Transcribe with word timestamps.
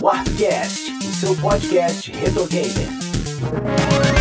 Warpcast, 0.00 0.92
o 0.92 1.14
seu 1.14 1.36
podcast 1.36 2.10
retro 2.12 2.46
gamer. 2.46 4.15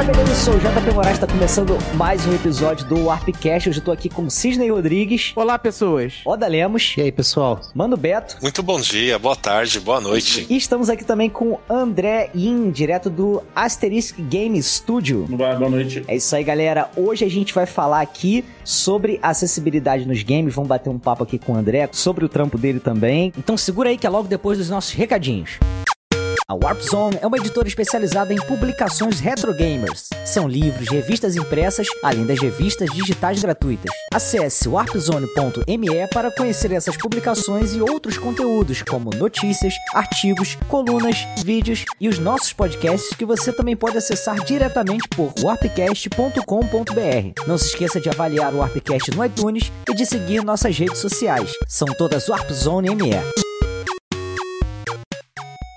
Fala 0.00 0.12
beleza, 0.12 0.30
eu 0.30 0.36
sou 0.36 0.54
o 0.54 0.58
JP 0.58 0.94
Moraes, 0.94 1.16
está 1.16 1.26
começando 1.26 1.76
mais 1.94 2.26
um 2.26 2.34
episódio 2.34 2.86
do 2.86 3.04
Warpcast. 3.04 3.68
Hoje 3.68 3.80
eu 3.80 3.84
tô 3.84 3.92
aqui 3.92 4.08
com 4.08 4.30
Cisney 4.30 4.70
Rodrigues. 4.70 5.32
Olá, 5.36 5.58
pessoas. 5.58 6.22
Oda 6.24 6.46
Lemos. 6.46 6.94
E 6.96 7.02
aí, 7.02 7.12
pessoal? 7.12 7.60
Mano 7.74 7.98
Beto. 7.98 8.38
Muito 8.40 8.62
bom 8.62 8.80
dia, 8.80 9.18
boa 9.18 9.36
tarde, 9.36 9.78
boa 9.78 10.00
noite. 10.00 10.46
E 10.48 10.56
estamos 10.56 10.88
aqui 10.88 11.04
também 11.04 11.28
com 11.28 11.58
André 11.68 12.30
In, 12.34 12.70
direto 12.70 13.10
do 13.10 13.42
Asterisk 13.54 14.18
Game 14.22 14.62
Studio. 14.62 15.26
Boa, 15.28 15.54
boa 15.56 15.70
noite. 15.70 16.02
É 16.08 16.16
isso 16.16 16.34
aí, 16.34 16.44
galera. 16.44 16.90
Hoje 16.96 17.26
a 17.26 17.30
gente 17.30 17.52
vai 17.52 17.66
falar 17.66 18.00
aqui 18.00 18.42
sobre 18.64 19.20
acessibilidade 19.22 20.08
nos 20.08 20.22
games. 20.22 20.54
Vamos 20.54 20.68
bater 20.68 20.88
um 20.88 20.98
papo 20.98 21.24
aqui 21.24 21.38
com 21.38 21.52
o 21.52 21.56
André, 21.56 21.86
sobre 21.92 22.24
o 22.24 22.28
trampo 22.28 22.56
dele 22.56 22.80
também. 22.80 23.34
Então 23.36 23.54
segura 23.54 23.90
aí 23.90 23.98
que 23.98 24.06
é 24.06 24.10
logo 24.10 24.28
depois 24.28 24.56
dos 24.56 24.70
nossos 24.70 24.92
recadinhos. 24.92 25.58
A 26.50 26.54
Warp 26.54 26.80
Zone 26.80 27.16
é 27.22 27.26
uma 27.28 27.36
editora 27.36 27.68
especializada 27.68 28.34
em 28.34 28.36
publicações 28.36 29.20
retro 29.20 29.54
gamers. 29.54 30.08
São 30.24 30.48
livros, 30.48 30.88
revistas 30.88 31.36
impressas, 31.36 31.86
além 32.02 32.26
das 32.26 32.40
revistas 32.40 32.90
digitais 32.90 33.40
gratuitas. 33.40 33.94
Acesse 34.12 34.68
warpzone.me 34.68 36.08
para 36.12 36.32
conhecer 36.32 36.72
essas 36.72 36.96
publicações 36.96 37.72
e 37.72 37.80
outros 37.80 38.18
conteúdos, 38.18 38.82
como 38.82 39.10
notícias, 39.10 39.74
artigos, 39.94 40.58
colunas, 40.66 41.24
vídeos 41.44 41.84
e 42.00 42.08
os 42.08 42.18
nossos 42.18 42.52
podcasts 42.52 43.14
que 43.14 43.24
você 43.24 43.52
também 43.52 43.76
pode 43.76 43.98
acessar 43.98 44.44
diretamente 44.44 45.08
por 45.10 45.32
warpcast.com.br. 45.40 47.46
Não 47.46 47.58
se 47.58 47.66
esqueça 47.66 48.00
de 48.00 48.08
avaliar 48.08 48.52
o 48.52 48.58
Warpcast 48.58 49.12
no 49.12 49.24
iTunes 49.24 49.70
e 49.88 49.94
de 49.94 50.04
seguir 50.04 50.42
nossas 50.42 50.76
redes 50.76 50.98
sociais. 50.98 51.52
São 51.68 51.86
todas 51.86 52.28
Warp 52.28 52.50
Zone 52.50 52.92
ME. 52.92 53.49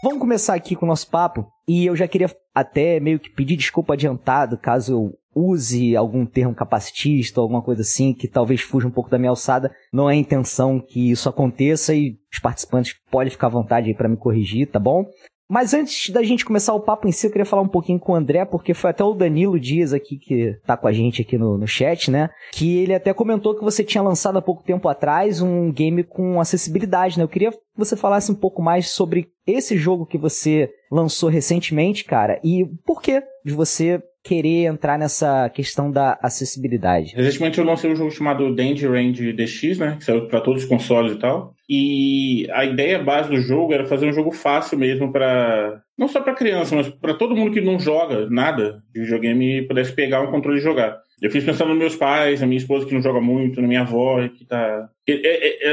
Vamos 0.03 0.19
começar 0.19 0.53
aqui 0.53 0.75
com 0.75 0.85
o 0.85 0.89
nosso 0.89 1.09
papo. 1.09 1.47
E 1.65 1.85
eu 1.85 1.95
já 1.95 2.05
queria 2.09 2.29
até 2.53 2.99
meio 2.99 3.17
que 3.17 3.29
pedir 3.29 3.55
desculpa 3.55 3.93
adiantado 3.93 4.57
caso 4.57 4.91
eu 4.91 5.17
use 5.33 5.95
algum 5.95 6.25
termo 6.25 6.53
capacitista 6.53 7.39
ou 7.39 7.43
alguma 7.43 7.61
coisa 7.61 7.83
assim 7.83 8.13
que 8.13 8.27
talvez 8.27 8.59
fuja 8.59 8.85
um 8.85 8.91
pouco 8.91 9.09
da 9.09 9.17
minha 9.17 9.29
alçada. 9.29 9.73
Não 9.93 10.09
é 10.09 10.15
intenção 10.15 10.77
que 10.77 11.09
isso 11.09 11.29
aconteça 11.29 11.95
e 11.95 12.17
os 12.29 12.37
participantes 12.37 12.97
podem 13.09 13.31
ficar 13.31 13.47
à 13.47 13.51
vontade 13.51 13.87
aí 13.87 13.95
para 13.95 14.09
me 14.09 14.17
corrigir, 14.17 14.69
tá 14.69 14.77
bom? 14.77 15.05
Mas 15.53 15.71
antes 15.71 16.09
da 16.09 16.23
gente 16.23 16.43
começar 16.43 16.73
o 16.73 16.79
papo 16.79 17.07
em 17.07 17.11
si, 17.11 17.27
eu 17.27 17.31
queria 17.31 17.45
falar 17.45 17.61
um 17.61 17.67
pouquinho 17.67 17.99
com 17.99 18.13
o 18.13 18.15
André, 18.15 18.43
porque 18.43 18.73
foi 18.73 18.89
até 18.89 19.03
o 19.03 19.13
Danilo 19.13 19.59
Dias 19.59 19.93
aqui 19.93 20.17
que 20.17 20.57
tá 20.65 20.75
com 20.75 20.87
a 20.87 20.91
gente 20.91 21.21
aqui 21.21 21.37
no, 21.37 21.59
no 21.59 21.67
chat, 21.67 22.09
né? 22.09 22.31
Que 22.51 22.79
ele 22.79 22.91
até 22.91 23.13
comentou 23.13 23.53
que 23.53 23.63
você 23.63 23.83
tinha 23.83 24.01
lançado 24.01 24.35
há 24.39 24.41
pouco 24.41 24.63
tempo 24.63 24.89
atrás 24.89 25.41
um 25.41 25.71
game 25.71 26.03
com 26.03 26.41
acessibilidade, 26.41 27.19
né? 27.19 27.23
Eu 27.23 27.27
queria 27.27 27.51
que 27.51 27.59
você 27.77 27.95
falasse 27.95 28.31
um 28.31 28.35
pouco 28.35 28.63
mais 28.63 28.89
sobre 28.89 29.29
esse 29.45 29.77
jogo 29.77 30.07
que 30.07 30.17
você 30.17 30.71
lançou 30.91 31.29
recentemente, 31.29 32.03
cara, 32.03 32.39
e 32.43 32.65
por 32.83 32.99
que 32.99 33.21
de 33.44 33.53
você 33.53 34.02
querer 34.23 34.66
entrar 34.66 34.97
nessa 34.97 35.49
questão 35.49 35.91
da 35.91 36.17
acessibilidade? 36.22 37.13
Recentemente 37.16 37.59
eu 37.59 37.66
lancei 37.66 37.91
um 37.91 37.95
jogo 37.95 38.09
chamado 38.09 38.55
Danger 38.55 38.91
Range 38.91 39.33
DX, 39.33 39.77
né? 39.77 39.97
Que 39.97 40.05
saiu 40.05 40.27
para 40.27 40.39
todos 40.39 40.63
os 40.63 40.69
consoles 40.69 41.13
e 41.13 41.19
tal. 41.19 41.53
E 41.69 42.47
a 42.52 42.64
ideia 42.64 43.03
base 43.03 43.30
do 43.30 43.41
jogo 43.41 43.73
era 43.73 43.86
fazer 43.86 44.08
um 44.08 44.14
jogo 44.14 44.31
fácil 44.31 44.77
mesmo 44.77 45.11
para 45.11 45.81
não 45.97 46.08
só 46.08 46.21
para 46.21 46.33
criança, 46.33 46.75
mas 46.75 46.88
para 46.88 47.14
todo 47.14 47.36
mundo 47.36 47.52
que 47.52 47.61
não 47.61 47.80
joga 47.80 48.30
nada 48.30 48.81
de 48.94 49.02
videogame 49.02 49.67
pudesse 49.67 49.91
pegar 49.94 50.21
um 50.21 50.31
controle 50.31 50.59
e 50.59 50.64
jogar. 50.64 50.97
Eu 51.21 51.31
fiz 51.31 51.44
pensando 51.44 51.69
nos 51.69 51.77
meus 51.77 51.95
pais, 51.95 52.41
na 52.41 52.47
minha 52.47 52.58
esposa 52.58 52.86
que 52.86 52.94
não 52.94 53.02
joga 53.02 53.21
muito, 53.21 53.61
na 53.61 53.67
minha 53.67 53.81
avó 53.81 54.25
que 54.27 54.45
tá. 54.45 54.89
Ele, 55.05 55.21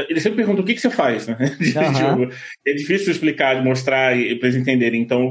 ele 0.09 0.19
sempre 0.19 0.37
pergunta 0.37 0.61
o 0.61 0.65
que, 0.65 0.73
que 0.73 0.81
você 0.81 0.89
faz, 0.89 1.25
né? 1.29 1.37
Jogo. 1.99 2.29
É 2.67 2.73
difícil 2.73 3.11
explicar, 3.11 3.55
de 3.55 3.63
mostrar 3.63 4.17
e- 4.17 4.35
pra 4.35 4.49
eles 4.49 4.61
entenderem. 4.61 5.01
Então, 5.01 5.29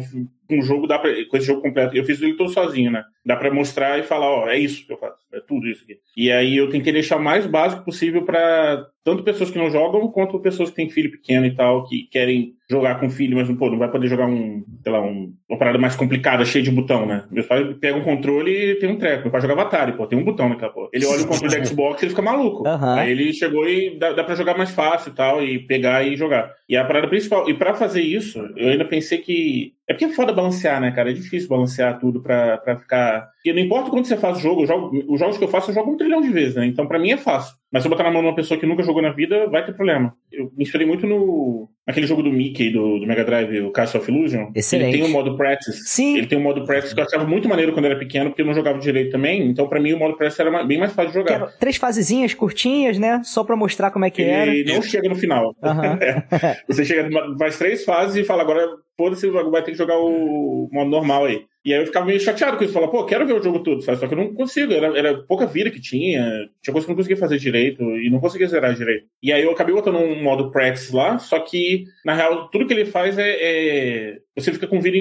um 0.51 0.63
jogo 0.63 0.87
dá 0.87 0.99
pra. 0.99 1.11
Com 1.27 1.37
esse 1.37 1.47
jogo 1.47 1.63
completo, 1.63 1.97
eu 1.97 2.05
fiz 2.05 2.21
ele 2.23 2.35
todo 2.37 2.51
sozinho, 2.51 2.91
né? 2.91 3.05
Dá 3.25 3.37
pra 3.37 3.53
mostrar 3.53 3.99
e 3.99 4.03
falar, 4.03 4.27
ó, 4.31 4.49
é 4.49 4.59
isso 4.59 4.87
que 4.87 4.93
eu 4.93 4.99
faço. 4.99 5.21
É 5.35 5.41
tudo 5.47 5.69
isso 5.69 5.85
aqui. 5.85 5.99
E 6.17 6.33
aí 6.33 6.57
eu 6.57 6.69
tentei 6.71 6.93
deixar 6.93 7.17
o 7.19 7.23
mais 7.23 7.47
básico 7.47 7.85
possível 7.85 8.25
pra 8.25 8.87
tanto 9.05 9.23
pessoas 9.23 9.51
que 9.51 9.59
não 9.59 9.71
jogam, 9.71 10.09
quanto 10.09 10.39
pessoas 10.41 10.69
que 10.71 10.77
têm 10.77 10.91
filho 10.91 11.11
pequeno 11.11 11.47
e 11.47 11.55
tal, 11.55 11.85
que 11.87 12.03
querem 12.11 12.53
jogar 12.71 13.01
com 13.01 13.09
filho, 13.09 13.37
mas 13.37 13.49
não, 13.49 13.57
pô, 13.57 13.71
não 13.71 13.79
vai 13.79 13.91
poder 13.91 14.09
jogar 14.09 14.27
um, 14.27 14.63
sei 14.83 14.93
lá, 14.93 15.01
um, 15.01 15.33
uma 15.49 15.59
parada 15.59 15.79
mais 15.79 15.97
complicada, 15.97 16.45
cheia 16.45 16.63
de 16.63 16.71
botão, 16.71 17.07
né? 17.07 17.25
Meus 17.31 17.47
pais 17.47 17.67
pegam 17.81 18.01
um 18.01 18.05
controle 18.05 18.51
e 18.51 18.75
tem 18.77 18.91
um 18.91 18.97
treco. 18.99 19.23
Meu 19.23 19.31
pai 19.31 19.41
joga 19.41 19.63
Atari, 19.63 19.93
pô, 19.97 20.07
tem 20.07 20.19
um 20.19 20.25
botão 20.25 20.49
naquela 20.49 20.73
porra. 20.73 20.89
Ele 20.93 21.07
olha 21.07 21.23
o 21.23 21.27
controle 21.29 21.61
do 21.61 21.67
Xbox 21.67 22.03
e 22.03 22.05
ele 22.05 22.11
fica 22.11 22.23
maluco. 22.23 22.67
Aham. 22.67 22.95
Aí 22.99 23.11
ele 23.13 23.33
chegou 23.33 23.67
e 23.69 23.90
dá, 23.99 24.13
dá 24.13 24.25
pra 24.25 24.35
jogar 24.35 24.57
mais 24.57 24.71
fácil 24.71 25.11
e 25.11 25.15
tal, 25.15 25.43
e 25.43 25.59
pegar 25.59 26.07
e 26.07 26.17
jogar. 26.17 26.55
E 26.69 26.77
a 26.77 26.85
parada 26.85 27.09
principal, 27.09 27.49
e 27.49 27.55
pra 27.55 27.75
fazer 27.75 28.03
isso, 28.03 28.39
eu 28.57 28.69
ainda 28.69 28.85
pensei 28.85 29.19
que. 29.19 29.75
É 29.91 29.93
porque 29.93 30.05
é 30.05 30.11
foda 30.11 30.33
balancear, 30.33 30.81
né, 30.81 30.93
cara? 30.93 31.11
É 31.11 31.13
difícil 31.13 31.49
balancear 31.49 31.99
tudo 31.99 32.23
pra, 32.23 32.59
pra 32.59 32.77
ficar. 32.77 33.29
Porque 33.35 33.53
não 33.53 33.59
importa 33.59 33.91
quando 33.91 34.05
você 34.05 34.17
faz 34.17 34.39
o 34.39 34.41
jogo, 34.41 34.65
jogo, 34.65 35.05
os 35.09 35.19
jogos 35.19 35.37
que 35.37 35.43
eu 35.43 35.49
faço, 35.49 35.73
eu 35.73 35.75
jogo 35.75 35.91
um 35.91 35.97
trilhão 35.97 36.21
de 36.21 36.29
vezes, 36.29 36.55
né? 36.55 36.65
Então 36.65 36.87
pra 36.87 36.97
mim 36.97 37.11
é 37.11 37.17
fácil. 37.17 37.57
Mas 37.73 37.83
se 37.83 37.89
eu 37.89 37.91
botar 37.91 38.05
na 38.05 38.11
mão 38.11 38.23
de 38.23 38.29
uma 38.29 38.35
pessoa 38.35 38.59
que 38.59 38.67
nunca 38.67 38.85
jogou 38.85 39.03
na 39.03 39.11
vida, 39.11 39.49
vai 39.49 39.65
ter 39.65 39.73
problema. 39.73 40.15
Eu 40.31 40.45
me 40.57 40.63
inspirei 40.63 40.87
muito 40.87 41.09
no. 41.09 41.69
naquele 41.85 42.07
jogo 42.07 42.23
do 42.23 42.31
Mickey, 42.31 42.71
do, 42.71 43.01
do 43.01 43.07
Mega 43.07 43.25
Drive, 43.25 43.63
o 43.63 43.73
Castle 43.73 44.01
of 44.01 44.11
Illusion. 44.11 44.53
Excelente. 44.55 44.95
Ele 44.95 45.03
tem 45.03 45.11
um 45.11 45.13
modo 45.13 45.37
practice. 45.37 45.85
Sim. 45.85 46.19
Ele 46.19 46.27
tem 46.27 46.39
um 46.39 46.43
modo 46.43 46.65
practice 46.65 46.95
que 46.95 47.01
eu 47.01 47.05
achava 47.05 47.25
muito 47.25 47.49
maneiro 47.49 47.73
quando 47.73 47.87
eu 47.87 47.91
era 47.91 47.99
pequeno, 47.99 48.31
porque 48.31 48.43
eu 48.43 48.47
não 48.47 48.55
jogava 48.55 48.79
direito 48.79 49.11
também. 49.11 49.45
Então, 49.49 49.69
pra 49.69 49.81
mim, 49.81 49.93
o 49.93 49.99
modo 49.99 50.17
practice 50.17 50.41
era 50.41 50.65
bem 50.65 50.79
mais 50.79 50.93
fácil 50.93 51.11
de 51.11 51.19
jogar. 51.19 51.47
três 51.59 51.77
fasezinhas 51.77 52.35
curtinhas, 52.35 52.97
né? 52.97 53.23
Só 53.25 53.43
pra 53.43 53.57
mostrar 53.57 53.91
como 53.91 54.05
é 54.05 54.11
que 54.11 54.23
era. 54.23 54.55
Ele 54.55 54.73
não 54.73 54.83
chega 54.83 55.09
no 55.09 55.17
final. 55.17 55.55
Aham. 55.61 55.99
Você 56.69 56.85
chega, 56.85 57.09
faz 57.39 57.59
três 57.59 57.85
fases 57.85 58.17
e 58.17 58.25
fala, 58.25 58.43
agora 58.43 58.69
foda-se, 59.01 59.31
vai 59.31 59.63
ter 59.63 59.71
que 59.71 59.79
jogar 59.79 59.99
o 59.99 60.69
modo 60.71 60.91
normal 60.91 61.25
aí. 61.25 61.47
E 61.65 61.73
aí 61.73 61.81
eu 61.81 61.87
ficava 61.87 62.05
meio 62.07 62.21
chateado 62.21 62.57
com 62.59 62.65
isso. 62.65 62.73
Falava, 62.73 62.93
pô, 62.93 63.05
quero 63.05 63.27
ver 63.27 63.35
o 63.35 63.43
jogo 63.43 63.61
todo, 63.63 63.81
sabe? 63.83 63.99
Só 63.99 64.07
que 64.07 64.13
eu 64.13 64.19
não 64.19 64.35
consigo. 64.35 64.73
Era, 64.73 64.99
era 64.99 65.23
pouca 65.23 65.47
vida 65.47 65.71
que 65.71 65.81
tinha. 65.81 66.23
Tinha 66.63 66.73
coisa 66.73 66.87
que 66.87 66.91
eu 66.91 66.95
não 66.95 66.97
conseguia 66.97 67.17
fazer 67.17 67.39
direito 67.39 67.83
e 67.83 68.11
não 68.11 68.21
conseguia 68.21 68.47
zerar 68.47 68.75
direito. 68.75 69.07
E 69.23 69.33
aí 69.33 69.43
eu 69.43 69.51
acabei 69.51 69.75
botando 69.75 69.97
um 69.97 70.23
modo 70.23 70.51
practice 70.51 70.95
lá, 70.95 71.19
só 71.19 71.39
que, 71.41 71.85
na 72.05 72.15
real, 72.15 72.49
tudo 72.51 72.67
que 72.67 72.73
ele 72.75 72.85
faz 72.85 73.17
é. 73.19 73.37
é- 73.41 74.19
Você 74.37 74.53
fica 74.53 74.67
com 74.67 74.81
vida, 74.81 74.97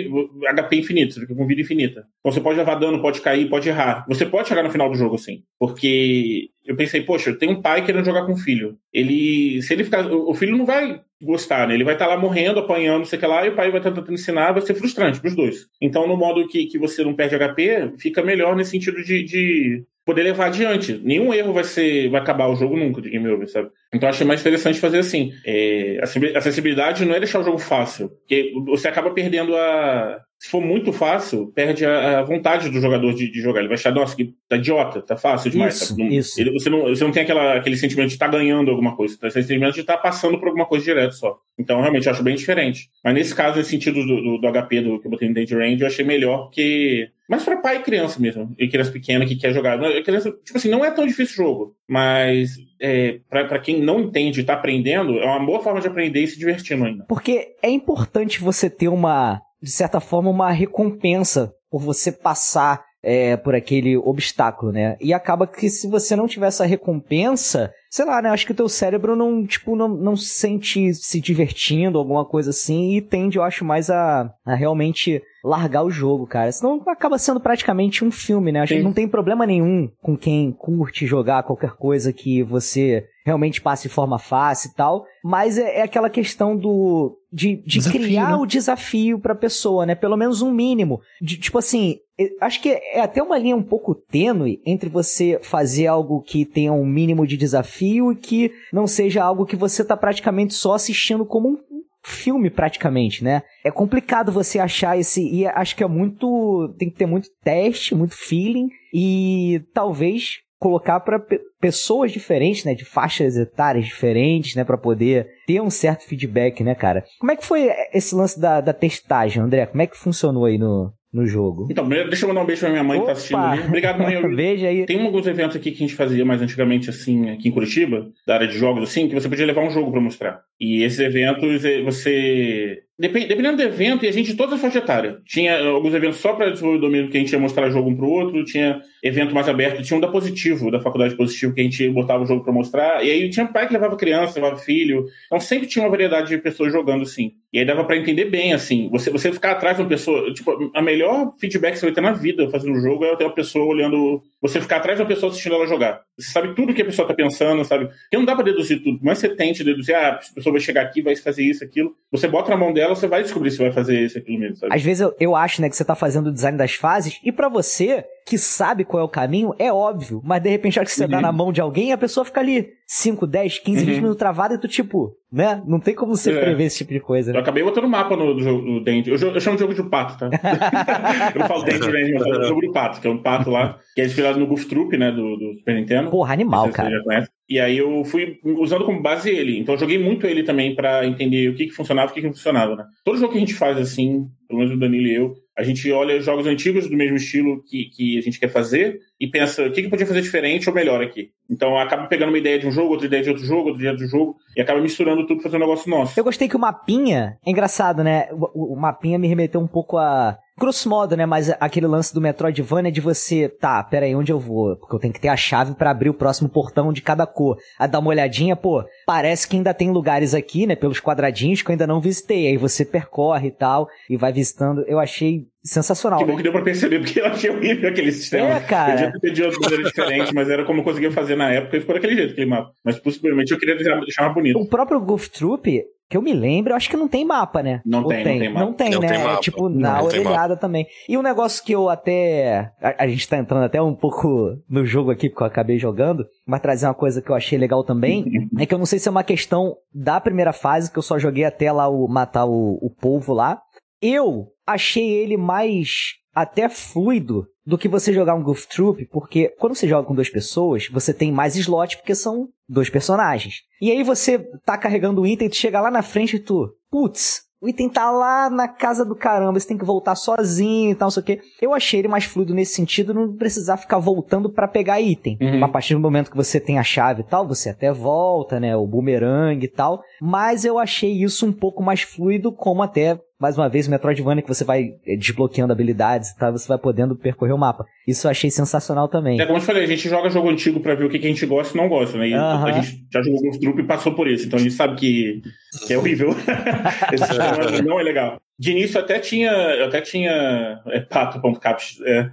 HP 0.53 0.77
infinito, 0.77 1.13
você 1.13 1.21
fica 1.21 1.35
com 1.35 1.47
vida 1.47 1.61
infinita. 1.61 2.05
Então 2.19 2.31
você 2.31 2.41
pode 2.41 2.57
levar 2.57 2.75
dano, 2.75 3.01
pode 3.01 3.21
cair, 3.21 3.49
pode 3.49 3.67
errar. 3.69 4.05
Você 4.07 4.25
pode 4.25 4.47
chegar 4.47 4.63
no 4.63 4.71
final 4.71 4.89
do 4.89 4.97
jogo 4.97 5.15
assim. 5.15 5.43
Porque 5.57 6.49
eu 6.65 6.75
pensei, 6.75 7.01
poxa, 7.01 7.33
tem 7.33 7.49
um 7.49 7.61
pai 7.61 7.85
querendo 7.85 8.05
jogar 8.05 8.25
com 8.25 8.33
o 8.33 8.37
filho. 8.37 8.77
Ele. 8.93 9.61
Se 9.61 9.73
ele 9.73 9.83
ficar. 9.85 10.05
O 10.11 10.33
filho 10.33 10.57
não 10.57 10.65
vai 10.65 11.01
gostar, 11.21 11.67
né? 11.67 11.73
Ele 11.73 11.83
vai 11.83 11.93
estar 11.93 12.07
lá 12.07 12.17
morrendo, 12.17 12.59
apanhando, 12.59 13.05
sei 13.05 13.19
que 13.19 13.25
lá, 13.25 13.45
e 13.45 13.49
o 13.49 13.55
pai 13.55 13.69
vai 13.69 13.79
estar 13.79 13.91
tentando 13.91 14.13
ensinar, 14.13 14.51
vai 14.53 14.61
ser 14.61 14.73
frustrante 14.75 15.19
pros 15.19 15.35
dois. 15.35 15.67
Então, 15.81 16.07
no 16.07 16.15
modo 16.17 16.47
que, 16.47 16.65
que 16.65 16.77
você 16.79 17.03
não 17.03 17.13
perde 17.15 17.35
HP, 17.35 17.93
fica 17.97 18.21
melhor 18.21 18.55
nesse 18.55 18.71
sentido 18.71 19.03
de, 19.03 19.23
de 19.23 19.83
poder 20.05 20.23
levar 20.23 20.47
adiante. 20.47 20.99
Nenhum 21.03 21.33
erro 21.33 21.53
vai 21.53 21.63
ser. 21.63 22.09
vai 22.09 22.21
acabar 22.21 22.47
o 22.47 22.55
jogo 22.55 22.75
nunca 22.77 23.01
de 23.01 23.09
game 23.09 23.27
over, 23.29 23.47
sabe? 23.47 23.69
Então 23.93 24.09
achei 24.09 24.25
mais 24.25 24.41
interessante 24.41 24.79
fazer 24.79 24.99
assim. 24.99 25.31
É, 25.45 25.99
acessi- 26.01 26.35
acessibilidade 26.35 27.05
não 27.05 27.13
é 27.15 27.19
deixar 27.19 27.39
o 27.39 27.43
jogo 27.43 27.57
fácil. 27.59 28.09
Porque 28.09 28.51
você 28.65 28.87
acaba 28.87 29.11
perdendo 29.11 29.55
a. 29.55 30.19
Se 30.41 30.49
for 30.49 30.61
muito 30.61 30.93
fácil, 30.93 31.47
perde 31.53 31.85
a, 31.85 32.19
a 32.19 32.23
vontade 32.23 32.69
do 32.69 32.79
jogador 32.79 33.13
de, 33.13 33.29
de 33.29 33.41
jogar. 33.41 33.59
Ele 33.59 33.67
vai 33.67 33.75
achar, 33.75 33.93
nossa, 33.93 34.15
que 34.15 34.33
tá 34.47 34.55
idiota, 34.55 35.01
tá 35.01 35.17
fácil 35.17 35.51
demais. 35.51 35.75
Isso, 35.75 35.87
sabe? 35.87 36.01
Não- 36.03 36.09
isso. 36.09 36.39
ele- 36.39 36.51
você, 36.53 36.69
não, 36.69 36.83
você 36.83 37.03
não 37.03 37.11
tem 37.11 37.23
aquela, 37.23 37.55
aquele 37.57 37.75
sentimento 37.75 38.07
de 38.07 38.13
estar 38.13 38.29
ganhando 38.29 38.71
alguma 38.71 38.95
coisa. 38.95 39.15
Você 39.15 39.19
tem 39.19 39.27
esse 39.27 39.43
sentimento 39.43 39.73
de 39.73 39.81
estar 39.81 39.97
passando 39.97 40.39
por 40.39 40.47
alguma 40.47 40.65
coisa 40.65 40.85
direto 40.85 41.13
só. 41.15 41.37
Então, 41.57 41.81
realmente, 41.81 42.05
eu 42.07 42.13
acho 42.13 42.23
bem 42.23 42.35
diferente. 42.35 42.89
Mas 43.03 43.13
nesse 43.13 43.35
caso, 43.35 43.57
nesse 43.57 43.69
sentido 43.71 44.01
do, 44.05 44.21
do, 44.21 44.37
do 44.37 44.47
HP 44.47 44.79
do, 44.81 44.99
que 45.01 45.07
eu 45.07 45.11
botei 45.11 45.27
no 45.27 45.33
Danger 45.35 45.57
Range, 45.59 45.81
eu 45.81 45.87
achei 45.87 46.05
melhor 46.05 46.43
porque. 46.45 47.09
Mas 47.27 47.43
pra 47.43 47.57
pai 47.57 47.77
e 47.77 47.83
criança 47.83 48.17
mesmo. 48.19 48.55
E 48.57 48.67
criança 48.69 48.91
pequena 48.93 49.25
que 49.25 49.35
quer 49.35 49.53
jogar. 49.53 49.77
Criança, 50.03 50.31
tipo 50.43 50.57
assim, 50.57 50.69
não 50.69 50.85
é 50.85 50.89
tão 50.89 51.05
difícil 51.05 51.43
o 51.43 51.47
jogo. 51.47 51.75
Mas 51.85 52.51
é, 52.79 53.19
pra 53.29 53.59
quem 53.59 53.81
não 53.81 53.99
entende 53.99 54.39
e 54.39 54.43
tá 54.43 54.53
aprendendo, 54.53 55.19
é 55.19 55.25
uma 55.25 55.45
boa 55.45 55.59
forma 55.59 55.81
de 55.81 55.87
aprender 55.87 56.21
e 56.23 56.27
se 56.27 56.39
divertindo 56.39 56.85
ainda. 56.85 57.03
Porque 57.09 57.55
é 57.61 57.69
importante 57.69 58.39
você 58.39 58.69
ter 58.69 58.87
uma, 58.87 59.41
de 59.61 59.71
certa 59.71 59.99
forma, 59.99 60.29
uma 60.29 60.51
recompensa 60.51 61.53
por 61.69 61.81
você 61.81 62.11
passar 62.11 62.83
é, 63.01 63.37
por 63.37 63.55
aquele 63.55 63.97
obstáculo, 63.97 64.71
né? 64.71 64.97
E 64.99 65.13
acaba 65.13 65.47
que 65.47 65.69
se 65.69 65.87
você 65.87 66.15
não 66.15 66.27
tiver 66.27 66.47
essa 66.47 66.65
recompensa, 66.65 67.71
sei 67.89 68.05
lá, 68.05 68.21
né? 68.21 68.29
Acho 68.29 68.45
que 68.45 68.51
o 68.51 68.55
teu 68.55 68.69
cérebro 68.69 69.15
não, 69.15 69.45
tipo, 69.45 69.75
não, 69.75 69.87
não 69.87 70.15
se 70.15 70.27
sente 70.27 70.93
se 70.93 71.19
divertindo, 71.19 71.97
alguma 71.97 72.23
coisa 72.23 72.51
assim, 72.51 72.95
e 72.95 73.01
tende, 73.01 73.37
eu 73.37 73.43
acho, 73.43 73.65
mais 73.65 73.89
a, 73.89 74.31
a 74.45 74.55
realmente 74.55 75.21
largar 75.43 75.83
o 75.83 75.89
jogo, 75.89 76.27
cara. 76.27 76.51
Senão 76.51 76.81
acaba 76.87 77.17
sendo 77.17 77.39
praticamente 77.39 78.03
um 78.03 78.11
filme, 78.11 78.51
né? 78.51 78.61
Acho 78.61 78.73
que 78.73 78.79
Sim. 78.79 78.85
não 78.85 78.93
tem 78.93 79.07
problema 79.07 79.45
nenhum 79.45 79.89
com 80.01 80.17
quem 80.17 80.51
curte 80.51 81.07
jogar 81.07 81.43
qualquer 81.43 81.71
coisa 81.71 82.13
que 82.13 82.43
você 82.43 83.05
realmente 83.25 83.61
passe 83.61 83.87
forma 83.87 84.17
fácil 84.17 84.71
e 84.71 84.73
tal, 84.73 85.05
mas 85.23 85.57
é, 85.57 85.79
é 85.79 85.81
aquela 85.83 86.09
questão 86.09 86.57
do 86.57 87.15
de, 87.31 87.57
de 87.57 87.77
Desafio, 87.77 88.01
criar 88.01 88.31
né? 88.31 88.35
o 88.37 88.45
desafio 88.45 89.19
pra 89.19 89.35
pessoa, 89.35 89.85
né? 89.85 89.93
Pelo 89.93 90.17
menos 90.17 90.41
um 90.41 90.51
mínimo. 90.51 90.99
De, 91.21 91.37
tipo 91.37 91.59
assim, 91.59 91.97
acho 92.41 92.61
que 92.61 92.69
é 92.69 93.01
até 93.01 93.21
uma 93.21 93.37
linha 93.37 93.55
um 93.55 93.63
pouco 93.63 93.93
tênue 93.93 94.59
entre 94.65 94.89
você 94.89 95.39
fazer 95.43 95.87
algo 95.87 96.21
que 96.21 96.43
tenha 96.43 96.73
um 96.73 96.85
mínimo 96.85 97.27
de 97.27 97.37
desafio 97.37 97.78
desafio 97.79 98.11
e 98.11 98.15
que 98.15 98.51
não 98.71 98.85
seja 98.85 99.23
algo 99.23 99.45
que 99.45 99.55
você 99.55 99.83
tá 99.83 99.95
praticamente 99.95 100.53
só 100.53 100.73
assistindo 100.73 101.25
como 101.25 101.49
um 101.49 101.57
filme 102.03 102.49
praticamente, 102.49 103.23
né? 103.23 103.43
É 103.63 103.71
complicado 103.71 104.31
você 104.31 104.59
achar 104.59 104.97
esse 104.97 105.21
e 105.21 105.45
acho 105.45 105.75
que 105.75 105.83
é 105.83 105.87
muito 105.87 106.73
tem 106.77 106.89
que 106.89 106.97
ter 106.97 107.05
muito 107.05 107.29
teste, 107.43 107.95
muito 107.95 108.15
feeling 108.15 108.69
e 108.93 109.61
talvez 109.73 110.39
colocar 110.57 110.99
para 110.99 111.23
pessoas 111.59 112.11
diferentes, 112.11 112.65
né, 112.65 112.73
de 112.73 112.83
faixas 112.83 113.37
etárias 113.37 113.85
diferentes, 113.85 114.55
né, 114.55 114.65
para 114.65 114.77
poder 114.77 115.25
ter 115.47 115.61
um 115.61 115.69
certo 115.69 116.03
feedback, 116.03 116.61
né, 116.65 116.75
cara. 116.75 117.05
Como 117.17 117.31
é 117.31 117.35
que 117.37 117.45
foi 117.45 117.69
esse 117.93 118.13
lance 118.13 118.37
da, 118.37 118.59
da 118.59 118.73
testagem, 118.73 119.41
André? 119.41 119.65
Como 119.65 119.81
é 119.81 119.87
que 119.87 119.97
funcionou 119.97 120.43
aí 120.43 120.57
no, 120.57 120.91
no 121.11 121.25
jogo. 121.25 121.67
Então, 121.69 121.87
deixa 121.89 122.25
eu 122.25 122.29
mandar 122.29 122.41
um 122.41 122.45
beijo 122.45 122.61
pra 122.61 122.69
minha 122.69 122.83
mãe 122.83 122.97
Opa. 122.97 123.07
que 123.07 123.11
tá 123.11 123.17
assistindo 123.17 123.39
ali. 123.39 123.61
Obrigado, 123.63 123.99
mãe. 123.99 124.21
Beijo 124.35 124.65
aí. 124.65 124.85
Tem 124.85 125.03
alguns 125.03 125.25
eventos 125.25 125.55
aqui 125.55 125.71
que 125.71 125.77
a 125.77 125.87
gente 125.87 125.95
fazia 125.95 126.23
mais 126.23 126.41
antigamente, 126.41 126.89
assim, 126.89 127.29
aqui 127.31 127.49
em 127.49 127.51
Curitiba, 127.51 128.11
da 128.27 128.35
área 128.35 128.47
de 128.47 128.57
jogos, 128.57 128.83
assim, 128.83 129.07
que 129.07 129.15
você 129.15 129.27
podia 129.27 129.45
levar 129.45 129.63
um 129.63 129.71
jogo 129.71 129.91
para 129.91 130.01
mostrar. 130.01 130.41
E 130.59 130.83
esses 130.83 130.99
eventos, 130.99 131.65
eh, 131.65 131.81
você 131.81 132.83
Dependendo 132.99 133.55
do 133.55 133.63
evento, 133.63 134.03
e 134.03 134.09
a 134.09 134.11
gente, 134.11 134.35
toda 134.35 134.55
a 134.55 134.57
faixa 134.57 134.79
etária. 134.79 135.21
Tinha 135.25 135.57
alguns 135.69 135.93
eventos 135.93 136.17
só 136.17 136.33
para 136.33 136.49
desenvolvedor 136.49 136.89
mesmo, 136.89 137.09
que 137.09 137.17
a 137.17 137.19
gente 137.21 137.31
ia 137.31 137.39
mostrar 137.39 137.69
jogo 137.69 137.89
um 137.89 137.95
pro 137.95 138.09
outro, 138.09 138.43
tinha 138.43 138.81
evento 139.01 139.33
mais 139.33 139.47
aberto, 139.47 139.81
tinha 139.81 139.95
um 139.95 140.01
da 140.01 140.07
Positivo, 140.09 140.69
da 140.69 140.81
Faculdade 140.81 141.15
Positivo, 141.15 141.53
que 141.53 141.61
a 141.61 141.63
gente 141.63 141.87
botava 141.89 142.23
o 142.23 142.25
jogo 142.25 142.43
para 142.43 142.51
mostrar, 142.51 143.05
e 143.05 143.09
aí 143.09 143.29
tinha 143.29 143.47
pai 143.47 143.67
que 143.67 143.73
levava 143.73 143.95
criança, 143.95 144.39
levava 144.39 144.57
filho, 144.57 145.05
então 145.27 145.39
sempre 145.39 145.67
tinha 145.67 145.85
uma 145.85 145.89
variedade 145.89 146.27
de 146.27 146.37
pessoas 146.39 146.73
jogando, 146.73 147.03
assim. 147.03 147.31
E 147.51 147.59
aí 147.59 147.65
dava 147.65 147.83
para 147.83 147.97
entender 147.97 148.25
bem, 148.25 148.53
assim, 148.53 148.89
você, 148.91 149.09
você 149.09 149.31
ficar 149.31 149.51
atrás 149.51 149.77
de 149.77 149.81
uma 149.81 149.89
pessoa, 149.89 150.31
tipo, 150.33 150.71
a 150.75 150.81
melhor 150.81 151.33
feedback 151.39 151.73
que 151.73 151.79
você 151.79 151.85
vai 151.87 151.95
ter 151.95 152.01
na 152.01 152.11
vida 152.11 152.49
fazendo 152.49 152.73
um 152.73 152.81
jogo 152.81 153.05
é 153.05 153.15
ter 153.15 153.23
uma 153.23 153.33
pessoa 153.33 153.65
olhando, 153.65 154.21
você 154.41 154.61
ficar 154.61 154.77
atrás 154.77 154.97
de 154.97 155.01
uma 155.01 155.07
pessoa 155.07 155.31
assistindo 155.31 155.55
ela 155.55 155.65
jogar. 155.65 156.01
Você 156.17 156.31
sabe 156.31 156.53
tudo 156.53 156.73
que 156.73 156.81
a 156.81 156.85
pessoa 156.85 157.07
tá 157.07 157.13
pensando, 157.13 157.63
sabe? 157.63 157.85
Porque 157.85 158.17
não 158.17 158.25
dá 158.25 158.35
para 158.35 158.45
deduzir 158.45 158.83
tudo, 158.83 158.99
mas 159.01 159.17
você 159.17 159.29
tente 159.29 159.63
deduzir, 159.63 159.95
ah, 159.95 160.09
a 160.09 160.33
pessoa 160.35 160.53
vai 160.53 160.61
chegar 160.61 160.83
aqui, 160.83 161.01
vai 161.01 161.15
fazer 161.15 161.43
isso, 161.43 161.63
aquilo. 161.63 161.95
Você 162.11 162.27
bota 162.27 162.51
na 162.51 162.57
mão 162.57 162.71
dela, 162.71 162.88
você 162.89 163.07
vai 163.07 163.23
descobrir 163.23 163.51
se 163.51 163.57
vai 163.57 163.71
fazer 163.71 163.99
isso, 163.99 164.17
aquilo 164.17 164.39
mesmo, 164.39 164.57
sabe? 164.57 164.75
Às 164.75 164.81
vezes 164.81 165.01
eu, 165.01 165.15
eu 165.19 165.35
acho, 165.35 165.61
né, 165.61 165.69
que 165.69 165.75
você 165.75 165.85
tá 165.85 165.95
fazendo 165.95 166.27
o 166.27 166.33
design 166.33 166.57
das 166.57 166.73
fases, 166.73 167.19
e 167.23 167.31
para 167.31 167.49
você, 167.49 168.03
que 168.29 168.37
sabe 168.37 168.85
qual 168.85 169.01
é 169.01 169.03
o 169.03 169.09
caminho, 169.09 169.55
é 169.57 169.73
óbvio. 169.73 170.21
Mas 170.23 170.43
de 170.43 170.49
repente, 170.49 170.77
a 170.77 170.81
hora 170.81 170.85
que 170.87 170.95
você 170.95 171.05
uhum. 171.05 171.09
dá 171.09 171.19
na 171.19 171.31
mão 171.31 171.51
de 171.51 171.59
alguém, 171.59 171.91
a 171.91 171.97
pessoa 171.97 172.23
fica 172.23 172.39
ali 172.39 172.69
5, 172.85 173.25
10, 173.25 173.57
15, 173.57 173.79
uhum. 173.79 173.85
20 173.87 173.95
minutos 173.95 174.17
travada 174.17 174.53
e 174.53 174.59
tu, 174.59 174.67
tipo, 174.67 175.15
né? 175.33 175.63
Não 175.65 175.79
tem 175.79 175.95
como 175.95 176.15
você 176.15 176.31
é. 176.31 176.39
prever 176.39 176.65
esse 176.65 176.77
tipo 176.77 176.93
de 176.93 176.99
coisa. 176.99 177.31
Né? 177.31 177.39
Eu 177.39 177.41
acabei 177.41 177.63
botando 177.63 177.87
mapa 177.87 178.15
no, 178.15 178.35
no 178.35 178.39
jogo 178.39 178.61
do 178.63 178.83
Dente. 178.83 179.09
Eu, 179.09 179.17
eu, 179.17 179.41
chamo 179.41 179.55
de 179.55 179.61
jogo 179.61 179.73
de 179.73 179.81
pato, 179.81 180.15
tá? 180.19 180.29
eu 181.33 181.39
não 181.39 181.47
falo 181.47 181.63
Dente 181.63 181.89
mesmo, 181.89 182.17
eu 182.17 182.23
falo 182.23 182.43
jogo 182.43 182.61
do 182.61 182.71
pato, 182.71 183.01
que 183.01 183.07
é 183.07 183.09
um 183.09 183.17
pato 183.17 183.49
lá, 183.49 183.79
que 183.95 184.01
é 184.01 184.05
inspirado 184.05 184.39
no 184.39 184.45
Goof 184.45 184.65
Troop, 184.67 184.95
né, 184.95 185.11
do, 185.11 185.35
do 185.35 185.55
Super 185.55 185.73
Nintendo. 185.73 186.11
Porra, 186.11 186.33
animal, 186.33 186.69
cara. 186.69 187.01
E 187.49 187.59
aí 187.59 187.79
eu 187.79 188.05
fui 188.05 188.37
usando 188.59 188.85
como 188.85 189.01
base 189.01 189.31
ele. 189.31 189.57
Então 189.57 189.73
eu 189.73 189.79
joguei 189.79 189.97
muito 189.97 190.27
ele 190.27 190.43
também 190.43 190.75
para 190.75 191.03
entender 191.03 191.49
o 191.49 191.55
que, 191.55 191.65
que 191.65 191.73
funcionava 191.73 192.09
e 192.09 192.11
o 192.11 192.13
que, 192.13 192.21
que 192.21 192.27
não 192.27 192.33
funcionava, 192.33 192.75
né? 192.75 192.85
Todo 193.03 193.17
jogo 193.17 193.31
que 193.31 193.37
a 193.37 193.41
gente 193.41 193.55
faz 193.55 193.75
assim, 193.75 194.27
pelo 194.49 194.59
menos 194.59 194.73
o 194.73 194.79
Danilo 194.79 195.05
e 195.05 195.13
eu, 195.13 195.35
a 195.55 195.61
gente 195.61 195.91
olha 195.91 196.19
jogos 196.19 196.47
antigos 196.47 196.89
do 196.89 196.97
mesmo 196.97 197.17
estilo 197.17 197.61
que, 197.63 197.85
que 197.85 198.17
a 198.17 198.21
gente 198.21 198.39
quer 198.39 198.47
fazer 198.47 198.99
e 199.19 199.27
pensa 199.27 199.67
o 199.67 199.71
que, 199.71 199.83
que 199.83 199.89
podia 199.89 200.07
fazer 200.07 200.21
diferente 200.21 200.67
ou 200.67 200.73
melhor 200.73 201.03
aqui. 201.03 201.29
Então 201.47 201.77
acaba 201.77 202.07
pegando 202.07 202.29
uma 202.29 202.37
ideia 202.37 202.57
de 202.57 202.65
um 202.65 202.71
jogo, 202.71 202.89
outra 202.89 203.05
ideia 203.05 203.21
de 203.21 203.29
outro 203.29 203.45
jogo, 203.45 203.69
outra 203.69 203.81
ideia 203.81 203.95
de 203.95 204.03
outro 204.03 204.17
jogo 204.17 204.37
e 204.57 204.61
acaba 204.61 204.81
misturando 204.81 205.27
tudo 205.27 205.43
fazendo 205.43 205.63
um 205.63 205.67
negócio 205.67 205.89
nosso. 205.89 206.19
Eu 206.19 206.23
gostei 206.23 206.49
que 206.49 206.55
o 206.55 206.59
mapinha, 206.59 207.37
é 207.45 207.51
engraçado, 207.51 208.03
né? 208.03 208.27
O, 208.31 208.73
o 208.73 208.75
mapinha 208.75 209.19
me 209.19 209.27
remeteu 209.27 209.61
um 209.61 209.67
pouco 209.67 209.97
a 209.97 210.35
grosso 210.59 210.89
modo, 210.89 211.15
né? 211.17 211.25
Mas 211.25 211.49
aquele 211.59 211.87
lance 211.87 212.13
do 212.13 212.21
Metroidvania 212.21 212.91
de 212.91 213.01
você, 213.01 213.49
tá, 213.49 213.83
pera 213.83 214.05
aí, 214.05 214.15
onde 214.15 214.31
eu 214.31 214.39
vou? 214.39 214.75
Porque 214.75 214.95
eu 214.95 214.99
tenho 214.99 215.13
que 215.13 215.19
ter 215.19 215.29
a 215.29 215.37
chave 215.37 215.73
para 215.73 215.89
abrir 215.89 216.09
o 216.09 216.13
próximo 216.13 216.49
portão 216.49 216.93
de 216.93 217.01
cada 217.01 217.25
cor. 217.25 217.57
A 217.77 217.87
dar 217.87 217.99
uma 217.99 218.09
olhadinha, 218.09 218.55
pô, 218.55 218.83
parece 219.05 219.47
que 219.47 219.55
ainda 219.55 219.73
tem 219.73 219.89
lugares 219.89 220.33
aqui, 220.33 220.67
né, 220.67 220.75
pelos 220.75 220.99
quadradinhos 220.99 221.61
que 221.61 221.69
eu 221.69 221.73
ainda 221.73 221.87
não 221.87 221.99
visitei. 221.99 222.47
Aí 222.47 222.57
você 222.57 222.85
percorre 222.85 223.47
e 223.47 223.51
tal, 223.51 223.87
e 224.09 224.17
vai 224.17 224.31
visitando. 224.31 224.83
Eu 224.87 224.99
achei 224.99 225.47
sensacional. 225.63 226.19
Que 226.19 226.25
bom 226.25 226.37
que 226.37 226.43
deu 226.43 226.51
pra 226.51 226.61
perceber, 226.61 226.99
porque 226.99 227.19
eu 227.19 227.25
achei 227.25 227.49
horrível 227.49 227.89
aquele 227.89 228.11
sistema. 228.11 228.47
É, 228.47 228.59
cara. 228.59 228.91
Eu 228.91 229.11
podia 229.11 229.19
ter 229.19 229.31
de 229.31 229.43
outra 229.43 229.59
maneira 229.59 229.83
diferente, 229.83 230.33
mas 230.33 230.49
era 230.49 230.65
como 230.65 230.81
eu 230.81 230.83
conseguia 230.83 231.11
fazer 231.11 231.35
na 231.35 231.51
época 231.51 231.77
e 231.77 231.79
ficou 231.79 231.95
daquele 231.95 232.15
jeito, 232.15 232.31
aquele 232.31 232.49
mapa. 232.49 232.71
Mas 232.83 232.97
possivelmente 232.99 233.51
eu 233.51 233.59
queria 233.59 233.75
deixar 233.75 234.23
mais 234.23 234.33
bonito. 234.33 234.59
O 234.59 234.67
próprio 234.67 234.99
Goof 234.99 235.29
Troop, 235.29 235.83
que 236.09 236.17
eu 236.17 236.21
me 236.23 236.33
lembro, 236.33 236.71
eu 236.73 236.75
acho 236.75 236.89
que 236.89 236.97
não 236.97 237.07
tem 237.07 237.23
mapa, 237.23 237.61
né? 237.61 237.81
Não 237.85 238.07
tem, 238.07 238.23
tem, 238.23 238.33
não 238.33 238.39
tem 238.39 238.49
mapa. 238.49 238.65
Não 238.65 238.73
tem, 238.73 238.89
não 238.91 238.99
né? 238.99 239.07
Tem 239.07 239.27
é, 239.27 239.37
tipo, 239.37 239.69
na 239.69 240.01
orelhada 240.01 240.57
também. 240.57 240.87
E 241.07 241.15
um 241.15 241.21
negócio 241.21 241.63
que 241.63 241.71
eu 241.71 241.87
até... 241.87 242.71
A, 242.81 243.03
a, 243.03 243.07
gente 243.07 243.29
tá 243.29 243.37
entrando 243.37 243.63
até 243.63 243.79
um 243.79 243.93
pouco 243.93 244.57
no 244.67 244.83
jogo 244.83 245.11
aqui, 245.11 245.29
porque 245.29 245.43
eu 245.43 245.47
acabei 245.47 245.77
jogando, 245.77 246.25
mas 246.47 246.61
trazer 246.61 246.87
uma 246.87 246.95
coisa 246.95 247.21
que 247.21 247.29
eu 247.29 247.35
achei 247.35 247.59
legal 247.59 247.83
também, 247.83 248.25
é 248.57 248.65
que 248.65 248.73
eu 248.73 248.79
não 248.79 248.87
sei 248.87 248.97
se 248.97 249.07
é 249.07 249.11
uma 249.11 249.23
questão 249.23 249.77
da 249.93 250.19
primeira 250.19 250.51
fase, 250.51 250.91
que 250.91 250.97
eu 250.97 251.03
só 251.03 251.19
joguei 251.19 251.45
até 251.45 251.71
lá 251.71 251.87
o 251.87 252.07
matar 252.07 252.45
o, 252.45 252.79
o 252.81 252.89
polvo 252.89 253.31
lá. 253.31 253.61
Eu 254.01 254.47
achei 254.73 255.09
ele 255.09 255.37
mais 255.37 256.15
até 256.33 256.69
fluido 256.69 257.47
do 257.65 257.77
que 257.77 257.87
você 257.87 258.13
jogar 258.13 258.35
um 258.35 258.43
Goof 258.43 258.67
Troop, 258.67 259.05
porque 259.11 259.49
quando 259.59 259.75
você 259.75 259.87
joga 259.87 260.07
com 260.07 260.15
duas 260.15 260.29
pessoas, 260.29 260.87
você 260.91 261.13
tem 261.13 261.31
mais 261.31 261.55
slot 261.55 261.97
porque 261.97 262.15
são 262.15 262.47
dois 262.67 262.89
personagens. 262.89 263.61
E 263.81 263.91
aí 263.91 264.03
você 264.03 264.39
tá 264.65 264.77
carregando 264.77 265.21
o 265.21 265.27
item, 265.27 265.49
tu 265.49 265.55
chega 265.55 265.81
lá 265.81 265.91
na 265.91 266.01
frente 266.01 266.37
e 266.37 266.39
tu, 266.39 266.73
putz, 266.89 267.43
o 267.61 267.67
item 267.67 267.89
tá 267.89 268.09
lá 268.09 268.49
na 268.49 268.69
casa 268.69 269.03
do 269.03 269.15
caramba, 269.15 269.59
você 269.59 269.67
tem 269.67 269.77
que 269.77 269.83
voltar 269.83 270.15
sozinho 270.15 270.91
e 270.91 270.95
tal, 270.95 271.07
não 271.07 271.11
sei 271.11 271.21
o 271.21 271.25
quê. 271.25 271.41
Eu 271.61 271.73
achei 271.73 271.99
ele 271.99 272.07
mais 272.07 272.23
fluido 272.23 272.53
nesse 272.53 272.73
sentido, 272.73 273.13
não 273.13 273.35
precisar 273.35 273.75
ficar 273.75 273.97
voltando 273.97 274.49
para 274.49 274.67
pegar 274.67 275.01
item. 275.01 275.37
Uhum. 275.41 275.63
A 275.63 275.67
partir 275.67 275.93
do 275.93 275.99
momento 275.99 276.31
que 276.31 276.37
você 276.37 276.59
tem 276.59 276.79
a 276.79 276.83
chave 276.83 277.21
e 277.21 277.25
tal, 277.25 277.45
você 277.45 277.69
até 277.69 277.91
volta, 277.91 278.59
né, 278.59 278.77
o 278.77 278.87
boomerang 278.87 279.63
e 279.63 279.67
tal. 279.67 280.01
Mas 280.21 280.63
eu 280.63 280.79
achei 280.79 281.11
isso 281.11 281.45
um 281.45 281.51
pouco 281.51 281.83
mais 281.83 282.01
fluido, 282.01 282.51
como 282.51 282.81
até 282.81 283.19
mais 283.39 283.57
uma 283.57 283.69
vez, 283.69 283.87
o 283.87 283.91
Metroidvania 283.91 284.43
que 284.43 284.47
você 284.47 284.65
vai 284.65 284.95
eh, 285.05 285.15
desbloqueando 285.15 285.71
habilidades 285.71 286.31
e 286.31 286.37
tá? 286.37 286.51
você 286.51 286.67
vai 286.67 286.77
podendo 286.77 287.15
percorrer 287.15 287.53
o 287.53 287.57
mapa. 287.57 287.85
Isso 288.05 288.27
eu 288.27 288.31
achei 288.31 288.51
sensacional 288.51 289.07
também. 289.07 289.39
É 289.39 289.45
como 289.45 289.57
eu 289.57 289.61
falei, 289.61 289.83
a 289.83 289.87
gente 289.87 290.09
joga 290.09 290.29
jogo 290.29 290.49
antigo 290.49 290.81
para 290.81 290.95
ver 290.95 291.05
o 291.05 291.09
que, 291.09 291.17
que 291.17 291.25
a 291.25 291.29
gente 291.29 291.45
gosta 291.45 291.77
e 291.77 291.81
não 291.81 291.87
gosta, 291.87 292.17
né? 292.17 292.27
E 292.27 292.33
uhum. 292.33 292.65
a 292.65 292.71
gente 292.73 293.05
já 293.11 293.21
jogou 293.21 293.37
alguns 293.37 293.57
truques 293.57 293.83
e 293.83 293.87
passou 293.87 294.13
por 294.13 294.27
isso, 294.27 294.45
então 294.45 294.59
a 294.59 294.61
gente 294.61 294.73
sabe 294.73 294.95
que, 294.95 295.41
que 295.87 295.93
é 295.93 295.97
horrível. 295.97 296.29
Esse 297.13 297.25
sistema 297.25 297.81
não 297.81 297.99
é 297.99 298.03
legal. 298.03 298.41
De 298.59 298.71
início 298.71 298.99
até 298.99 299.19
tinha. 299.19 299.51
Eu 299.51 299.85
até 299.85 300.01
tinha. 300.01 300.81
É, 300.87 300.99
pato.caps. 300.99 302.01
É. 302.05 302.29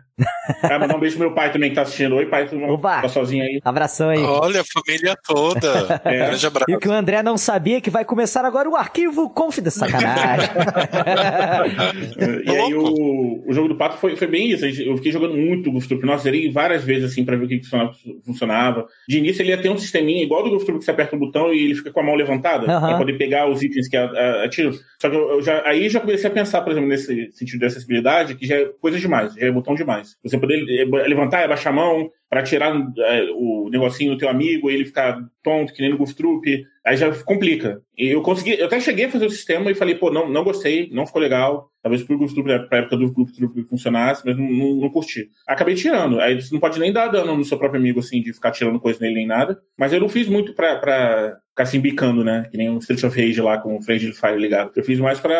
Ah, 0.63 0.79
mandar 0.79 0.97
um 0.97 1.01
beijo 1.01 1.17
pro 1.17 1.27
meu 1.27 1.35
pai 1.35 1.53
também 1.53 1.69
que 1.69 1.77
tá 1.77 1.83
assistindo. 1.83 2.17
Oi, 2.17 2.25
pai, 2.27 2.49
tu 2.49 2.57
tá 2.79 3.09
sozinho 3.09 3.45
aí. 3.45 3.61
Abração 3.63 4.09
aí. 4.09 4.19
Olha, 4.19 4.63
a 4.63 4.65
família 4.65 5.17
toda. 5.25 6.01
É. 6.07 6.29
Grande 6.29 6.47
abraço. 6.47 6.71
E 6.71 6.77
o 6.77 6.79
que 6.79 6.89
o 6.89 6.93
André 6.93 7.23
não 7.23 7.37
sabia 7.37 7.81
que 7.81 7.91
vai 7.91 8.05
começar 8.05 8.45
agora 8.45 8.69
o 8.69 8.77
arquivo 8.77 9.29
Confidence. 9.31 9.79
Sacanagem. 9.79 10.49
e 12.47 12.51
aí 12.51 12.75
o, 12.75 13.45
o 13.47 13.53
jogo 13.53 13.69
do 13.69 13.77
pato 13.77 13.97
foi, 13.97 14.15
foi 14.15 14.27
bem 14.27 14.51
isso. 14.51 14.65
Eu 14.65 14.97
fiquei 14.97 15.11
jogando 15.11 15.37
muito 15.37 15.71
Goof 15.73 15.89
Troop. 15.89 16.05
Nossa, 16.07 16.25
zerei 16.25 16.51
várias 16.51 16.85
vezes 16.85 17.11
assim 17.11 17.25
pra 17.25 17.37
ver 17.37 17.45
o 17.45 17.49
que 17.49 17.59
funcionava, 17.59 17.93
funcionava. 18.25 18.87
De 19.09 19.19
início 19.19 19.43
ele 19.43 19.51
ia 19.51 19.61
ter 19.61 19.69
um 19.69 19.79
sisteminha 19.79 20.23
igual 20.23 20.45
do 20.45 20.51
Goof 20.51 20.65
Troop 20.65 20.79
que 20.79 20.85
você 20.85 20.91
aperta 20.93 21.17
um 21.17 21.19
botão 21.19 21.53
e 21.53 21.65
ele 21.65 21.75
fica 21.75 21.91
com 21.91 22.01
a 22.01 22.05
mão 22.05 22.15
levantada 22.15 22.61
uhum. 22.63 22.81
pra 22.81 22.99
poder 22.99 23.19
pegar 23.19 23.51
os 23.51 23.63
itens 23.63 23.89
que 23.89 23.97
atira. 23.97 24.71
Só 25.01 25.11
que 25.11 25.17
eu, 25.17 25.31
eu 25.31 25.43
já, 25.43 25.63
aí 25.67 25.89
já 25.89 26.01
comecei 26.01 26.16
a 26.25 26.31
pensar, 26.31 26.63
por 26.63 26.71
exemplo, 26.71 26.89
nesse 26.89 27.33
sentido 27.33 27.61
de 27.61 27.67
acessibilidade, 27.67 28.37
que 28.37 28.47
já 28.47 28.57
é 28.57 28.65
coisa 28.81 28.99
demais, 28.99 29.35
já 29.35 29.47
é 29.47 29.51
botão 29.51 29.75
demais. 29.75 30.17
Você 30.23 30.39
poder 30.39 30.65
levantar 31.09 31.41
e 31.41 31.45
abaixar 31.45 31.73
a 31.73 31.77
mão 31.77 32.11
para 32.29 32.43
tirar 32.43 32.75
é, 32.99 33.29
o 33.35 33.69
negocinho 33.71 34.13
do 34.13 34.19
teu 34.19 34.29
amigo, 34.29 34.71
ele 34.71 34.85
ficar 34.85 35.21
tonto, 35.43 35.73
que 35.73 35.81
nem 35.81 35.91
no 35.91 35.99
Goof 35.99 36.15
Troop, 36.15 36.65
aí 36.85 36.97
já 36.97 37.13
complica. 37.23 37.81
E 37.97 38.09
eu 38.09 38.23
consegui, 38.23 38.59
eu 38.59 38.67
até 38.67 38.81
cheguei 38.81 39.05
a 39.07 39.11
fazer 39.11 39.27
o 39.27 39.31
sistema 39.31 39.71
e 39.71 39.75
falei, 39.75 39.95
pô, 39.95 40.11
não, 40.11 40.29
não 40.29 40.45
gostei, 40.45 40.89
não 40.93 41.07
ficou 41.07 41.23
legal. 41.23 41.71
Talvez 41.83 42.03
pro 42.03 42.19
Goof 42.19 42.35
Troop, 42.35 42.69
pra 42.69 42.79
época 42.79 42.97
do 42.97 43.13
Goof 43.13 43.33
Troop 43.33 43.63
funcionasse, 43.65 44.23
mas 44.25 44.37
não, 44.37 44.45
não, 44.45 44.77
não, 44.77 44.91
curti. 44.91 45.29
Acabei 45.47 45.75
tirando. 45.75 46.21
Aí 46.21 46.41
você 46.41 46.53
não 46.53 46.61
pode 46.61 46.81
nem 46.81 46.93
dar 46.93 47.09
dano 47.09 47.37
no 47.37 47.45
seu 47.45 47.59
próprio 47.59 47.81
amigo, 47.81 48.01
assim, 48.01 48.21
de 48.21 48.33
ficar 48.33 48.51
tirando 48.51 48.81
coisa 48.81 48.99
nele 49.01 49.15
nem 49.15 49.27
nada. 49.27 49.61
Mas 49.79 49.93
eu 49.93 50.01
não 50.01 50.09
fiz 50.09 50.27
muito 50.29 50.53
pra, 50.53 50.77
pra 50.77 51.39
ficar 51.57 51.65
se 51.65 51.79
embicando, 51.79 52.23
né? 52.23 52.47
Que 52.51 52.59
nem 52.59 52.69
um 52.69 52.79
Street 52.79 53.03
of 53.03 53.19
Rage 53.19 53.41
lá 53.41 53.57
com 53.57 53.77
o 53.77 53.83
Friendly 53.83 54.13
Fire 54.13 54.39
ligado. 54.39 54.73
Eu 54.77 54.85
fiz 54.85 55.01
mais 55.01 55.19
pra 55.19 55.35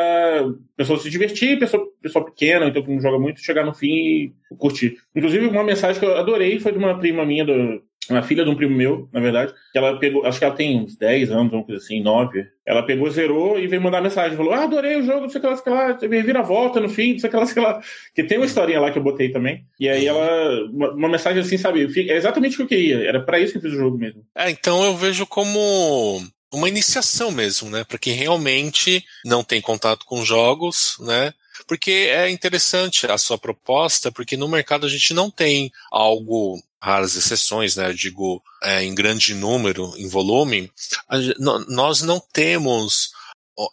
pessoa 0.75 0.99
se 0.99 1.11
divertir, 1.11 1.59
pessoa, 1.59 1.87
pessoa 2.01 2.25
pequena, 2.25 2.67
então 2.67 2.83
que 2.83 2.91
não 2.91 3.01
joga 3.01 3.19
muito, 3.19 3.45
chegar 3.45 3.67
no 3.67 3.75
fim 3.75 3.87
e 3.87 4.33
curtir. 4.57 4.97
Inclusive, 5.15 5.47
uma 5.47 5.63
mensagem 5.63 6.01
que 6.01 6.07
eu 6.07 6.17
adorei 6.17 6.59
foi 6.59 6.73
de 6.73 6.79
uma 6.79 6.99
prima 6.99 7.27
minha 7.27 7.45
do, 7.45 7.83
uma 8.15 8.23
filha 8.23 8.45
de 8.45 8.51
um 8.51 8.55
primo 8.55 8.75
meu, 8.77 9.09
na 9.13 9.21
verdade, 9.21 9.53
que 9.73 9.79
ela 9.79 9.99
pegou, 9.99 10.25
acho 10.25 10.39
que 10.39 10.45
ela 10.45 10.55
tem 10.55 10.81
uns 10.81 10.97
10 10.97 11.31
anos, 11.31 11.53
uma 11.53 11.65
coisa 11.65 11.83
assim, 11.83 12.03
9. 12.03 12.47
Ela 12.65 12.83
pegou, 12.83 13.11
zerou 13.11 13.59
e 13.59 13.67
veio 13.67 13.83
mandar 13.83 14.01
mensagem. 14.01 14.37
Falou: 14.37 14.53
Ah, 14.53 14.65
adorei 14.65 14.97
o 14.97 15.03
jogo, 15.03 15.23
não 15.23 15.29
sei 15.29 15.39
o 15.39 15.43
que 15.43 15.49
lá, 15.49 15.57
sei 15.57 15.73
lá, 15.73 15.95
teve 15.95 16.23
vira 16.23 16.43
volta 16.43 16.81
no 16.81 16.89
fim, 16.89 17.13
não 17.13 17.19
sei 17.19 17.29
o 17.29 17.31
que 17.31 17.37
lá, 17.37 17.47
sei 17.47 17.63
lá. 17.63 17.81
Que 18.15 18.25
tem 18.25 18.39
uma 18.39 18.47
historinha 18.47 18.81
lá 18.81 18.91
que 18.91 18.99
eu 18.99 19.03
botei 19.03 19.31
também. 19.31 19.65
E 19.79 19.89
aí 19.89 20.07
ela, 20.07 20.67
uma, 20.73 20.91
uma 20.93 21.09
mensagem 21.09 21.41
assim, 21.41 21.57
sabe? 21.57 21.89
É 22.09 22.17
exatamente 22.17 22.55
o 22.55 22.57
que 22.59 22.63
eu 22.63 22.69
queria. 22.69 23.09
Era 23.09 23.21
para 23.21 23.39
isso 23.39 23.53
que 23.53 23.59
eu 23.59 23.63
fiz 23.63 23.73
o 23.73 23.77
jogo 23.77 23.97
mesmo. 23.99 24.23
É, 24.37 24.51
então 24.51 24.85
eu 24.85 24.97
vejo 24.97 25.27
como 25.27 26.21
uma 26.53 26.69
iniciação 26.69 27.31
mesmo, 27.31 27.71
né? 27.71 27.85
Para 27.85 27.99
quem 27.99 28.15
realmente 28.15 29.05
não 29.25 29.45
tem 29.45 29.61
contato 29.61 30.05
com 30.05 30.25
jogos, 30.25 30.97
né? 31.01 31.33
Porque 31.67 32.09
é 32.11 32.31
interessante 32.31 33.07
a 33.07 33.19
sua 33.19 33.39
proposta, 33.39 34.11
porque 34.11 34.37
no 34.37 34.49
mercado 34.49 34.87
a 34.87 34.89
gente 34.89 35.15
não 35.15 35.31
tem 35.31 35.71
algo 35.91 36.61
raras 36.81 37.17
exceções, 37.17 37.77
né? 37.77 37.89
Eu 37.89 37.95
digo 37.95 38.43
é, 38.63 38.83
em 38.83 38.95
grande 38.95 39.35
número, 39.35 39.93
em 39.97 40.09
volume, 40.09 40.71
a, 41.09 41.17
nós 41.69 42.03
não 42.03 42.21
temos 42.33 43.11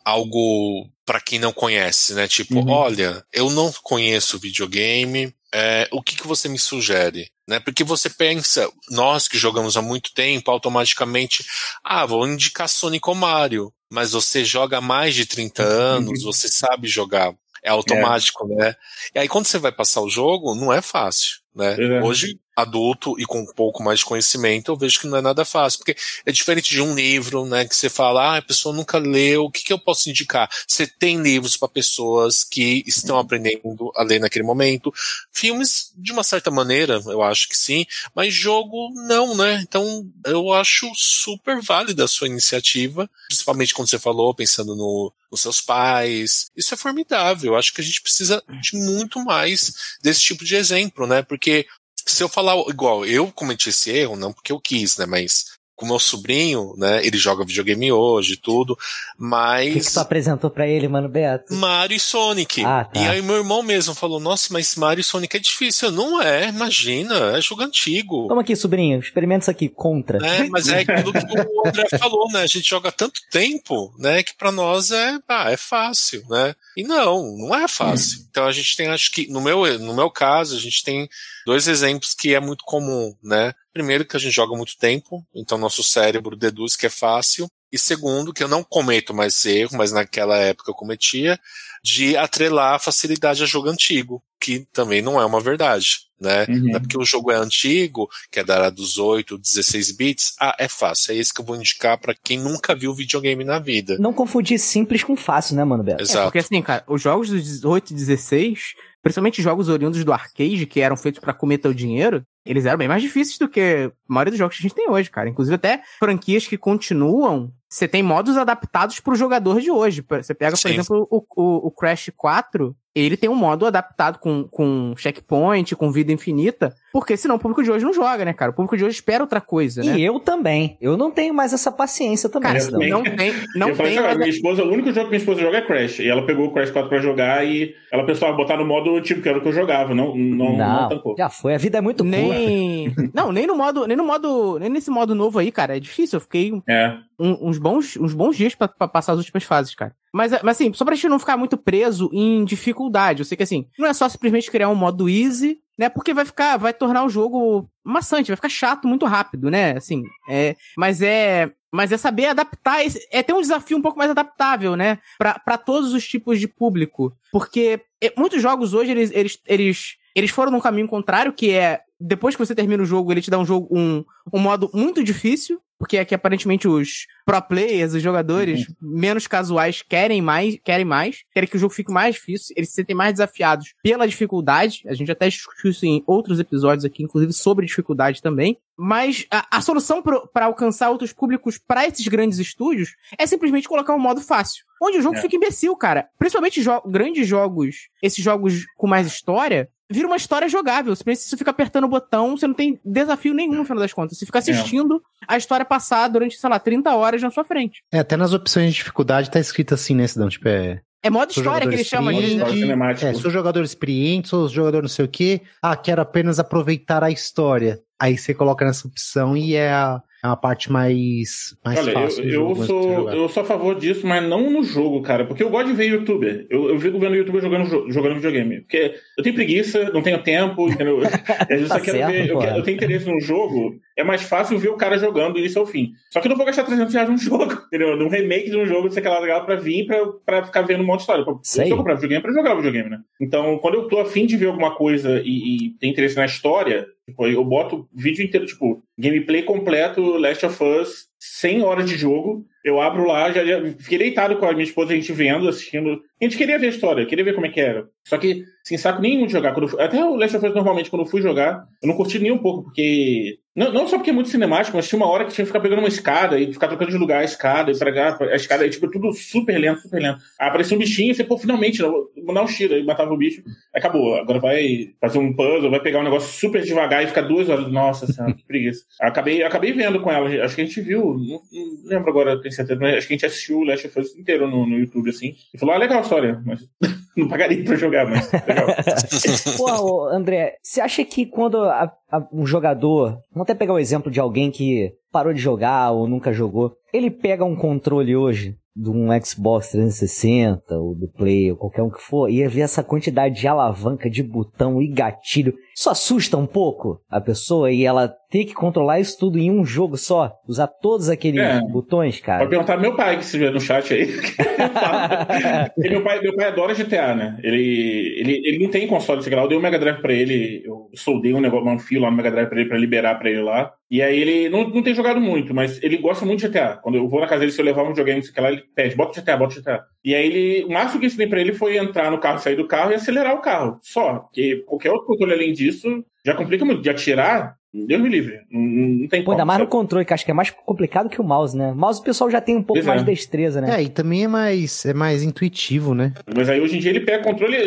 algo 0.06 0.90
para 1.06 1.20
quem 1.20 1.38
não 1.38 1.52
conhece, 1.52 2.14
né? 2.14 2.28
Tipo, 2.28 2.56
uhum. 2.56 2.70
olha, 2.70 3.24
eu 3.32 3.50
não 3.50 3.72
conheço 3.84 4.40
videogame, 4.40 5.34
é, 5.54 5.88
o 5.92 6.02
que, 6.02 6.16
que 6.16 6.26
você 6.26 6.50
me 6.50 6.58
sugere? 6.58 7.30
Né? 7.48 7.60
Porque 7.60 7.84
você 7.84 8.10
pensa, 8.10 8.68
nós 8.90 9.28
que 9.28 9.38
jogamos 9.38 9.78
há 9.78 9.82
muito 9.82 10.14
tempo, 10.14 10.50
automaticamente, 10.50 11.46
ah, 11.84 12.06
vou 12.06 12.28
indicar 12.28 12.68
Sonic 12.68 13.08
ou 13.08 13.14
Mario, 13.14 13.72
mas 13.92 14.14
você 14.14 14.44
joga 14.44 14.80
há 14.80 14.82
mais 14.82 15.14
de 15.14 15.26
30 15.26 15.62
anos, 15.62 16.24
você 16.24 16.48
sabe 16.48 16.88
jogar, 16.88 17.32
é 17.64 17.70
automático, 17.70 18.48
é. 18.54 18.56
né? 18.56 18.76
E 19.16 19.20
aí 19.20 19.28
quando 19.28 19.46
você 19.48 19.58
vai 19.58 19.72
passar 19.72 20.02
o 20.02 20.10
jogo, 20.10 20.56
não 20.56 20.72
é 20.72 20.82
fácil, 20.82 21.38
né? 21.56 21.76
É. 21.80 22.04
Hoje 22.04 22.40
adulto 22.56 23.20
e 23.20 23.26
com 23.26 23.42
um 23.42 23.46
pouco 23.46 23.82
mais 23.82 24.00
de 24.00 24.06
conhecimento, 24.06 24.72
eu 24.72 24.78
vejo 24.78 25.00
que 25.00 25.08
não 25.08 25.18
é 25.18 25.22
nada 25.22 25.44
fácil, 25.44 25.80
porque 25.80 25.96
é 26.26 26.32
diferente 26.32 26.70
de 26.70 26.82
um 26.82 26.94
livro, 26.94 27.46
né, 27.46 27.66
que 27.66 27.76
você 27.76 27.90
fala, 27.90 28.34
ah, 28.34 28.38
a 28.38 28.42
pessoa 28.42 28.76
nunca 28.76 28.98
leu, 28.98 29.46
o 29.46 29.52
que, 29.52 29.64
que 29.64 29.74
eu 29.74 29.80
posso 29.80 30.10
indicar? 30.10 30.50
Você 30.68 30.86
tem 30.86 31.22
livros 31.22 31.58
para 31.58 31.68
pessoas 31.68 32.44
que 32.44 32.84
estão 32.86 33.18
aprendendo 33.18 33.92
a 33.96 34.04
ler 34.04 34.20
naquele 34.20 34.46
momento, 34.46 34.94
filmes, 35.32 35.92
de 35.98 36.12
uma 36.12 36.24
certa 36.24 36.52
maneira, 36.52 37.02
eu 37.06 37.22
acho 37.24 37.50
que 37.50 37.58
sim, 37.58 37.86
mas 38.16 38.34
jogo, 38.34 38.92
não, 39.08 39.36
né, 39.36 39.60
então 39.62 40.08
eu 40.26 40.54
acho 40.54 40.92
super 40.96 41.62
válida 41.62 42.06
a 42.06 42.08
sua 42.08 42.28
iniciativa, 42.28 43.10
principalmente 43.28 43.74
quando 43.74 43.90
você 43.90 43.98
falou, 43.98 44.34
pensando 44.34 44.76
no, 44.76 45.12
nos 45.32 45.42
seus 45.42 45.60
pais, 45.60 46.52
isso 46.56 46.74
é 46.74 46.78
formidável, 46.78 47.54
eu 47.54 47.58
acho 47.58 47.74
que 47.74 47.82
a 47.82 47.84
gente 47.84 48.02
precisa 48.02 48.44
de 48.62 48.78
muito 48.78 49.20
mais 49.24 49.74
desse 50.04 50.22
tipo 50.22 50.46
de 50.46 50.56
exemplo, 50.56 51.08
né, 51.08 51.24
porque 51.24 51.66
se 52.06 52.24
eu 52.24 52.30
falar 52.30 52.58
igual, 52.70 53.06
eu 53.06 53.32
cometi 53.32 53.70
esse 53.70 53.92
erro, 53.92 54.16
não 54.16 54.34
porque 54.34 54.52
eu 54.52 54.60
quis, 54.60 54.98
né? 54.98 55.06
Mas 55.06 55.54
com 55.76 55.88
meu 55.88 56.00
sobrinho, 56.00 56.74
né? 56.78 57.06
Ele 57.06 57.18
joga 57.18 57.46
videogame 57.46 57.92
hoje 57.92 58.38
tudo, 58.38 58.78
mas. 59.18 59.70
O 59.70 59.74
que, 59.74 59.86
que 59.86 59.94
tu 59.94 60.00
apresentou 60.00 60.50
para 60.50 60.68
ele, 60.68 60.88
mano, 60.88 61.10
Beto? 61.10 61.54
Mario 61.54 61.98
e 61.98 62.00
Sonic. 62.00 62.64
Ah, 62.64 62.86
tá. 62.86 63.00
E 63.00 63.08
aí 63.08 63.22
meu 63.22 63.38
irmão 63.38 63.64
mesmo 63.64 63.94
falou: 63.94 64.20
Nossa, 64.20 64.54
mas 64.54 64.76
Mario 64.76 65.02
e 65.02 65.04
Sonic 65.04 65.36
é 65.36 65.40
difícil. 65.40 65.92
Não 65.92 66.22
é, 66.22 66.48
imagina, 66.48 67.38
é 67.38 67.42
jogo 67.42 67.64
antigo. 67.64 68.28
Toma 68.28 68.42
aqui, 68.42 68.56
sobrinho, 68.56 69.00
experimenta 69.00 69.44
isso 69.44 69.52
aqui, 69.52 69.68
contra. 69.68 70.26
É, 70.26 70.48
mas 70.48 70.68
é 70.68 70.82
aquilo 70.82 71.12
que 71.12 71.20
o 71.20 71.68
André 71.68 71.86
falou, 72.00 72.32
né? 72.32 72.42
A 72.42 72.48
gente 72.48 72.68
joga 72.68 72.92
tanto 72.92 73.20
tempo, 73.32 73.94
né? 73.98 74.24
Que 74.24 74.36
para 74.36 74.52
nós 74.52 74.92
é, 74.92 75.18
ah, 75.28 75.52
é 75.52 75.58
fácil, 75.58 76.24
né? 76.30 76.56
E 76.78 76.84
não, 76.84 77.36
não 77.38 77.56
é 77.56 77.68
fácil. 77.68 78.20
Hum. 78.20 78.26
Então 78.30 78.46
a 78.46 78.52
gente 78.52 78.78
tem, 78.78 78.88
acho 78.88 79.12
que, 79.12 79.28
no 79.28 79.42
meu, 79.42 79.80
no 79.80 79.96
meu 79.96 80.10
caso, 80.10 80.56
a 80.56 80.60
gente 80.60 80.84
tem 80.84 81.10
dois 81.46 81.68
exemplos 81.68 82.14
que 82.14 82.34
é 82.34 82.40
muito 82.40 82.64
comum, 82.66 83.16
né? 83.22 83.54
Primeiro, 83.74 84.06
que 84.06 84.16
a 84.16 84.20
gente 84.20 84.34
joga 84.34 84.56
muito 84.56 84.78
tempo, 84.78 85.26
então 85.34 85.58
nosso 85.58 85.84
cérebro 85.84 86.36
deduz 86.36 86.76
que 86.76 86.86
é 86.86 86.90
fácil. 86.90 87.48
E 87.72 87.80
segundo, 87.80 88.32
que 88.32 88.44
eu 88.44 88.48
não 88.48 88.64
cometo 88.64 89.16
mais 89.16 89.34
esse 89.34 89.50
erro, 89.50 89.78
mas 89.78 89.92
naquela 89.92 90.38
época 90.38 90.70
eu 90.70 90.76
cometia, 90.76 91.40
de 91.84 92.16
atrelar 92.16 92.76
a 92.76 92.80
facilidade 92.80 93.42
a 93.42 93.48
jogo 93.48 93.68
antigo, 93.68 94.24
que 94.40 94.68
também 94.72 95.02
não 95.02 95.20
é 95.20 95.26
uma 95.26 95.40
verdade, 95.40 96.02
né? 96.20 96.46
Uhum. 96.48 96.70
Não 96.70 96.76
é 96.76 96.80
porque 96.80 96.98
o 96.98 97.04
jogo 97.04 97.32
é 97.32 97.36
antigo, 97.36 98.08
que 98.32 98.40
é 98.40 98.44
da 98.44 98.56
era 98.56 98.70
dos 98.70 99.00
8, 99.00 99.40
16 99.40 99.92
bits, 99.98 100.36
ah, 100.40 100.56
é 100.60 100.68
fácil. 100.68 101.14
É 101.14 101.16
isso 101.16 101.34
que 101.34 101.42
eu 101.42 101.46
vou 101.46 101.56
indicar 101.56 101.98
para 101.98 102.14
quem 102.14 102.40
nunca 102.40 102.76
viu 102.76 102.94
videogame 102.94 103.44
na 103.44 103.58
vida. 103.58 103.98
Não 104.00 104.14
confundir 104.14 104.60
simples 104.60 105.04
com 105.04 105.16
fácil, 105.16 105.56
né, 105.56 105.64
mano, 105.64 105.84
Beto? 105.84 106.04
Exato. 106.04 106.20
É, 106.20 106.24
porque 106.26 106.40
assim, 106.40 106.62
cara, 106.62 106.84
os 106.88 107.02
jogos 107.02 107.30
dos 107.30 107.44
18 107.44 107.92
e 107.92 107.96
16 107.96 108.76
principalmente 109.04 109.42
jogos 109.42 109.68
oriundos 109.68 110.04
do 110.04 110.14
arcade, 110.14 110.66
que 110.66 110.80
eram 110.80 110.96
feitos 110.96 111.20
para 111.20 111.34
comer 111.34 111.58
teu 111.58 111.74
dinheiro, 111.74 112.24
eles 112.46 112.66
eram 112.66 112.78
bem 112.78 112.88
mais 112.88 113.02
difíceis 113.02 113.38
do 113.38 113.50
que 113.50 113.92
a 113.92 114.14
maioria 114.14 114.32
dos 114.32 114.40
jogos 114.40 114.56
que 114.56 114.62
a 114.62 114.68
gente 114.68 114.76
tem 114.76 114.90
hoje, 114.90 115.12
cara. 115.12 115.30
Inclusive 115.30 115.56
até 115.56 115.84
franquias 116.00 116.48
que 116.48 116.58
continuam, 116.58 117.52
você 117.74 117.88
tem 117.88 118.04
modos 118.04 118.38
adaptados 118.38 119.00
para 119.00 119.14
o 119.14 119.16
jogador 119.16 119.60
de 119.60 119.72
hoje. 119.72 120.06
Você 120.08 120.36
pega, 120.36 120.52
por 120.52 120.60
Sim. 120.60 120.74
exemplo, 120.74 121.08
o, 121.10 121.26
o, 121.36 121.68
o, 121.68 121.72
Crash 121.72 122.12
4, 122.16 122.76
ele 122.94 123.18
tem 123.18 123.28
um 123.28 123.36
modo 123.36 123.66
adaptado 123.66 124.20
com, 124.20 124.44
com 124.44 124.94
checkpoint, 124.96 125.76
com 125.76 125.92
vida 125.92 126.12
infinita, 126.12 126.76
porque 126.94 127.18
senão 127.18 127.38
o 127.38 127.40
público 127.40 127.64
de 127.64 127.72
hoje 127.72 127.84
não 127.84 127.92
joga, 127.92 128.24
né, 128.24 128.32
cara? 128.32 128.52
O 128.52 128.54
público 128.54 128.78
de 128.78 128.86
hoje 128.86 128.98
espera 128.98 129.24
outra 129.24 129.42
coisa, 129.42 129.82
né? 129.82 129.98
E 129.98 130.04
eu 130.04 130.20
também. 130.20 130.78
Eu 130.80 130.96
não 130.96 131.10
tenho 131.10 131.34
mais 131.34 131.52
essa 131.52 131.72
paciência 131.72 132.30
também. 132.30 132.54
Cara, 132.54 132.70
não, 132.70 132.80
não 132.80 133.04
tem, 133.04 133.34
não 133.56 133.70
eu 133.70 133.76
tem. 133.76 133.96
Falei, 133.96 134.18
minha 134.18 134.30
esposa, 134.30 134.64
o 134.64 134.72
único 134.72 134.94
jogo 134.94 135.06
que 135.06 135.10
minha 135.10 135.18
esposa 135.18 135.42
joga 135.42 135.58
é 135.58 135.62
Crash. 135.62 135.98
E 135.98 136.08
ela 136.08 136.24
pegou 136.28 136.46
o 136.46 136.54
Crash 136.54 136.70
4 136.70 136.88
pra 136.88 137.00
jogar 137.00 137.44
e 137.44 137.74
ela 137.92 138.06
pensou, 138.06 138.28
ah, 138.28 138.34
botar 138.34 138.58
no 138.58 138.66
modo 138.66 139.02
tipo 139.02 139.24
que 139.24 139.30
era 139.30 139.40
o 139.40 139.42
que 139.42 139.48
eu 139.48 139.54
jogava. 139.54 139.96
Não, 139.96 140.16
não, 140.16 140.56
não, 140.56 140.90
não 140.90 141.16
Já 141.18 141.30
foi. 141.32 141.56
A 141.56 141.58
vida 141.58 141.80
é 141.80 141.82
muito 141.82 142.04
nem... 142.04 142.94
não, 143.12 143.32
nem 143.32 143.48
no 143.48 143.56
modo, 143.56 143.88
nem 143.88 143.98
no 143.98 144.06
modo, 144.06 144.60
nem 144.60 144.70
nesse 144.70 144.92
modo 144.92 145.16
novo 145.16 145.40
aí, 145.40 145.52
cara. 145.52 145.76
É 145.76 145.80
difícil. 145.80 146.18
Eu 146.18 146.22
fiquei 146.22 146.62
é. 146.70 146.96
Um, 147.20 147.50
uns 147.50 147.58
bons, 147.58 147.98
uns 147.98 148.14
bons 148.14 148.36
dias 148.36 148.56
pra, 148.56 148.68
passar 148.68 149.14
as 149.14 149.20
últimas 149.20 149.44
fases, 149.44 149.76
cara. 149.76 149.96
Mas, 150.14 150.32
mas 150.44 150.58
assim, 150.58 150.74
só 150.74 150.86
pra 150.86 150.96
gente 150.96 151.10
não 151.10 151.20
ficar 151.20 151.38
muito 151.38 151.58
preso 151.58 152.10
em 152.14 152.46
dificuldade. 152.46 153.22
Eu 153.22 153.26
sei 153.26 153.36
que 153.36 153.44
assim, 153.44 153.68
não 153.78 153.88
é 153.88 153.94
só 153.94 154.08
simplesmente 154.08 154.52
criar 154.52 154.70
um 154.70 154.76
modo 154.76 155.10
easy, 155.10 155.60
né? 155.78 155.90
Porque 155.90 156.14
vai 156.14 156.26
ficar, 156.26 156.58
vai 156.58 156.74
tornar 156.74 157.04
o 157.04 157.10
jogo 157.10 157.70
maçante, 157.84 158.28
vai 158.28 158.36
ficar 158.36 158.50
chato 158.50 158.88
muito 158.88 159.06
rápido, 159.06 159.50
né? 159.50 159.76
Assim, 159.76 160.04
é, 160.30 160.56
mas 160.78 161.02
é, 161.02 161.52
mas 161.72 161.92
é 161.92 161.98
saber 161.98 162.28
adaptar, 162.28 162.80
é 163.12 163.24
ter 163.24 163.34
um 163.34 163.42
desafio 163.42 163.78
um 163.78 163.82
pouco 163.82 163.98
mais 163.98 164.12
adaptável, 164.12 164.76
né? 164.76 165.00
Para 165.18 165.58
todos 165.58 165.94
os 165.94 166.08
tipos 166.08 166.40
de 166.40 166.48
público, 166.48 167.16
porque 167.32 167.82
é, 168.02 168.14
muitos 168.18 168.42
jogos 168.42 168.74
hoje 168.74 168.92
eles, 168.92 169.12
eles, 169.12 169.40
eles 169.48 169.98
eles 170.16 170.32
foram 170.32 170.52
num 170.52 170.60
caminho 170.60 170.88
contrário, 170.88 171.34
que 171.34 171.52
é 171.52 171.82
depois 172.00 172.36
que 172.36 172.46
você 172.46 172.54
termina 172.54 172.84
o 172.84 172.86
jogo, 172.86 173.12
ele 173.12 173.22
te 173.22 173.32
dá 173.32 173.40
um 173.40 173.46
jogo 173.46 173.68
um, 173.72 174.04
um 174.32 174.40
modo 174.40 174.70
muito 174.74 175.04
difícil, 175.04 175.60
porque 175.84 175.98
é 175.98 176.06
que 176.06 176.16
aparentemente 176.16 176.66
os 176.66 177.08
pro 177.26 177.42
players, 177.42 177.94
os 177.94 178.02
jogadores 178.02 178.70
uhum. 178.70 178.76
menos 178.80 179.28
casuais 179.28 179.82
querem 179.82 180.22
mais, 180.22 180.58
querem 180.64 180.86
mais, 180.86 181.26
querem 181.34 181.50
que 181.50 181.58
o 181.58 181.60
jogo 181.60 181.74
fique 181.74 181.92
mais 181.92 182.16
difícil, 182.16 182.54
eles 182.56 182.70
se 182.70 182.76
sentem 182.76 182.96
mais 182.96 183.12
desafiados 183.12 183.76
pela 183.84 184.08
dificuldade. 184.08 184.82
A 184.88 184.94
gente 184.94 185.12
até 185.12 185.28
discutiu 185.28 185.72
isso 185.72 185.86
em 185.86 186.02
outros 186.08 186.40
episódios 186.40 186.86
aqui, 186.86 187.04
inclusive 187.04 187.34
sobre 187.34 187.66
dificuldade 187.66 188.22
também. 188.22 188.58
Mas 188.78 189.28
a, 189.30 189.58
a 189.58 189.62
solução 189.62 190.02
para 190.02 190.46
alcançar 190.46 190.90
outros 190.90 191.12
públicos 191.12 191.58
para 191.58 191.86
esses 191.86 192.08
grandes 192.08 192.40
estúdios 192.40 192.96
é 193.20 193.28
simplesmente 193.28 193.68
colocar 193.68 193.94
um 193.94 194.00
modo 194.00 194.22
fácil. 194.22 194.64
Onde 194.82 195.00
o 195.00 195.02
jogo 195.02 195.18
é. 195.18 195.22
fica 195.22 195.36
imbecil, 195.36 195.76
cara. 195.76 196.08
Principalmente 196.18 196.62
jo 196.62 196.82
grandes 196.86 197.28
jogos, 197.28 197.90
esses 198.02 198.24
jogos 198.24 198.66
com 198.78 198.88
mais 198.88 199.06
história, 199.06 199.70
vira 199.94 200.08
uma 200.08 200.16
história 200.16 200.50
jogável. 200.50 200.96
Se 200.96 201.04
você 201.04 201.38
fica 201.38 201.52
apertando 201.52 201.84
o 201.84 201.88
botão, 201.88 202.36
você 202.36 202.48
não 202.48 202.56
tem 202.56 202.80
desafio 202.84 203.34
nenhum 203.34 203.58
no 203.58 203.64
final 203.64 203.80
das 203.80 203.94
contas. 203.94 204.18
Você 204.18 204.26
fica 204.26 204.40
é. 204.40 204.42
assistindo 204.42 204.96
é. 204.96 205.26
a 205.28 205.38
história 205.38 205.64
passar 205.64 206.08
durante, 206.08 206.36
sei 206.36 206.50
lá, 206.50 206.58
30 206.58 206.94
horas 206.96 207.22
na 207.22 207.30
sua 207.30 207.44
frente. 207.44 207.84
É, 207.92 208.00
até 208.00 208.18
nas 208.18 208.34
opções 208.34 208.72
de 208.72 208.78
dificuldade 208.78 209.30
tá 209.30 209.40
escrito 209.40 209.74
assim 209.76 209.94
nesse 209.94 210.18
não, 210.18 210.28
tipo, 210.30 210.48
é. 210.48 210.82
É 211.06 211.10
modo 211.10 211.32
história 211.32 211.68
que 211.68 211.76
ele 211.76 211.84
chama 211.84 212.14
de. 212.14 212.38
de... 212.38 213.06
É, 213.06 213.14
sou 213.14 213.30
jogador 213.30 213.62
experiente, 213.62 214.30
sou 214.30 214.48
jogador 214.48 214.82
não 214.82 214.90
sei 214.90 215.04
o 215.04 215.08
quê. 215.08 215.42
Ah, 215.62 215.76
quero 215.76 216.02
apenas 216.02 216.40
aproveitar 216.40 217.04
a 217.04 217.12
história. 217.12 217.82
Aí 218.00 218.18
você 218.18 218.34
coloca 218.34 218.66
nessa 218.66 218.88
opção 218.88 219.36
e 219.36 219.54
é 219.54 219.70
a, 219.72 220.02
é 220.24 220.28
uma 220.28 220.38
parte 220.38 220.72
mais, 220.72 221.54
mais 221.66 221.80
Olha, 221.80 221.92
fácil. 221.92 222.24
Eu, 222.24 222.50
eu 222.50 222.56
sou, 222.56 223.12
eu 223.12 223.28
sou 223.28 223.44
a 223.44 223.46
favor 223.46 223.76
disso, 223.78 224.08
mas 224.08 224.24
não 224.24 224.50
no 224.50 224.64
jogo, 224.64 225.02
cara. 225.02 225.26
Porque 225.26 225.44
eu 225.44 225.50
gosto 225.50 225.68
de 225.68 225.74
ver 225.74 225.88
youtuber. 225.88 226.48
Eu, 226.50 226.70
eu 226.70 226.80
fico 226.80 226.98
vendo 226.98 227.16
youtuber 227.16 227.42
jogando, 227.42 227.92
jogando 227.92 228.16
videogame. 228.16 228.62
Porque 228.62 228.96
eu 229.18 229.24
tenho 229.24 229.36
preguiça, 229.36 229.92
não 229.92 230.02
tenho 230.02 230.24
tempo, 230.24 230.70
entendeu? 230.70 231.02
eu 231.50 231.68
só 231.68 231.76
tá 231.76 231.82
quero 231.82 231.98
certo, 231.98 232.12
ver. 232.12 232.30
Eu, 232.30 232.40
quero, 232.40 232.58
eu, 232.58 232.64
tenho 232.64 232.76
interesse 232.76 233.06
no 233.06 233.20
jogo. 233.20 233.76
É 233.98 234.04
mais 234.04 234.24
fácil 234.24 234.58
ver 234.58 234.70
o 234.70 234.78
cara 234.78 234.98
jogando 234.98 235.40
isso 235.40 235.60
ao 235.60 235.66
fim. 235.66 235.94
Só 236.12 236.20
que 236.20 236.28
eu 236.28 236.30
não 236.30 236.38
vou 236.38 236.46
gastar 236.46 236.64
300 236.64 236.94
reais 236.94 237.10
num 237.10 237.18
jogo, 237.20 237.54
entendeu? 237.68 237.96
Num 237.96 238.10
remake 238.10 238.50
de 238.50 238.58
um 238.58 238.66
jogo, 238.66 238.90
sei 238.92 239.04
lá, 239.04 239.20
legal, 239.20 239.46
pra 239.46 239.56
vir 239.56 239.86
pra, 239.86 240.06
pra 240.26 240.44
ficar 240.44 240.62
vendo 240.62 240.82
um 240.82 240.86
monte 240.86 240.98
de 240.98 241.04
história. 241.04 241.24
Eu 241.26 241.40
Sei. 241.44 241.68
sou 241.68 241.78
comprar 241.78 241.96
videogame 241.96 242.22
pra 242.22 242.34
jogar 242.34 242.56
videogame, 242.56 242.90
né? 242.90 243.00
Então, 243.22 243.58
quando 243.60 243.76
eu 243.76 243.88
tô 243.88 244.00
afim 244.00 244.26
de 244.26 244.38
ver 244.38 244.48
alguma 244.48 244.76
coisa 244.76 245.22
e, 245.24 245.68
e 245.68 245.70
tem 245.80 245.92
interesse 245.92 246.16
na 246.16 246.26
história, 246.26 246.88
Tipo, 247.06 247.28
eu 247.28 247.44
boto 247.44 247.88
vídeo 247.94 248.24
inteiro, 248.24 248.46
tipo, 248.46 248.82
gameplay 248.98 249.44
completo, 249.44 250.18
Last 250.18 250.46
of 250.46 250.64
Us, 250.64 251.08
100 251.20 251.62
horas 251.62 251.90
de 251.90 251.98
jogo. 251.98 252.46
Eu 252.64 252.80
abro 252.80 253.06
lá, 253.06 253.32
já, 253.32 253.42
fiquei 253.78 253.98
deitado 253.98 254.38
com 254.38 254.46
a 254.46 254.54
minha 254.54 254.64
esposa, 254.64 254.94
a 254.94 254.96
gente 254.96 255.12
vendo, 255.12 255.50
assistindo. 255.50 256.02
A 256.22 256.24
gente 256.24 256.38
queria 256.38 256.58
ver 256.58 256.68
a 256.68 256.70
história, 256.70 257.06
queria 257.06 257.26
ver 257.26 257.34
como 257.34 257.46
é 257.46 257.50
que 257.50 257.60
era. 257.60 257.88
Só 258.06 258.18
que, 258.18 258.44
sem 258.64 258.78
saco 258.78 259.02
nenhum 259.02 259.26
de 259.26 259.34
jogar. 259.34 259.54
Até 259.80 260.04
o 260.04 260.16
Last 260.16 260.38
of 260.38 260.48
Us, 260.48 260.56
normalmente, 260.56 260.90
quando 260.90 261.04
eu 261.04 261.10
fui 261.10 261.22
jogar, 261.22 261.66
eu 261.82 261.88
não 261.88 261.96
curti 261.96 262.20
nem 262.20 262.32
um 262.32 262.38
pouco, 262.38 262.64
porque 262.64 263.38
não, 263.56 263.72
não 263.72 263.88
só 263.88 263.98
porque 263.98 264.10
é 264.10 264.14
muito 264.14 264.30
cinemático, 264.30 264.76
mas 264.76 264.88
tinha 264.88 264.98
uma 264.98 265.08
hora 265.08 265.26
que 265.26 265.34
tinha 265.34 265.46
que 265.46 265.50
ficar 265.50 265.60
pegando 265.60 265.80
uma 265.80 265.88
escada 265.88 266.40
e 266.40 266.52
ficar 266.52 266.68
trocando 266.68 266.90
de 266.90 266.98
lugar 266.98 267.22
a 267.22 267.24
escada 267.24 267.72
e 267.72 267.78
pregar 267.78 268.20
a 268.20 268.36
escada, 268.36 268.66
e, 268.66 268.70
tipo, 268.70 268.90
tudo 268.90 269.14
super 269.14 269.58
lento, 269.60 269.82
super 269.82 270.02
lento. 270.02 270.20
Aí 270.40 270.48
aparecia 270.48 270.76
um 270.76 270.80
bichinho 270.80 271.12
e 271.12 271.16
você, 271.16 271.24
pô, 271.24 271.38
finalmente, 271.38 271.82
vou 271.82 272.34
dar 272.34 272.42
um 272.42 272.48
tiro, 272.48 272.74
aí 272.74 272.84
matava 272.84 273.14
o 273.14 273.18
bicho, 273.18 273.44
acabou. 273.74 274.16
Agora 274.16 274.40
vai 274.40 274.94
fazer 275.00 275.20
um 275.20 275.36
puzzle, 275.36 275.70
vai 275.70 275.82
pegar 275.82 276.00
um 276.00 276.04
negócio 276.04 276.34
super 276.34 276.64
devagar 276.64 277.04
e 277.04 277.08
ficar 277.08 277.22
duas 277.22 277.48
horas. 277.48 277.72
Nossa 277.72 278.08
senhora, 278.08 278.34
que 278.34 278.46
preguiça. 278.46 278.86
Acabei, 279.00 279.44
acabei 279.44 279.72
vendo 279.72 280.02
com 280.02 280.12
ela, 280.12 280.28
acho 280.44 280.56
que 280.56 280.62
a 280.62 280.66
gente 280.66 280.82
viu, 280.82 281.16
não, 281.16 281.42
não 281.52 281.90
lembro 281.90 282.10
agora, 282.10 282.42
certeza, 282.54 282.80
mas 282.80 282.96
acho 282.96 283.08
que 283.08 283.14
a 283.14 283.18
gente 283.18 283.26
assistiu 283.26 283.60
o 283.60 283.64
Last 283.64 283.88
of 283.88 284.00
Us 284.00 284.16
inteiro 284.16 284.48
no, 284.48 284.66
no 284.66 284.78
YouTube, 284.78 285.10
assim, 285.10 285.34
e 285.54 285.58
falou, 285.58 285.76
ah, 285.76 285.78
legal 285.78 286.00
a 286.00 286.02
história, 286.02 286.42
mas. 286.46 286.62
não 287.16 287.28
pagaria 287.28 287.64
pra 287.64 287.76
jogar, 287.76 288.10
mas 288.10 288.32
legal. 288.32 288.68
Pô, 289.58 290.08
André, 290.10 290.56
você 290.62 290.82
acha 290.82 291.06
que 291.06 291.26
quando 291.26 291.58
a, 291.62 291.92
a, 292.12 292.28
um 292.32 292.46
jogador, 292.46 293.20
vamos 293.32 293.44
até 293.44 293.54
pegar 293.54 293.74
o 293.74 293.80
exemplo 293.80 294.12
de 294.12 294.20
alguém 294.20 294.50
que 294.50 294.92
parou 295.12 295.34
de 295.34 295.40
jogar 295.40 295.92
ou 295.92 296.08
nunca 296.08 296.34
jogou, 296.34 296.76
ele 296.92 297.12
pega 297.12 297.46
um 297.46 297.56
controle 297.56 298.16
hoje 298.16 298.58
de 298.76 298.90
um 298.90 299.10
Xbox 299.24 299.70
360 299.70 300.76
ou 300.78 300.96
do 300.96 301.08
Play 301.08 301.52
ou 301.52 301.58
qualquer 301.58 301.84
um 301.84 301.92
que 301.92 302.02
for, 302.02 302.30
ia 302.30 302.50
ver 302.50 302.62
essa 302.62 302.84
quantidade 302.84 303.40
de 303.40 303.48
alavanca, 303.48 304.10
de 304.10 304.24
botão 304.24 304.82
e 304.82 304.88
gatilho. 304.88 305.54
Isso 305.76 305.90
assusta 305.90 306.38
um 306.38 306.48
pouco 306.48 307.00
a 307.08 307.22
pessoa 307.22 307.72
e 307.72 307.86
ela 307.86 308.14
ter 308.34 308.46
que 308.46 308.54
controlar 308.56 309.00
isso 309.00 309.16
tudo 309.20 309.38
em 309.38 309.52
um 309.52 309.64
jogo 309.64 309.96
só, 309.96 310.34
usar 310.48 310.66
todos 310.66 311.08
aqueles 311.08 311.40
é. 311.40 311.62
botões, 311.62 312.20
cara. 312.20 312.40
Pode 312.40 312.50
perguntar 312.50 312.78
meu 312.78 312.96
pai 312.96 313.20
que 313.20 313.26
se 313.26 313.38
vê 313.38 313.52
no 313.52 313.62
chat 313.62 313.94
aí. 313.94 314.08
meu, 315.78 316.02
pai, 316.02 316.20
meu 316.20 316.36
pai 316.36 316.48
adora 316.48 316.74
GTA, 316.74 317.14
né? 317.14 317.38
Ele, 317.44 318.16
ele, 318.18 318.42
ele 318.44 318.64
não 318.64 318.72
tem 318.72 318.88
console, 318.88 319.22
sei 319.22 319.36
lá, 319.36 319.44
eu 319.44 319.48
dei 319.48 319.56
um 319.56 319.62
Mega 319.62 319.78
Drive 319.78 320.02
pra 320.02 320.12
ele, 320.12 320.64
eu 320.66 320.90
soldei 320.96 321.32
um 321.32 321.40
negócio, 321.40 321.70
um 321.70 321.78
fio 321.78 322.02
lá 322.02 322.10
no 322.10 322.18
Mega 322.18 322.32
Drive 322.32 322.50
pra 322.50 322.60
ele 322.60 322.70
pra 322.70 322.78
liberar 322.80 323.20
pra 323.20 323.30
ele 323.30 323.44
lá. 323.44 323.72
E 323.92 324.02
aí 324.02 324.20
ele 324.20 324.50
não, 324.50 324.68
não 324.68 324.82
tem 324.82 324.96
jogado 324.96 325.22
muito, 325.22 325.54
mas 325.54 325.80
ele 325.84 325.98
gosta 325.98 326.26
muito 326.26 326.40
de 326.40 326.48
GTA. 326.48 326.80
Quando 326.82 326.96
eu 326.96 327.08
vou 327.08 327.22
na 327.22 327.28
casa 327.28 327.42
dele, 327.42 327.52
se 327.52 327.62
eu 327.62 327.66
levar 327.66 327.84
um 327.84 327.90
videogame, 327.90 328.24
sei 328.24 328.42
lá, 328.42 328.52
ele 328.52 328.64
pede, 328.76 328.96
bota 328.96 329.22
GTA, 329.22 329.38
bota 329.38 329.54
GTA. 329.54 329.84
E 330.04 330.16
aí 330.16 330.26
ele, 330.26 330.66
o 330.66 330.72
máximo 330.74 331.00
que 331.00 331.06
eu 331.06 331.08
ensinei 331.08 331.28
pra 331.28 331.40
ele 331.40 331.54
foi 331.54 331.78
entrar 331.78 332.10
no 332.10 332.18
carro, 332.18 332.40
sair 332.40 332.56
do 332.56 332.68
carro 332.68 332.92
e 332.94 332.96
acelerar 332.96 333.36
o 333.36 333.42
carro. 333.42 333.78
Só. 333.84 334.22
Porque 334.22 334.64
qualquer 334.66 334.90
outro 334.90 335.06
controle 335.06 335.34
além 335.34 335.54
disso 335.54 336.04
já 336.26 336.34
complica 336.34 336.66
muito. 336.66 336.82
De 336.82 336.90
atirar, 336.90 337.56
Deus 337.74 338.02
me 338.02 338.10
livre. 338.10 338.42
Não, 338.52 338.62
não 338.62 339.08
tem 339.08 339.24
Pô, 339.24 339.32
ainda 339.32 339.46
mais 339.46 339.60
no 339.60 339.68
controle, 339.68 340.06
que 340.06 340.14
acho 340.14 340.24
que 340.24 340.30
é 340.30 340.34
mais 340.34 340.52
complicado 340.52 341.10
que 341.10 341.20
o 341.20 341.24
mouse, 341.24 341.58
né? 341.58 341.72
O 341.72 341.76
mouse 341.76 342.00
o 342.00 342.04
pessoal 342.04 342.30
já 342.30 342.40
tem 342.40 342.56
um 342.56 342.62
pouco 342.62 342.80
Exato. 342.80 342.96
mais 342.96 343.04
de 343.04 343.12
destreza, 343.12 343.60
né? 343.60 343.80
É, 343.80 343.84
e 343.84 343.90
também 343.90 344.26
é 344.26 344.28
mais, 344.28 344.86
é 344.86 344.94
mais 344.94 345.24
intuitivo, 345.24 345.96
né? 345.96 346.14
Mas 346.36 346.50
aí 346.50 346.62
hoje 346.62 346.78
em 346.78 346.80
dia 346.80 346.92
ele 346.92 347.00
pega 347.00 347.24
controle, 347.24 347.58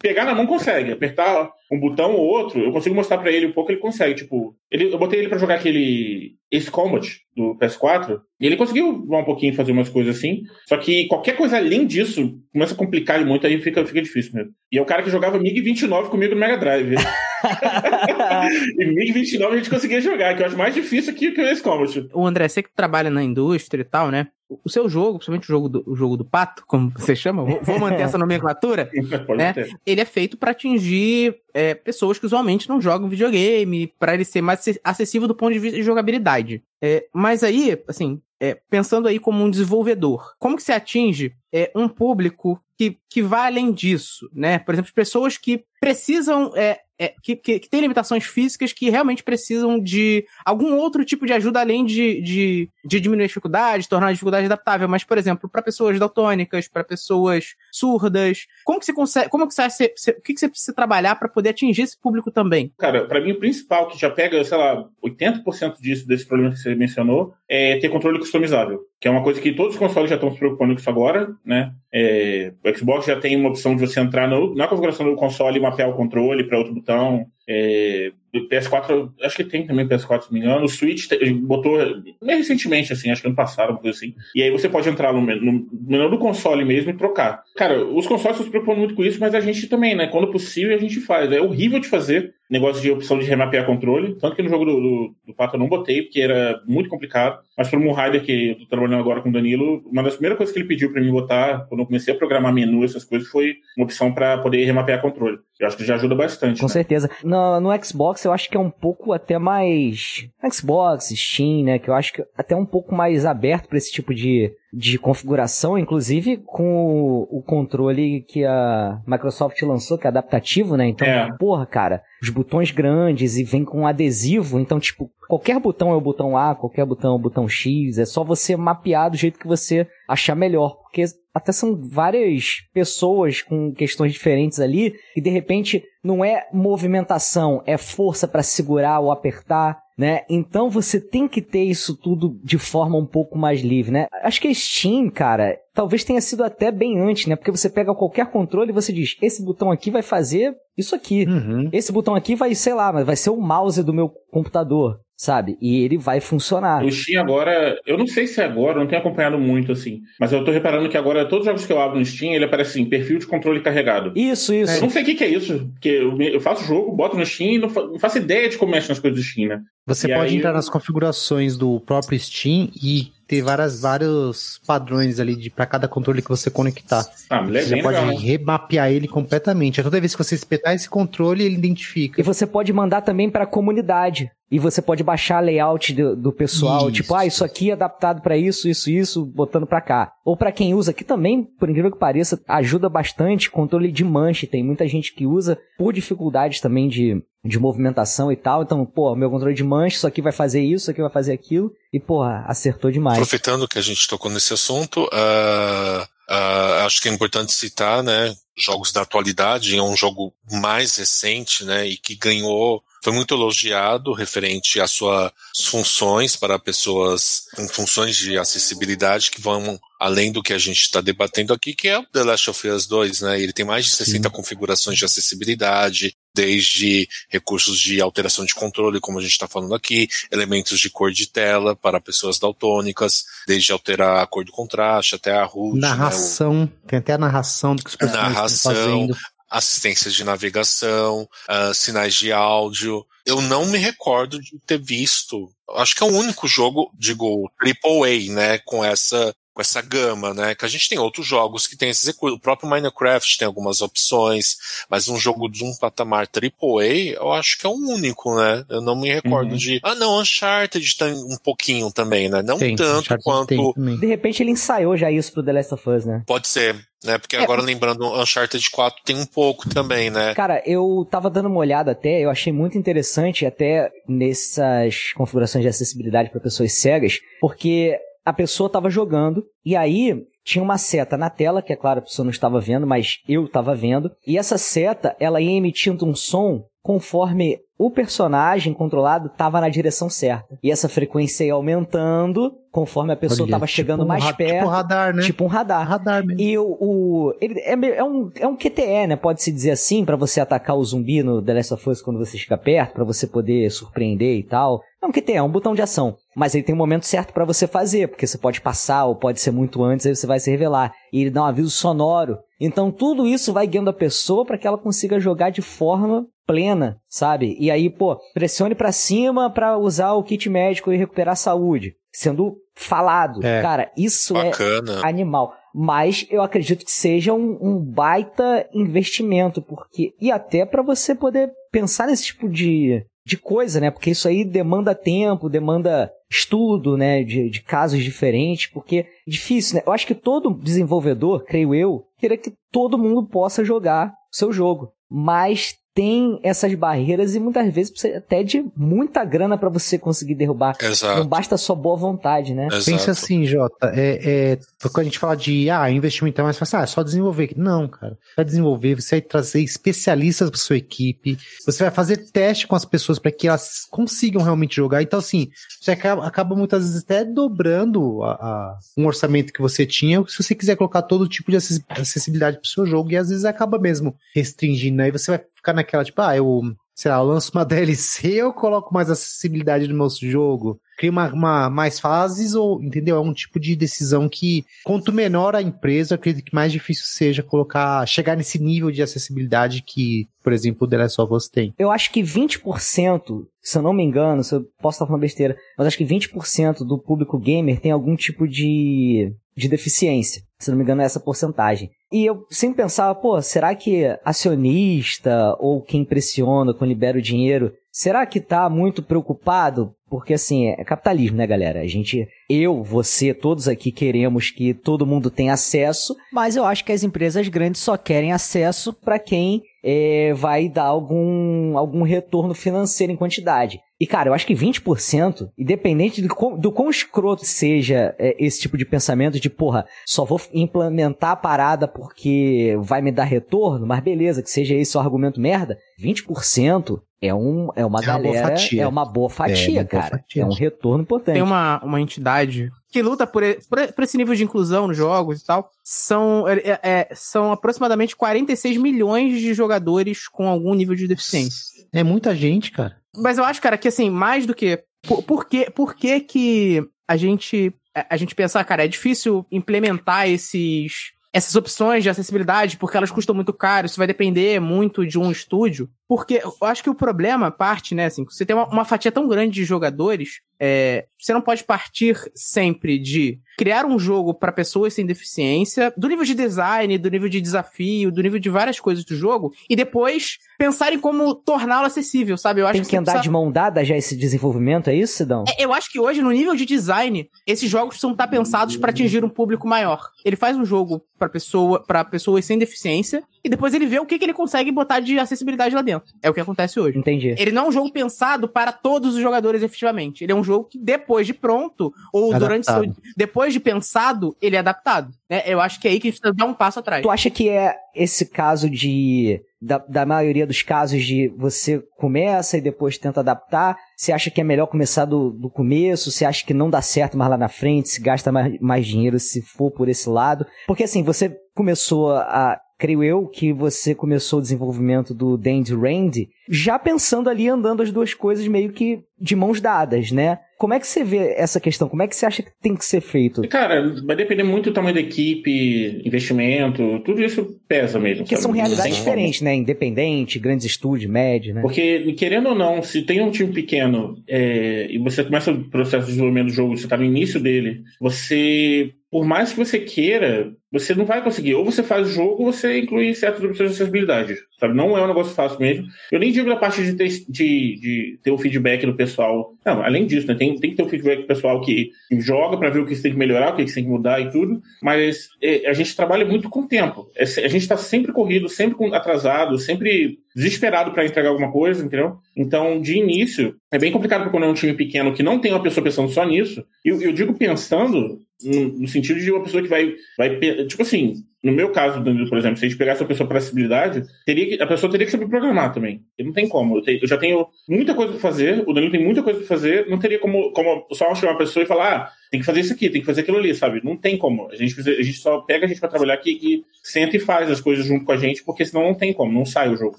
pegar 0.00 0.24
na 0.24 0.34
mão 0.34 0.46
consegue, 0.46 0.92
apertar 0.92 1.50
um 1.70 1.80
botão 1.80 2.14
ou 2.14 2.20
outro, 2.20 2.60
eu 2.60 2.72
consigo 2.72 2.94
mostrar 2.94 3.18
para 3.18 3.32
ele 3.32 3.46
um 3.46 3.52
pouco, 3.52 3.72
ele 3.72 3.80
consegue. 3.80 4.14
Tipo, 4.14 4.55
ele, 4.76 4.92
eu 4.92 4.98
botei 4.98 5.18
ele 5.18 5.28
para 5.28 5.38
jogar 5.38 5.54
aquele 5.54 6.36
Ace 6.52 6.70
Combat 6.70 7.06
do 7.34 7.56
PS4, 7.58 8.20
e 8.40 8.46
ele 8.46 8.56
conseguiu 8.56 9.04
voar 9.06 9.20
um 9.20 9.24
pouquinho 9.24 9.54
fazer 9.54 9.72
umas 9.72 9.88
coisas 9.88 10.16
assim. 10.16 10.42
Só 10.66 10.76
que 10.76 11.06
qualquer 11.06 11.36
coisa 11.36 11.56
além 11.56 11.86
disso 11.86 12.38
começa 12.52 12.74
a 12.74 12.76
complicar 12.76 13.16
ele 13.16 13.24
muito, 13.24 13.46
aí 13.46 13.60
fica, 13.60 13.84
fica 13.84 14.02
difícil 14.02 14.32
mesmo. 14.34 14.50
E 14.70 14.78
é 14.78 14.82
o 14.82 14.86
cara 14.86 15.02
que 15.02 15.10
jogava 15.10 15.38
MiG 15.38 15.60
29 15.60 16.10
comigo 16.10 16.34
no 16.34 16.40
Mega 16.40 16.56
Drive. 16.56 16.94
e 18.78 18.84
MiG 18.84 19.12
29 19.12 19.54
a 19.54 19.56
gente 19.56 19.70
conseguia 19.70 20.00
jogar, 20.00 20.36
que 20.36 20.42
eu 20.42 20.46
acho 20.46 20.56
mais 20.56 20.74
difícil 20.74 21.14
que, 21.14 21.32
que 21.32 21.40
o 21.40 21.46
Ace 21.46 21.62
Combat. 21.62 22.08
O 22.12 22.26
André, 22.26 22.48
você 22.48 22.62
que 22.62 22.74
trabalha 22.74 23.10
na 23.10 23.22
indústria 23.22 23.82
e 23.82 23.84
tal, 23.84 24.10
né? 24.10 24.28
O 24.48 24.68
seu 24.68 24.88
jogo, 24.88 25.18
principalmente 25.18 25.44
o 25.44 25.46
jogo 25.46 25.68
do, 25.68 25.82
o 25.86 25.96
jogo 25.96 26.16
do 26.16 26.24
pato, 26.24 26.64
como 26.66 26.90
você 26.90 27.16
chama, 27.16 27.44
vou, 27.44 27.60
vou 27.62 27.78
manter 27.78 28.02
essa 28.02 28.18
nomenclatura, 28.18 28.90
né? 29.36 29.54
Ele 29.84 30.00
é 30.00 30.04
feito 30.04 30.36
para 30.36 30.52
atingir 30.52 31.36
é, 31.52 31.74
pessoas 31.74 32.18
que 32.18 32.26
usualmente 32.26 32.68
não 32.68 32.80
jogam 32.80 33.08
videogame, 33.08 33.92
para 33.98 34.14
ele 34.14 34.24
ser 34.24 34.40
mais 34.40 34.62
acessível 34.84 35.26
do 35.26 35.34
ponto 35.34 35.52
de 35.52 35.58
vista 35.58 35.76
de 35.76 35.82
jogabilidade. 35.82 36.62
É, 36.80 37.06
mas 37.12 37.42
aí, 37.42 37.82
assim, 37.88 38.20
é, 38.40 38.54
pensando 38.68 39.08
aí 39.08 39.18
como 39.18 39.42
um 39.42 39.50
desenvolvedor, 39.50 40.34
como 40.38 40.56
que 40.56 40.62
se 40.62 40.72
atinge 40.72 41.34
é, 41.52 41.70
um 41.74 41.88
público 41.88 42.60
que, 42.76 42.98
que 43.08 43.22
vai 43.22 43.46
além 43.46 43.72
disso, 43.72 44.28
né? 44.32 44.58
Por 44.58 44.74
exemplo, 44.74 44.92
pessoas 44.94 45.38
que 45.38 45.64
precisam 45.80 46.52
é, 46.54 46.80
é, 46.98 47.14
que, 47.22 47.36
que, 47.36 47.58
que, 47.58 47.68
tem 47.68 47.80
limitações 47.80 48.24
físicas 48.24 48.72
que 48.72 48.90
realmente 48.90 49.22
precisam 49.22 49.78
de 49.78 50.26
algum 50.44 50.74
outro 50.76 51.04
tipo 51.04 51.26
de 51.26 51.32
ajuda 51.32 51.60
além 51.60 51.84
de, 51.84 52.20
de, 52.22 52.70
de 52.84 53.00
diminuir 53.00 53.24
a 53.24 53.28
dificuldade, 53.28 53.88
tornar 53.88 54.08
a 54.08 54.12
dificuldade 54.12 54.46
adaptável. 54.46 54.88
Mas, 54.88 55.04
por 55.04 55.18
exemplo, 55.18 55.48
para 55.48 55.62
pessoas 55.62 55.98
daltônicas, 55.98 56.68
para 56.68 56.84
pessoas 56.84 57.54
surdas, 57.70 58.46
como 58.64 58.78
que 58.78 58.86
você 58.86 58.92
consegue, 58.92 59.28
como 59.28 59.46
que 59.46 59.54
você, 59.54 59.92
você, 59.94 60.10
o 60.12 60.22
que, 60.22 60.34
que 60.34 60.40
você 60.40 60.48
precisa 60.48 60.74
trabalhar 60.74 61.16
para 61.16 61.28
poder 61.28 61.50
atingir 61.50 61.82
esse 61.82 62.00
público 62.00 62.30
também? 62.30 62.72
Cara, 62.78 63.06
para 63.06 63.20
mim 63.20 63.32
o 63.32 63.38
principal 63.38 63.88
que 63.88 63.98
já 63.98 64.10
pega, 64.10 64.42
sei 64.44 64.56
lá, 64.56 64.84
80% 65.04 65.80
disso 65.80 66.06
desse 66.06 66.26
problema 66.26 66.52
que 66.52 66.58
você 66.58 66.74
mencionou 66.74 67.34
é 67.48 67.78
ter 67.78 67.88
controle 67.88 68.18
customizável, 68.18 68.80
que 69.00 69.08
é 69.08 69.10
uma 69.10 69.22
coisa 69.22 69.40
que 69.40 69.52
todos 69.52 69.74
os 69.74 69.78
consoles 69.78 70.08
já 70.08 70.16
estão 70.16 70.30
se 70.30 70.38
preocupando 70.38 70.72
com 70.74 70.80
isso 70.80 70.88
agora, 70.88 71.34
né? 71.44 71.72
É, 71.92 72.52
o 72.64 72.76
Xbox 72.76 73.06
já 73.06 73.20
tem 73.20 73.36
uma 73.36 73.50
opção 73.50 73.74
de 73.74 73.86
você 73.86 74.00
entrar 74.00 74.26
no, 74.26 74.54
na 74.54 74.66
configuração 74.66 75.06
do 75.06 75.16
console 75.16 75.58
e 75.58 75.62
mapear 75.62 75.90
o 75.90 75.94
controle 75.94 76.44
para 76.44 76.58
outro 76.58 76.74
botão. 76.74 77.26
É, 77.48 78.12
PS4, 78.34 79.10
acho 79.22 79.36
que 79.36 79.44
tem 79.44 79.66
também 79.66 79.86
PS4, 79.86 80.22
se 80.22 80.32
não 80.32 80.38
me 80.38 80.40
engano. 80.40 80.64
O 80.64 80.68
Switch 80.68 81.06
botou 81.42 81.78
meio 82.22 82.38
recentemente, 82.38 82.92
assim, 82.92 83.10
acho 83.10 83.22
que 83.22 83.28
ano 83.28 83.36
passado, 83.36 83.70
uma 83.70 83.78
coisa 83.78 83.96
assim. 83.96 84.14
E 84.34 84.42
aí 84.42 84.50
você 84.50 84.68
pode 84.68 84.88
entrar 84.88 85.12
no, 85.12 85.20
no 85.20 85.66
menu 85.72 86.10
do 86.10 86.18
console 86.18 86.64
mesmo 86.64 86.90
e 86.90 86.96
trocar. 86.96 87.42
Cara, 87.56 87.84
os 87.84 88.06
consoles 88.06 88.38
se 88.38 88.50
preocupam 88.50 88.76
muito 88.76 88.94
com 88.94 89.04
isso, 89.04 89.20
mas 89.20 89.34
a 89.34 89.40
gente 89.40 89.68
também, 89.68 89.94
né? 89.94 90.06
Quando 90.06 90.30
possível, 90.30 90.76
a 90.76 90.80
gente 90.80 91.00
faz. 91.00 91.30
É 91.32 91.40
horrível 91.40 91.78
de 91.78 91.88
fazer 91.88 92.34
negócio 92.50 92.80
de 92.80 92.90
opção 92.90 93.18
de 93.18 93.24
remapear 93.24 93.66
controle. 93.66 94.14
Tanto 94.14 94.36
que 94.36 94.42
no 94.42 94.48
jogo 94.48 94.64
do, 94.64 94.80
do, 94.80 95.14
do 95.26 95.34
Pato 95.34 95.56
eu 95.56 95.60
não 95.60 95.68
botei, 95.68 96.02
porque 96.02 96.20
era 96.20 96.60
muito 96.66 96.88
complicado. 96.88 97.40
Mas 97.56 97.68
pro 97.68 97.80
Moonrider, 97.80 98.22
que 98.22 98.50
eu 98.50 98.58
tô 98.60 98.66
trabalhando 98.66 99.00
agora 99.00 99.20
com 99.20 99.28
o 99.28 99.32
Danilo, 99.32 99.82
uma 99.90 100.02
das 100.02 100.14
primeiras 100.14 100.36
coisas 100.36 100.52
que 100.52 100.60
ele 100.60 100.68
pediu 100.68 100.92
para 100.92 101.00
mim 101.00 101.10
botar, 101.10 101.66
quando 101.68 101.80
eu 101.80 101.86
comecei 101.86 102.14
a 102.14 102.16
programar 102.16 102.52
menu, 102.52 102.84
essas 102.84 103.04
coisas, 103.04 103.28
foi 103.28 103.56
uma 103.76 103.84
opção 103.84 104.12
para 104.12 104.38
poder 104.38 104.64
remapear 104.64 105.00
controle. 105.00 105.38
Eu 105.58 105.66
acho 105.66 105.76
que 105.76 105.84
já 105.84 105.94
ajuda 105.94 106.14
bastante. 106.14 106.60
Com 106.60 106.66
né? 106.66 106.72
certeza. 106.72 107.10
No, 107.36 107.60
no 107.60 107.84
Xbox, 107.84 108.24
eu 108.24 108.32
acho 108.32 108.48
que 108.48 108.56
é 108.56 108.60
um 108.60 108.70
pouco 108.70 109.12
até 109.12 109.38
mais. 109.38 110.28
Xbox, 110.50 111.12
Steam, 111.14 111.64
né? 111.64 111.78
Que 111.78 111.90
eu 111.90 111.94
acho 111.94 112.12
que 112.14 112.24
até 112.36 112.56
um 112.56 112.64
pouco 112.64 112.94
mais 112.94 113.26
aberto 113.26 113.68
para 113.68 113.76
esse 113.76 113.92
tipo 113.92 114.14
de, 114.14 114.52
de 114.72 114.98
configuração, 114.98 115.78
inclusive 115.78 116.38
com 116.38 116.86
o, 116.86 117.38
o, 117.38 117.42
controle 117.42 118.22
que 118.28 118.44
a 118.44 119.00
Microsoft 119.06 119.60
lançou, 119.62 119.98
que 119.98 120.06
é 120.06 120.10
adaptativo, 120.10 120.76
né? 120.76 120.86
Então, 120.88 121.06
é. 121.06 121.30
porra, 121.38 121.66
cara, 121.66 122.02
os 122.22 122.30
botões 122.30 122.70
grandes 122.70 123.36
e 123.36 123.44
vem 123.44 123.64
com 123.64 123.86
adesivo, 123.86 124.58
então, 124.58 124.80
tipo, 124.80 125.10
qualquer 125.28 125.58
botão 125.60 125.90
é 125.90 125.94
o 125.94 126.00
botão 126.00 126.36
A, 126.36 126.54
qualquer 126.54 126.84
botão 126.84 127.12
é 127.12 127.16
o 127.16 127.22
botão 127.22 127.48
X, 127.48 127.98
é 127.98 128.04
só 128.04 128.24
você 128.24 128.56
mapear 128.56 129.10
do 129.10 129.16
jeito 129.16 129.38
que 129.38 129.46
você 129.46 129.86
achar 130.08 130.34
melhor, 130.34 130.76
porque 130.82 131.04
até 131.34 131.52
são 131.52 131.76
várias 131.76 132.62
pessoas 132.72 133.42
com 133.42 133.72
questões 133.72 134.12
diferentes 134.12 134.60
ali, 134.60 134.94
e 135.14 135.20
de 135.20 135.30
repente 135.30 135.82
não 136.06 136.24
é 136.24 136.46
movimentação, 136.52 137.62
é 137.66 137.76
força 137.76 138.28
para 138.28 138.42
segurar 138.42 139.00
ou 139.00 139.10
apertar, 139.10 139.78
né? 139.98 140.20
Então 140.30 140.70
você 140.70 141.00
tem 141.00 141.26
que 141.26 141.42
ter 141.42 141.64
isso 141.64 141.96
tudo 141.96 142.38
de 142.44 142.58
forma 142.58 142.96
um 142.96 143.06
pouco 143.06 143.36
mais 143.36 143.60
livre, 143.60 143.90
né? 143.90 144.06
Acho 144.22 144.40
que 144.40 144.48
a 144.48 144.54
Steam, 144.54 145.10
cara, 145.10 145.58
talvez 145.74 146.04
tenha 146.04 146.20
sido 146.20 146.44
até 146.44 146.70
bem 146.70 147.00
antes, 147.00 147.26
né? 147.26 147.34
Porque 147.34 147.50
você 147.50 147.68
pega 147.68 147.94
qualquer 147.94 148.26
controle 148.26 148.70
e 148.70 148.74
você 148.74 148.92
diz: 148.92 149.16
esse 149.20 149.44
botão 149.44 149.70
aqui 149.70 149.90
vai 149.90 150.02
fazer 150.02 150.54
isso 150.76 150.94
aqui. 150.94 151.26
Uhum. 151.26 151.68
Esse 151.72 151.90
botão 151.90 152.14
aqui 152.14 152.36
vai, 152.36 152.54
sei 152.54 152.74
lá, 152.74 152.92
vai 152.92 153.16
ser 153.16 153.30
o 153.30 153.40
mouse 153.40 153.82
do 153.82 153.94
meu 153.94 154.10
computador 154.30 155.00
sabe? 155.16 155.56
E 155.60 155.82
ele 155.82 155.96
vai 155.96 156.20
funcionar. 156.20 156.84
O 156.84 156.92
Steam 156.92 157.20
agora, 157.20 157.80
eu 157.86 157.96
não 157.96 158.06
sei 158.06 158.26
se 158.26 158.40
é 158.40 158.44
agora, 158.44 158.78
não 158.78 158.86
tenho 158.86 159.00
acompanhado 159.00 159.38
muito 159.38 159.72
assim, 159.72 160.02
mas 160.20 160.32
eu 160.32 160.44
tô 160.44 160.50
reparando 160.50 160.88
que 160.88 160.96
agora 160.96 161.24
todos 161.24 161.40
os 161.40 161.46
jogos 161.46 161.66
que 161.66 161.72
eu 161.72 161.80
abro 161.80 161.98
no 161.98 162.04
Steam, 162.04 162.34
ele 162.34 162.44
aparece 162.44 162.70
assim, 162.70 162.84
perfil 162.84 163.18
de 163.18 163.26
controle 163.26 163.60
carregado. 163.60 164.12
Isso, 164.14 164.52
isso. 164.52 164.74
Eu 164.74 164.82
não 164.82 164.90
sei 164.90 165.02
o 165.02 165.04
que, 165.04 165.14
que 165.14 165.24
é 165.24 165.28
isso, 165.28 165.70
porque 165.72 165.88
eu 165.88 166.40
faço 166.40 166.62
o 166.62 166.66
jogo, 166.66 166.94
boto 166.94 167.16
no 167.16 167.24
Steam 167.24 167.54
e 167.54 167.58
não 167.58 167.98
faço 167.98 168.18
ideia 168.18 168.48
de 168.48 168.58
como 168.58 168.72
mexe 168.72 168.88
nas 168.88 168.98
coisas 168.98 169.18
do 169.18 169.26
Steam, 169.26 169.48
né? 169.48 169.62
Você 169.86 170.10
e 170.10 170.14
pode 170.14 170.36
entrar 170.36 170.52
nas 170.52 170.68
configurações 170.68 171.56
do 171.56 171.80
próprio 171.80 172.18
Steam 172.18 172.68
e 172.74 173.12
ter 173.26 173.42
várias, 173.42 173.80
vários 173.80 174.60
padrões 174.66 175.18
ali 175.18 175.34
de 175.34 175.50
para 175.50 175.66
cada 175.66 175.88
controle 175.88 176.22
que 176.22 176.28
você 176.28 176.50
conectar. 176.50 177.04
Ah, 177.28 177.42
você 177.42 177.82
pode 177.82 177.98
legal, 177.98 178.16
remapear 178.16 178.90
ele 178.90 179.08
completamente. 179.08 179.82
Toda 179.82 180.00
vez 180.00 180.14
que 180.14 180.22
você 180.22 180.34
espetar 180.34 180.74
esse 180.74 180.88
controle, 180.88 181.44
ele 181.44 181.56
identifica. 181.56 182.20
E 182.20 182.24
você 182.24 182.46
pode 182.46 182.72
mandar 182.72 183.00
também 183.02 183.30
para 183.30 183.44
a 183.44 183.46
comunidade. 183.46 184.30
E 184.50 184.58
você 184.58 184.80
pode 184.80 185.02
baixar 185.02 185.40
layout 185.40 185.92
do, 185.92 186.14
do 186.14 186.32
pessoal, 186.32 186.82
isso. 186.82 186.92
tipo, 186.92 187.14
ah, 187.14 187.26
isso 187.26 187.44
aqui 187.44 187.70
é 187.70 187.72
adaptado 187.72 188.22
para 188.22 188.36
isso, 188.36 188.68
isso, 188.68 188.88
isso, 188.90 189.24
botando 189.24 189.66
para 189.66 189.80
cá. 189.80 190.12
Ou 190.24 190.36
para 190.36 190.52
quem 190.52 190.74
usa, 190.74 190.92
que 190.92 191.02
também, 191.02 191.42
por 191.42 191.68
incrível 191.68 191.90
que 191.90 191.98
pareça, 191.98 192.40
ajuda 192.46 192.88
bastante 192.88 193.50
controle 193.50 193.90
de 193.90 194.04
manche. 194.04 194.46
Tem 194.46 194.62
muita 194.62 194.86
gente 194.86 195.14
que 195.14 195.26
usa 195.26 195.58
por 195.76 195.92
dificuldades 195.92 196.60
também 196.60 196.88
de 196.88 197.22
de 197.46 197.58
movimentação 197.58 198.30
e 198.30 198.36
tal. 198.36 198.62
Então, 198.62 198.84
pô, 198.84 199.14
meu 199.14 199.30
controle 199.30 199.54
de 199.54 199.64
manche, 199.64 199.96
isso 199.96 200.06
aqui 200.06 200.20
vai 200.20 200.32
fazer 200.32 200.60
isso, 200.62 200.84
isso 200.84 200.90
aqui 200.90 201.00
vai 201.00 201.10
fazer 201.10 201.32
aquilo. 201.32 201.72
E, 201.92 202.00
pô, 202.00 202.22
acertou 202.22 202.90
demais. 202.90 203.18
Aproveitando 203.18 203.68
que 203.68 203.78
a 203.78 203.82
gente 203.82 204.08
tocou 204.08 204.30
nesse 204.30 204.52
assunto, 204.52 205.04
uh, 205.04 206.06
uh, 206.28 206.84
acho 206.86 207.00
que 207.00 207.08
é 207.08 207.12
importante 207.12 207.52
citar, 207.52 208.02
né, 208.02 208.34
jogos 208.56 208.92
da 208.92 209.02
atualidade, 209.02 209.76
é 209.76 209.82
um 209.82 209.96
jogo 209.96 210.34
mais 210.50 210.96
recente, 210.96 211.64
né, 211.64 211.86
e 211.86 211.96
que 211.96 212.14
ganhou 212.14 212.82
foi 213.06 213.12
muito 213.12 213.34
elogiado 213.34 214.12
referente 214.12 214.80
às 214.80 214.90
suas 214.90 215.30
funções 215.66 216.34
para 216.34 216.58
pessoas 216.58 217.44
com 217.54 217.68
funções 217.68 218.16
de 218.16 218.36
acessibilidade 218.36 219.30
que 219.30 219.40
vão 219.40 219.78
além 220.00 220.32
do 220.32 220.42
que 220.42 220.52
a 220.52 220.58
gente 220.58 220.80
está 220.80 221.00
debatendo 221.00 221.54
aqui, 221.54 221.72
que 221.72 221.86
é 221.86 221.98
o 222.00 222.04
The 222.04 222.24
Last 222.24 222.50
of 222.50 222.68
Us 222.68 222.84
2, 222.88 223.20
né? 223.20 223.40
Ele 223.40 223.52
tem 223.52 223.64
mais 223.64 223.84
de 223.84 223.92
60 223.92 224.28
Sim. 224.28 224.34
configurações 224.34 224.98
de 224.98 225.04
acessibilidade, 225.04 226.16
desde 226.36 227.08
recursos 227.30 227.80
de 227.80 228.00
alteração 228.00 228.44
de 228.44 228.54
controle, 228.54 229.00
como 229.00 229.18
a 229.18 229.22
gente 229.22 229.32
está 229.32 229.48
falando 229.48 229.74
aqui, 229.74 230.06
elementos 230.30 230.78
de 230.78 230.90
cor 230.90 231.10
de 231.10 231.26
tela 231.26 231.74
para 231.74 231.98
pessoas 231.98 232.38
daltônicas, 232.38 233.24
desde 233.48 233.72
alterar 233.72 234.22
a 234.22 234.26
cor 234.26 234.44
do 234.44 234.52
contraste 234.52 235.14
até 235.14 235.34
a 235.34 235.46
HUD. 235.46 235.80
Narração, 235.80 236.54
né, 236.54 236.64
o... 236.64 236.86
tem 236.86 236.98
até 236.98 237.14
a 237.14 237.18
narração 237.18 237.74
do 237.74 237.82
que 237.82 237.88
os 237.88 237.96
personagens 237.96 238.34
narração, 238.34 238.72
estão 238.72 238.84
fazendo. 238.84 239.16
Assistência 239.48 240.10
de 240.10 240.24
navegação, 240.24 241.28
uh, 241.48 241.72
sinais 241.72 242.14
de 242.14 242.32
áudio. 242.32 243.06
Eu 243.24 243.40
não 243.40 243.64
me 243.64 243.78
recordo 243.78 244.40
de 244.40 244.58
ter 244.66 244.78
visto. 244.78 245.50
Acho 245.76 245.94
que 245.94 246.02
é 246.02 246.06
o 246.06 246.14
único 246.14 246.46
jogo, 246.46 246.92
digo, 246.98 247.50
AAA, 247.60 248.32
né, 248.32 248.58
com 248.58 248.84
essa 248.84 249.34
com 249.56 249.62
essa 249.62 249.80
gama, 249.80 250.34
né? 250.34 250.54
Que 250.54 250.66
a 250.66 250.68
gente 250.68 250.86
tem 250.86 250.98
outros 250.98 251.26
jogos 251.26 251.66
que 251.66 251.78
tem 251.78 251.88
esses 251.88 252.06
recursos. 252.06 252.36
O 252.36 252.40
próprio 252.40 252.68
Minecraft 252.68 253.38
tem 253.38 253.46
algumas 253.46 253.80
opções, 253.80 254.58
mas 254.90 255.08
um 255.08 255.16
jogo 255.16 255.48
de 255.48 255.64
um 255.64 255.74
patamar 255.74 256.28
AAA, 256.28 257.14
eu 257.14 257.32
acho 257.32 257.58
que 257.58 257.66
é 257.66 257.70
o 257.70 257.72
um 257.72 257.94
único, 257.94 258.36
né? 258.36 258.66
Eu 258.68 258.82
não 258.82 258.94
me 258.94 259.10
recordo 259.10 259.52
uhum. 259.52 259.56
de. 259.56 259.80
Ah, 259.82 259.94
não, 259.94 260.20
Uncharted 260.20 260.96
tem 260.98 261.14
um 261.14 261.38
pouquinho 261.42 261.90
também, 261.90 262.28
né? 262.28 262.42
Não 262.42 262.58
tem, 262.58 262.76
tanto 262.76 263.14
Uncharted 263.14 263.24
quanto. 263.24 263.74
De 263.98 264.06
repente 264.06 264.42
ele 264.42 264.50
ensaiou 264.50 264.94
já 264.94 265.10
isso 265.10 265.32
pro 265.32 265.42
The 265.42 265.52
Last 265.52 265.72
of 265.72 265.88
Us, 265.88 266.04
né? 266.04 266.22
Pode 266.26 266.48
ser. 266.48 266.76
Né, 267.04 267.18
porque 267.18 267.36
é, 267.36 267.42
agora 267.42 267.62
lembrando, 267.62 268.04
Uncharted 268.20 268.68
4 268.68 269.04
tem 269.04 269.16
um 269.16 269.26
pouco 269.26 269.68
também, 269.68 270.10
né? 270.10 270.34
Cara, 270.34 270.60
eu 270.66 271.06
tava 271.08 271.30
dando 271.30 271.46
uma 271.46 271.58
olhada 271.58 271.92
até, 271.92 272.24
eu 272.24 272.30
achei 272.30 272.52
muito 272.52 272.76
interessante 272.76 273.46
até 273.46 273.90
nessas 274.08 275.12
configurações 275.14 275.62
de 275.62 275.68
acessibilidade 275.68 276.30
para 276.30 276.40
pessoas 276.40 276.72
cegas, 276.72 277.20
porque 277.40 277.96
a 278.26 278.32
pessoa 278.32 278.66
estava 278.66 278.90
jogando 278.90 279.46
e 279.64 279.76
aí 279.76 280.26
tinha 280.44 280.62
uma 280.62 280.76
seta 280.76 281.16
na 281.16 281.30
tela, 281.30 281.62
que 281.62 281.72
é 281.72 281.76
claro, 281.76 282.00
a 282.00 282.02
pessoa 282.02 282.24
não 282.24 282.30
estava 282.30 282.60
vendo, 282.60 282.86
mas 282.86 283.20
eu 283.28 283.44
estava 283.44 283.74
vendo, 283.74 284.10
e 284.26 284.36
essa 284.36 284.58
seta, 284.58 285.16
ela 285.20 285.40
ia 285.40 285.56
emitindo 285.56 286.04
um 286.04 286.14
som 286.14 286.64
conforme 286.82 287.58
o 287.78 287.90
personagem 287.90 288.72
controlado 288.72 289.26
estava 289.26 289.60
na 289.60 289.68
direção 289.68 290.08
certa. 290.08 290.58
E 290.62 290.70
essa 290.70 290.88
frequência 290.88 291.44
ia 291.44 291.52
aumentando 291.52 292.54
conforme 292.72 293.12
a 293.12 293.16
pessoa 293.16 293.46
estava 293.46 293.66
chegando 293.66 294.00
tipo 294.00 294.04
um 294.04 294.08
mais 294.08 294.32
perto. 294.32 294.54
Tipo 294.54 294.66
um 294.66 294.70
radar, 294.70 295.14
né? 295.14 295.22
Tipo 295.22 295.44
um 295.44 295.46
radar. 295.46 295.88
Radar 295.88 296.26
mesmo. 296.26 296.40
E 296.40 296.58
o, 296.58 296.76
o 296.80 297.34
ele 297.40 297.60
é, 297.60 297.72
é, 297.72 298.04
um, 298.04 298.30
é 298.34 298.46
um 298.46 298.56
QTE, 298.56 299.06
né? 299.08 299.16
Pode-se 299.16 299.52
dizer 299.52 299.72
assim, 299.72 300.04
para 300.04 300.16
você 300.16 300.40
atacar 300.40 300.76
o 300.76 300.84
zumbi 300.84 301.22
no 301.22 301.42
The 301.42 301.54
Last 301.54 301.74
of 301.74 301.90
Us 301.90 302.02
quando 302.02 302.18
você 302.18 302.38
chega 302.38 302.56
perto, 302.56 302.94
para 302.94 303.04
você 303.04 303.26
poder 303.26 303.70
surpreender 303.70 304.38
e 304.38 304.42
tal. 304.42 304.80
É 305.02 305.06
um 305.06 305.12
QTE, 305.12 305.34
é 305.34 305.42
um 305.42 305.50
botão 305.50 305.74
de 305.74 305.82
ação. 305.82 306.16
Mas 306.34 306.54
ele 306.54 306.64
tem 306.64 306.74
um 306.74 306.78
momento 306.78 307.06
certo 307.06 307.32
para 307.32 307.44
você 307.44 307.66
fazer, 307.66 308.08
porque 308.08 308.26
você 308.26 308.38
pode 308.38 308.60
passar 308.60 309.04
ou 309.04 309.16
pode 309.16 309.40
ser 309.40 309.50
muito 309.50 309.82
antes, 309.82 310.06
aí 310.06 310.14
você 310.14 310.26
vai 310.26 310.40
se 310.40 310.50
revelar. 310.50 310.92
E 311.12 311.20
ele 311.20 311.30
dá 311.30 311.42
um 311.42 311.46
aviso 311.46 311.70
sonoro. 311.70 312.38
Então 312.60 312.90
tudo 312.90 313.26
isso 313.26 313.52
vai 313.52 313.66
guiando 313.66 313.90
a 313.90 313.94
pessoa 313.94 314.44
para 314.46 314.56
que 314.56 314.66
ela 314.66 314.78
consiga 314.78 315.20
jogar 315.20 315.50
de 315.50 315.60
forma 315.62 316.26
plena, 316.46 317.00
sabe? 317.08 317.56
E 317.58 317.70
aí, 317.70 317.90
pô, 317.90 318.16
pressione 318.32 318.74
para 318.74 318.92
cima 318.92 319.50
para 319.50 319.76
usar 319.76 320.12
o 320.12 320.22
kit 320.22 320.48
médico 320.48 320.92
e 320.92 320.96
recuperar 320.96 321.32
a 321.32 321.36
saúde. 321.36 321.94
Sendo 322.12 322.56
falado. 322.74 323.44
É. 323.44 323.60
Cara, 323.60 323.90
isso 323.96 324.36
é 324.36 324.44
Bacana. 324.44 325.00
é 325.00 325.06
animal. 325.06 325.54
Mas 325.74 326.26
eu 326.30 326.42
acredito 326.42 326.84
que 326.84 326.90
seja 326.90 327.34
um, 327.34 327.58
um 327.60 327.78
baita 327.78 328.66
investimento, 328.72 329.60
porque. 329.60 330.14
E 330.18 330.30
até 330.30 330.64
para 330.64 330.82
você 330.82 331.14
poder 331.14 331.50
pensar 331.70 332.06
nesse 332.06 332.24
tipo 332.26 332.48
de, 332.48 333.04
de 333.26 333.36
coisa, 333.36 333.80
né? 333.80 333.90
Porque 333.90 334.10
isso 334.10 334.26
aí 334.26 334.44
demanda 334.44 334.94
tempo, 334.94 335.50
demanda 335.50 336.10
estudo, 336.30 336.96
né? 336.96 337.22
De, 337.22 337.50
de 337.50 337.60
casos 337.62 338.02
diferentes, 338.02 338.68
porque 338.68 338.98
é 338.98 339.06
difícil, 339.26 339.76
né? 339.76 339.82
Eu 339.86 339.92
acho 339.92 340.06
que 340.06 340.14
todo 340.14 340.54
desenvolvedor, 340.54 341.44
creio 341.44 341.74
eu, 341.74 342.06
queria 342.18 342.38
que 342.38 342.54
todo 342.72 342.96
mundo 342.96 343.26
possa 343.26 343.62
jogar 343.62 344.14
o 344.32 344.36
seu 344.36 344.50
jogo. 344.52 344.92
Mas 345.10 345.74
tem 345.96 346.38
essas 346.42 346.74
barreiras 346.74 347.34
e 347.34 347.40
muitas 347.40 347.72
vezes 347.72 347.90
precisa 347.90 348.18
até 348.18 348.42
de 348.42 348.62
muita 348.76 349.24
grana 349.24 349.56
para 349.56 349.70
você 349.70 349.98
conseguir 349.98 350.34
derrubar. 350.34 350.76
Exato. 350.78 351.20
Não 351.20 351.26
basta 351.26 351.56
só 351.56 351.74
boa 351.74 351.96
vontade, 351.96 352.52
né? 352.52 352.66
Exato. 352.66 352.84
Pensa 352.84 353.12
assim, 353.12 353.46
Jota, 353.46 353.90
é, 353.94 354.52
é, 354.52 354.88
quando 354.90 355.00
a 355.00 355.04
gente 355.04 355.18
fala 355.18 355.34
de 355.34 355.70
ah, 355.70 355.90
investimento 355.90 356.38
é 356.38 356.44
mais 356.44 356.58
fácil, 356.58 356.80
ah, 356.80 356.82
é 356.82 356.86
só 356.86 357.02
desenvolver. 357.02 357.54
Não, 357.56 357.88
cara. 357.88 358.12
Você 358.12 358.34
vai 358.36 358.44
desenvolver, 358.44 358.94
você 358.96 359.16
vai 359.16 359.20
trazer 359.22 359.62
especialistas 359.62 360.50
para 360.50 360.58
sua 360.58 360.76
equipe, 360.76 361.38
você 361.64 361.84
vai 361.84 361.90
fazer 361.90 362.30
teste 362.30 362.66
com 362.66 362.76
as 362.76 362.84
pessoas 362.84 363.18
para 363.18 363.32
que 363.32 363.48
elas 363.48 363.86
consigam 363.90 364.42
realmente 364.42 364.76
jogar. 364.76 365.00
Então, 365.00 365.18
assim, 365.18 365.48
você 365.80 365.92
acaba, 365.92 366.26
acaba 366.26 366.54
muitas 366.54 366.82
vezes 366.82 367.04
até 367.04 367.24
dobrando 367.24 368.22
a, 368.22 368.32
a, 368.32 368.78
um 368.98 369.06
orçamento 369.06 369.50
que 369.50 369.62
você 369.62 369.86
tinha, 369.86 370.22
se 370.28 370.42
você 370.42 370.54
quiser 370.54 370.76
colocar 370.76 371.00
todo 371.00 371.26
tipo 371.26 371.50
de 371.50 371.56
acessibilidade 371.56 372.58
pro 372.58 372.68
seu 372.68 372.84
jogo, 372.84 373.12
e 373.12 373.16
às 373.16 373.30
vezes 373.30 373.46
acaba 373.46 373.78
mesmo 373.78 374.14
restringindo. 374.34 375.00
Aí 375.00 375.10
você 375.10 375.30
vai 375.30 375.40
ficar 375.66 375.72
naquela, 375.72 376.04
tipo, 376.04 376.22
ah, 376.22 376.36
eu, 376.36 376.62
sei 376.94 377.10
lá, 377.10 377.18
eu 377.18 377.24
lanço 377.24 377.50
uma 377.52 377.64
DLC, 377.66 378.28
eu 378.34 378.52
coloco 378.52 378.94
mais 378.94 379.10
acessibilidade 379.10 379.88
no 379.88 379.96
meu 379.96 380.08
jogo, 380.08 380.78
crio 380.96 381.10
uma, 381.10 381.32
uma, 381.32 381.70
mais 381.70 381.98
fases, 381.98 382.54
ou, 382.54 382.82
entendeu? 382.82 383.16
É 383.16 383.20
um 383.20 383.32
tipo 383.32 383.58
de 383.58 383.74
decisão 383.74 384.28
que, 384.28 384.64
quanto 384.84 385.12
menor 385.12 385.56
a 385.56 385.62
empresa, 385.62 386.14
acredito 386.14 386.44
que 386.44 386.54
mais 386.54 386.70
difícil 386.70 387.04
seja 387.06 387.42
colocar, 387.42 388.06
chegar 388.06 388.36
nesse 388.36 388.62
nível 388.62 388.90
de 388.90 389.02
acessibilidade 389.02 389.82
que, 389.82 390.26
por 390.42 390.52
exemplo, 390.52 390.86
o 390.86 390.88
The 390.88 390.98
Last 390.98 391.20
of 391.20 391.34
Us 391.34 391.48
tem. 391.48 391.74
Eu 391.78 391.90
acho 391.90 392.12
que 392.12 392.22
20%, 392.22 393.44
se 393.60 393.78
eu 393.78 393.82
não 393.82 393.92
me 393.92 394.04
engano, 394.04 394.44
se 394.44 394.54
eu 394.54 394.64
posso 394.80 394.96
estar 394.96 395.06
falando 395.06 395.20
besteira, 395.20 395.56
mas 395.76 395.88
acho 395.88 395.98
que 395.98 396.04
20% 396.04 396.78
do 396.86 396.98
público 396.98 397.38
gamer 397.38 397.80
tem 397.80 397.90
algum 397.90 398.14
tipo 398.14 398.46
de, 398.46 399.34
de 399.56 399.68
deficiência. 399.68 400.42
Se 400.58 400.70
não 400.70 400.76
me 400.76 400.84
engano, 400.84 401.02
é 401.02 401.04
essa 401.04 401.20
porcentagem. 401.20 401.90
E 402.12 402.24
eu 402.24 402.44
sempre 402.50 402.78
pensava, 402.78 403.14
pô, 403.14 403.40
será 403.42 403.74
que 403.74 404.04
acionista 404.24 405.56
ou 405.58 405.82
quem 405.82 406.04
pressiona, 406.04 406.74
quem 406.74 406.88
libera 406.88 407.18
o 407.18 407.22
dinheiro, 407.22 407.72
será 407.90 408.24
que 408.26 408.40
tá 408.40 408.68
muito 408.68 409.02
preocupado? 409.02 409.92
Porque 410.08 410.34
assim, 410.34 410.68
é 410.68 410.84
capitalismo, 410.84 411.36
né, 411.36 411.46
galera? 411.46 411.80
A 411.80 411.86
gente, 411.86 412.28
eu, 412.48 412.82
você, 412.82 413.34
todos 413.34 413.66
aqui 413.66 413.90
queremos 413.90 414.50
que 414.50 414.72
todo 414.72 415.06
mundo 415.06 415.30
tenha 415.30 415.52
acesso, 415.52 416.16
mas 416.32 416.54
eu 416.54 416.64
acho 416.64 416.84
que 416.84 416.92
as 416.92 417.02
empresas 417.02 417.48
grandes 417.48 417.80
só 417.80 417.96
querem 417.96 418.32
acesso 418.32 418.92
para 418.92 419.18
quem 419.18 419.62
é, 419.82 420.32
vai 420.34 420.68
dar 420.68 420.84
algum, 420.84 421.76
algum 421.76 422.02
retorno 422.02 422.54
financeiro 422.54 423.12
em 423.12 423.16
quantidade. 423.16 423.80
E, 423.98 424.06
cara, 424.06 424.28
eu 424.28 424.34
acho 424.34 424.46
que 424.46 424.54
20%, 424.54 425.48
independente 425.56 426.20
do, 426.20 426.28
quão, 426.28 426.58
do 426.58 426.70
quão 426.70 426.90
escroto 426.90 427.46
seja 427.46 428.14
é, 428.18 428.36
esse 428.38 428.60
tipo 428.60 428.76
de 428.76 428.84
pensamento 428.84 429.40
de, 429.40 429.48
porra, 429.48 429.86
só 430.04 430.24
vou 430.24 430.40
implementar 430.52 431.30
a 431.30 431.36
parada 431.36 431.88
porque 431.88 432.76
vai 432.80 433.00
me 433.00 433.10
dar 433.10 433.24
retorno, 433.24 433.86
mas 433.86 434.00
beleza, 434.00 434.42
que 434.42 434.50
seja 434.50 434.74
esse 434.74 434.96
o 434.96 435.00
argumento 435.00 435.40
merda, 435.40 435.78
20% 436.00 437.00
é, 437.22 437.34
um, 437.34 437.70
é 437.74 437.86
uma 437.86 438.00
é 438.00 438.04
galera, 438.04 438.38
uma 438.38 438.48
fatia. 438.50 438.82
é 438.82 438.86
uma 438.86 439.04
boa 439.04 439.30
fatia, 439.30 439.80
é 439.80 439.82
uma 439.82 439.95
cara. 440.00 440.24
É 440.36 440.44
um 440.44 440.52
retorno 440.52 441.02
importante. 441.02 441.34
Tem 441.34 441.42
uma, 441.42 441.80
uma 441.82 442.00
entidade 442.00 442.70
que 442.90 443.02
luta 443.02 443.26
por, 443.26 443.42
por, 443.68 443.92
por, 443.92 444.04
esse 444.04 444.16
nível 444.16 444.34
de 444.34 444.44
inclusão 444.44 444.88
nos 444.88 444.96
jogos 444.96 445.40
e 445.40 445.44
tal. 445.44 445.70
São, 445.84 446.46
é, 446.48 446.80
é 446.82 447.08
são 447.14 447.52
aproximadamente 447.52 448.16
46 448.16 448.78
milhões 448.78 449.38
de 449.40 449.52
jogadores 449.52 450.28
com 450.28 450.48
algum 450.48 450.74
nível 450.74 450.94
de 450.94 451.06
deficiência. 451.06 451.84
É 451.92 452.02
muita 452.02 452.34
gente, 452.34 452.70
cara. 452.72 452.96
Mas 453.14 453.38
eu 453.38 453.44
acho, 453.44 453.60
cara, 453.60 453.78
que 453.78 453.88
assim, 453.88 454.10
mais 454.10 454.46
do 454.46 454.54
que. 454.54 454.82
Por, 455.06 455.22
por, 455.22 455.48
que, 455.48 455.70
por 455.70 455.94
que 455.94 456.20
que 456.20 456.82
a 457.06 457.16
gente. 457.16 457.72
A 458.10 458.16
gente 458.16 458.34
pensar, 458.34 458.62
cara, 458.64 458.84
é 458.84 458.88
difícil 458.88 459.46
implementar 459.50 460.28
esses 460.28 461.12
essas 461.36 461.54
opções 461.54 462.02
de 462.02 462.08
acessibilidade, 462.08 462.78
porque 462.78 462.96
elas 462.96 463.10
custam 463.10 463.34
muito 463.34 463.52
caro, 463.52 463.84
isso 463.84 463.98
vai 463.98 464.06
depender 464.06 464.58
muito 464.58 465.06
de 465.06 465.18
um 465.18 465.30
estúdio. 465.30 465.86
Porque 466.08 466.40
eu 466.42 466.66
acho 466.66 466.82
que 466.82 466.88
o 466.88 466.94
problema 466.94 467.50
parte, 467.50 467.94
né, 467.94 468.06
assim, 468.06 468.24
você 468.24 468.46
tem 468.46 468.56
uma, 468.56 468.66
uma 468.66 468.84
fatia 468.86 469.12
tão 469.12 469.28
grande 469.28 469.52
de 469.52 469.62
jogadores, 469.62 470.40
é, 470.58 471.04
você 471.18 471.34
não 471.34 471.42
pode 471.42 471.62
partir 471.62 472.18
sempre 472.34 472.98
de 472.98 473.38
criar 473.58 473.84
um 473.84 473.98
jogo 473.98 474.32
para 474.32 474.50
pessoas 474.50 474.94
sem 474.94 475.04
deficiência, 475.04 475.92
do 475.94 476.08
nível 476.08 476.24
de 476.24 476.34
design, 476.34 476.96
do 476.96 477.10
nível 477.10 477.28
de 477.28 477.38
desafio, 477.42 478.10
do 478.10 478.22
nível 478.22 478.38
de 478.38 478.48
várias 478.48 478.80
coisas 478.80 479.04
do 479.04 479.14
jogo, 479.14 479.52
e 479.68 479.76
depois 479.76 480.38
pensar 480.56 480.92
em 480.92 480.98
como 480.98 481.34
torná-lo 481.34 481.86
acessível, 481.86 482.36
sabe? 482.36 482.60
Eu 482.60 482.66
acho 482.66 482.74
Tem 482.74 482.82
que, 482.82 482.90
que 482.90 482.96
andar 482.96 483.12
precisa... 483.12 483.22
de 483.22 483.30
mão 483.30 483.50
dada 483.50 483.84
já 483.84 483.96
esse 483.96 484.16
desenvolvimento, 484.16 484.88
é 484.88 484.94
isso, 484.94 485.18
Sidão? 485.18 485.44
É, 485.48 485.64
eu 485.64 485.72
acho 485.72 485.90
que 485.90 486.00
hoje, 486.00 486.22
no 486.22 486.30
nível 486.30 486.54
de 486.54 486.64
design, 486.64 487.28
esses 487.46 487.70
jogos 487.70 487.90
precisam 487.90 488.12
estar 488.12 488.28
pensados 488.28 488.76
para 488.76 488.90
atingir 488.90 489.24
um 489.24 489.28
público 489.28 489.66
maior. 489.66 490.10
Ele 490.24 490.36
faz 490.36 490.56
um 490.56 490.64
jogo 490.64 491.02
para 491.18 491.28
pessoa, 491.28 491.82
para 491.82 492.04
pessoas 492.04 492.44
sem 492.44 492.58
deficiência, 492.58 493.22
e 493.42 493.48
depois 493.48 493.72
ele 493.74 493.86
vê 493.86 493.98
o 493.98 494.06
que, 494.06 494.18
que 494.18 494.24
ele 494.24 494.32
consegue 494.32 494.72
botar 494.72 495.00
de 495.00 495.18
acessibilidade 495.18 495.74
lá 495.74 495.82
dentro. 495.82 496.12
É 496.22 496.28
o 496.28 496.34
que 496.34 496.40
acontece 496.40 496.80
hoje. 496.80 496.98
Entendi. 496.98 497.34
Ele 497.38 497.52
não 497.52 497.66
é 497.66 497.68
um 497.68 497.72
jogo 497.72 497.92
pensado 497.92 498.48
para 498.48 498.72
todos 498.72 499.14
os 499.14 499.20
jogadores 499.20 499.62
efetivamente. 499.62 500.24
Ele 500.24 500.32
é 500.32 500.34
um 500.34 500.44
jogo 500.44 500.64
que 500.64 500.78
depois 500.78 501.26
de 501.26 501.32
pronto, 501.32 501.92
ou 502.12 502.34
adaptado. 502.34 502.40
durante 502.40 502.66
seu, 502.66 503.02
depois 503.16 503.52
de 503.52 503.60
pensado, 503.60 504.36
ele 504.42 504.56
é 504.56 504.58
adaptado. 504.58 505.12
Né? 505.30 505.42
Eu 505.46 505.60
acho 505.60 505.80
que 505.80 505.86
é 505.86 505.92
aí 505.92 506.00
que 506.00 506.08
a 506.08 506.10
gente 506.10 506.20
precisa 506.20 506.36
dar 506.36 506.46
um 506.46 506.54
passo 506.54 506.80
atrás. 506.80 507.02
Tu 507.02 507.10
acha 507.10 507.30
que 507.30 507.48
é 507.48 507.76
esse 507.94 508.26
caso 508.26 508.68
de 508.68 509.40
da, 509.60 509.78
da 509.78 510.04
maioria 510.04 510.46
dos 510.46 510.62
casos 510.62 511.02
de 511.04 511.28
você 511.36 511.82
começa 511.96 512.58
e 512.58 512.60
depois 512.60 512.98
tenta 512.98 513.20
adaptar? 513.20 513.76
Você 513.96 514.12
acha 514.12 514.30
que 514.30 514.40
é 514.40 514.44
melhor 514.44 514.66
começar 514.66 515.04
do, 515.04 515.30
do 515.30 515.50
começo? 515.50 516.10
Você 516.10 516.24
acha 516.24 516.44
que 516.44 516.54
não 516.54 516.70
dá 516.70 516.82
certo 516.82 517.16
mais 517.16 517.30
lá 517.30 517.36
na 517.36 517.48
frente? 517.48 517.88
Se 517.88 518.00
gasta 518.00 518.30
mais, 518.30 518.58
mais 518.60 518.86
dinheiro 518.86 519.18
se 519.18 519.42
for 519.42 519.70
por 519.70 519.88
esse 519.88 520.08
lado? 520.08 520.46
Porque 520.66 520.84
assim, 520.84 521.02
você 521.02 521.36
começou 521.54 522.12
a 522.12 522.60
creio 522.78 523.02
eu, 523.02 523.26
que 523.26 523.52
você 523.52 523.94
começou 523.94 524.38
o 524.38 524.42
desenvolvimento 524.42 525.14
do 525.14 525.36
Dandy 525.36 525.74
Randy, 525.74 526.28
já 526.48 526.78
pensando 526.78 527.30
ali, 527.30 527.48
andando 527.48 527.82
as 527.82 527.90
duas 527.90 528.12
coisas 528.12 528.46
meio 528.46 528.72
que 528.72 529.02
de 529.18 529.34
mãos 529.34 529.60
dadas, 529.60 530.12
né? 530.12 530.38
Como 530.58 530.72
é 530.72 530.80
que 530.80 530.86
você 530.86 531.04
vê 531.04 531.34
essa 531.36 531.60
questão? 531.60 531.88
Como 531.88 532.02
é 532.02 532.08
que 532.08 532.16
você 532.16 532.24
acha 532.24 532.42
que 532.42 532.50
tem 532.62 532.74
que 532.74 532.84
ser 532.84 533.00
feito? 533.00 533.46
Cara, 533.48 533.94
vai 534.04 534.16
depender 534.16 534.42
muito 534.42 534.70
do 534.70 534.74
tamanho 534.74 534.94
da 534.94 535.00
equipe, 535.00 536.00
investimento, 536.04 537.00
tudo 537.04 537.22
isso 537.22 537.60
pesa 537.68 537.98
mesmo. 537.98 538.24
Porque 538.24 538.36
sabe? 538.36 538.42
são 538.42 538.52
realidades 538.52 538.96
diferentes, 538.96 539.42
né? 539.42 539.54
Independente, 539.54 540.38
grandes 540.38 540.64
estúdios, 540.64 541.10
médios, 541.10 541.54
né? 541.54 541.60
Porque, 541.60 542.12
querendo 542.14 542.48
ou 542.48 542.54
não, 542.54 542.82
se 542.82 543.02
tem 543.02 543.20
um 543.20 543.30
time 543.30 543.52
pequeno 543.52 544.16
é, 544.26 544.86
e 544.90 544.98
você 544.98 545.22
começa 545.22 545.50
o 545.50 545.64
processo 545.68 546.04
de 546.06 546.12
desenvolvimento 546.12 546.46
do 546.46 546.54
jogo, 546.54 546.76
você 546.76 546.84
está 546.84 546.96
no 546.96 547.04
início 547.04 547.38
dele, 547.38 547.82
você 548.00 548.92
por 549.10 549.24
mais 549.24 549.52
que 549.52 549.58
você 549.58 549.78
queira, 549.78 550.52
você 550.70 550.94
não 550.94 551.06
vai 551.06 551.22
conseguir. 551.22 551.54
Ou 551.54 551.64
você 551.64 551.82
faz 551.82 552.08
o 552.08 552.10
jogo, 552.10 552.42
ou 552.42 552.52
você 552.52 552.80
inclui 552.80 553.14
certas 553.14 553.42
opções 553.42 553.70
de 553.70 553.76
acessibilidade. 553.76 554.36
Sabe? 554.58 554.74
Não 554.74 554.96
é 554.96 555.02
um 555.02 555.06
negócio 555.06 555.34
fácil 555.34 555.60
mesmo. 555.60 555.86
Eu 556.10 556.18
nem 556.18 556.32
digo 556.32 556.48
da 556.48 556.56
parte 556.56 556.82
de 556.82 556.94
ter, 556.94 557.08
de, 557.28 557.78
de 557.78 558.18
ter 558.22 558.30
o 558.30 558.38
feedback 558.38 558.86
do 558.86 558.94
pessoal. 558.94 559.52
Não, 559.64 559.82
além 559.82 560.06
disso, 560.06 560.26
né? 560.26 560.34
Tem, 560.34 560.54
tem 560.58 560.70
que 560.70 560.76
ter 560.76 560.82
o 560.82 560.88
feedback 560.88 561.20
do 561.20 561.26
pessoal 561.26 561.60
que 561.60 561.90
joga 562.18 562.56
para 562.56 562.70
ver 562.70 562.80
o 562.80 562.86
que 562.86 562.94
você 562.94 563.02
tem 563.02 563.12
que 563.12 563.18
melhorar, 563.18 563.52
o 563.52 563.56
que 563.56 563.66
você 563.66 563.74
tem 563.74 563.84
que 563.84 563.90
mudar 563.90 564.20
e 564.20 564.30
tudo. 564.30 564.62
Mas 564.82 565.28
é, 565.42 565.68
a 565.68 565.72
gente 565.74 565.94
trabalha 565.94 566.24
muito 566.24 566.48
com 566.48 566.66
tempo. 566.66 567.10
É, 567.14 567.24
a 567.24 567.48
gente 567.48 567.62
está 567.62 567.76
sempre 567.76 568.12
corrido, 568.12 568.48
sempre 568.48 568.76
atrasado, 568.94 569.58
sempre 569.58 570.18
desesperado 570.36 570.92
para 570.92 571.06
entregar 571.06 571.30
alguma 571.30 571.50
coisa, 571.50 571.82
entendeu? 571.82 572.18
Então, 572.36 572.78
de 572.78 572.98
início, 572.98 573.56
é 573.72 573.78
bem 573.78 573.90
complicado 573.90 574.30
quando 574.30 574.44
é 574.44 574.46
um 574.46 574.52
time 574.54 574.74
pequeno 574.74 575.14
que 575.14 575.22
não 575.22 575.38
tem 575.38 575.50
uma 575.50 575.62
pessoa 575.62 575.82
pensando 575.82 576.10
só 576.10 576.26
nisso. 576.26 576.62
Eu, 576.84 577.00
eu 577.00 577.10
digo 577.10 577.32
pensando 577.32 578.20
no, 578.44 578.80
no, 578.80 578.86
sentido 578.86 579.18
de 579.18 579.32
uma 579.32 579.42
pessoa 579.42 579.62
que 579.62 579.68
vai, 579.68 579.94
vai. 580.18 580.38
Tipo 580.66 580.82
assim, 580.82 581.14
no 581.42 581.52
meu 581.52 581.70
caso, 581.70 582.02
por 582.02 582.36
exemplo, 582.36 582.58
se 582.58 582.66
a 582.66 582.68
gente 582.68 582.76
pegasse 582.76 583.00
uma 583.00 583.08
pessoa 583.08 583.26
para 583.26 583.38
acessibilidade, 583.38 584.04
teria 584.26 584.46
que, 584.46 584.62
a 584.62 584.66
pessoa 584.66 584.90
teria 584.90 585.06
que 585.06 585.12
saber 585.12 585.26
programar 585.26 585.72
também. 585.72 586.02
E 586.18 586.22
não 586.22 586.34
tem 586.34 586.46
como. 586.46 586.76
Eu, 586.76 586.82
te, 586.82 586.98
eu, 587.00 587.08
já 587.08 587.16
tenho 587.16 587.46
muita 587.66 587.94
coisa 587.94 588.12
para 588.12 588.20
fazer, 588.20 588.62
o 588.66 588.74
Danilo 588.74 588.92
tem 588.92 589.02
muita 589.02 589.22
coisa 589.22 589.38
para 589.38 589.48
fazer, 589.48 589.88
não 589.88 589.98
teria 589.98 590.18
como, 590.18 590.52
como 590.52 590.86
só 590.92 591.14
chamar 591.14 591.32
uma 591.32 591.38
pessoa 591.38 591.62
e 591.62 591.66
falar, 591.66 591.96
ah, 591.96 592.10
tem 592.30 592.40
que 592.40 592.46
fazer 592.46 592.60
isso 592.60 592.72
aqui, 592.72 592.90
tem 592.90 593.00
que 593.00 593.06
fazer 593.06 593.20
aquilo 593.22 593.38
ali, 593.38 593.54
sabe? 593.54 593.80
Não 593.84 593.96
tem 593.96 594.18
como. 594.18 594.48
A 594.50 594.56
gente, 594.56 594.74
precisa, 594.74 594.98
a 594.98 595.02
gente 595.02 595.18
só 595.18 595.40
pega 595.40 595.64
a 595.64 595.68
gente 595.68 595.80
para 595.80 595.88
trabalhar 595.88 596.14
aqui 596.14 596.38
e 596.42 596.64
senta 596.82 597.16
e 597.16 597.20
faz 597.20 597.50
as 597.50 597.60
coisas 597.60 597.86
junto 597.86 598.04
com 598.04 598.12
a 598.12 598.16
gente, 598.16 598.44
porque 598.44 598.64
senão 598.64 598.84
não 598.84 598.94
tem 598.94 599.12
como, 599.12 599.32
não 599.32 599.44
sai 599.44 599.68
o 599.68 599.76
jogo, 599.76 599.98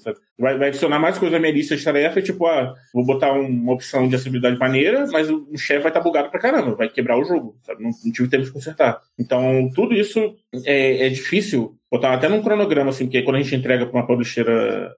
sabe? 0.00 0.18
Vai, 0.38 0.56
vai 0.56 0.68
adicionar 0.68 0.98
mais 0.98 1.18
coisas 1.18 1.32
na 1.32 1.40
minha 1.40 1.52
lista 1.52 1.76
de 1.76 1.84
tarefa, 1.84 2.22
tipo, 2.22 2.46
ah, 2.46 2.74
vou 2.92 3.04
botar 3.04 3.32
uma 3.32 3.72
opção 3.72 4.08
de 4.08 4.14
acessibilidade 4.14 4.58
maneira, 4.58 5.06
mas 5.10 5.30
o, 5.30 5.46
o 5.50 5.58
chefe 5.58 5.80
vai 5.80 5.90
estar 5.90 6.00
tá 6.00 6.04
bugado 6.04 6.30
pra 6.30 6.40
caramba, 6.40 6.74
vai 6.74 6.88
quebrar 6.88 7.18
o 7.18 7.24
jogo, 7.24 7.56
sabe? 7.62 7.82
Não, 7.82 7.90
não 8.04 8.12
tive 8.12 8.28
tempo 8.28 8.44
de 8.44 8.52
consertar. 8.52 9.00
Então, 9.18 9.70
tudo 9.74 9.94
isso 9.94 10.36
é, 10.64 11.06
é 11.06 11.08
difícil 11.08 11.74
botar 11.90 12.12
até 12.12 12.28
num 12.28 12.42
cronograma, 12.42 12.90
assim, 12.90 13.04
porque 13.04 13.22
quando 13.22 13.36
a 13.36 13.42
gente 13.42 13.54
entrega 13.54 13.86
para 13.86 13.98
uma 13.98 14.06
publisher 14.06 14.46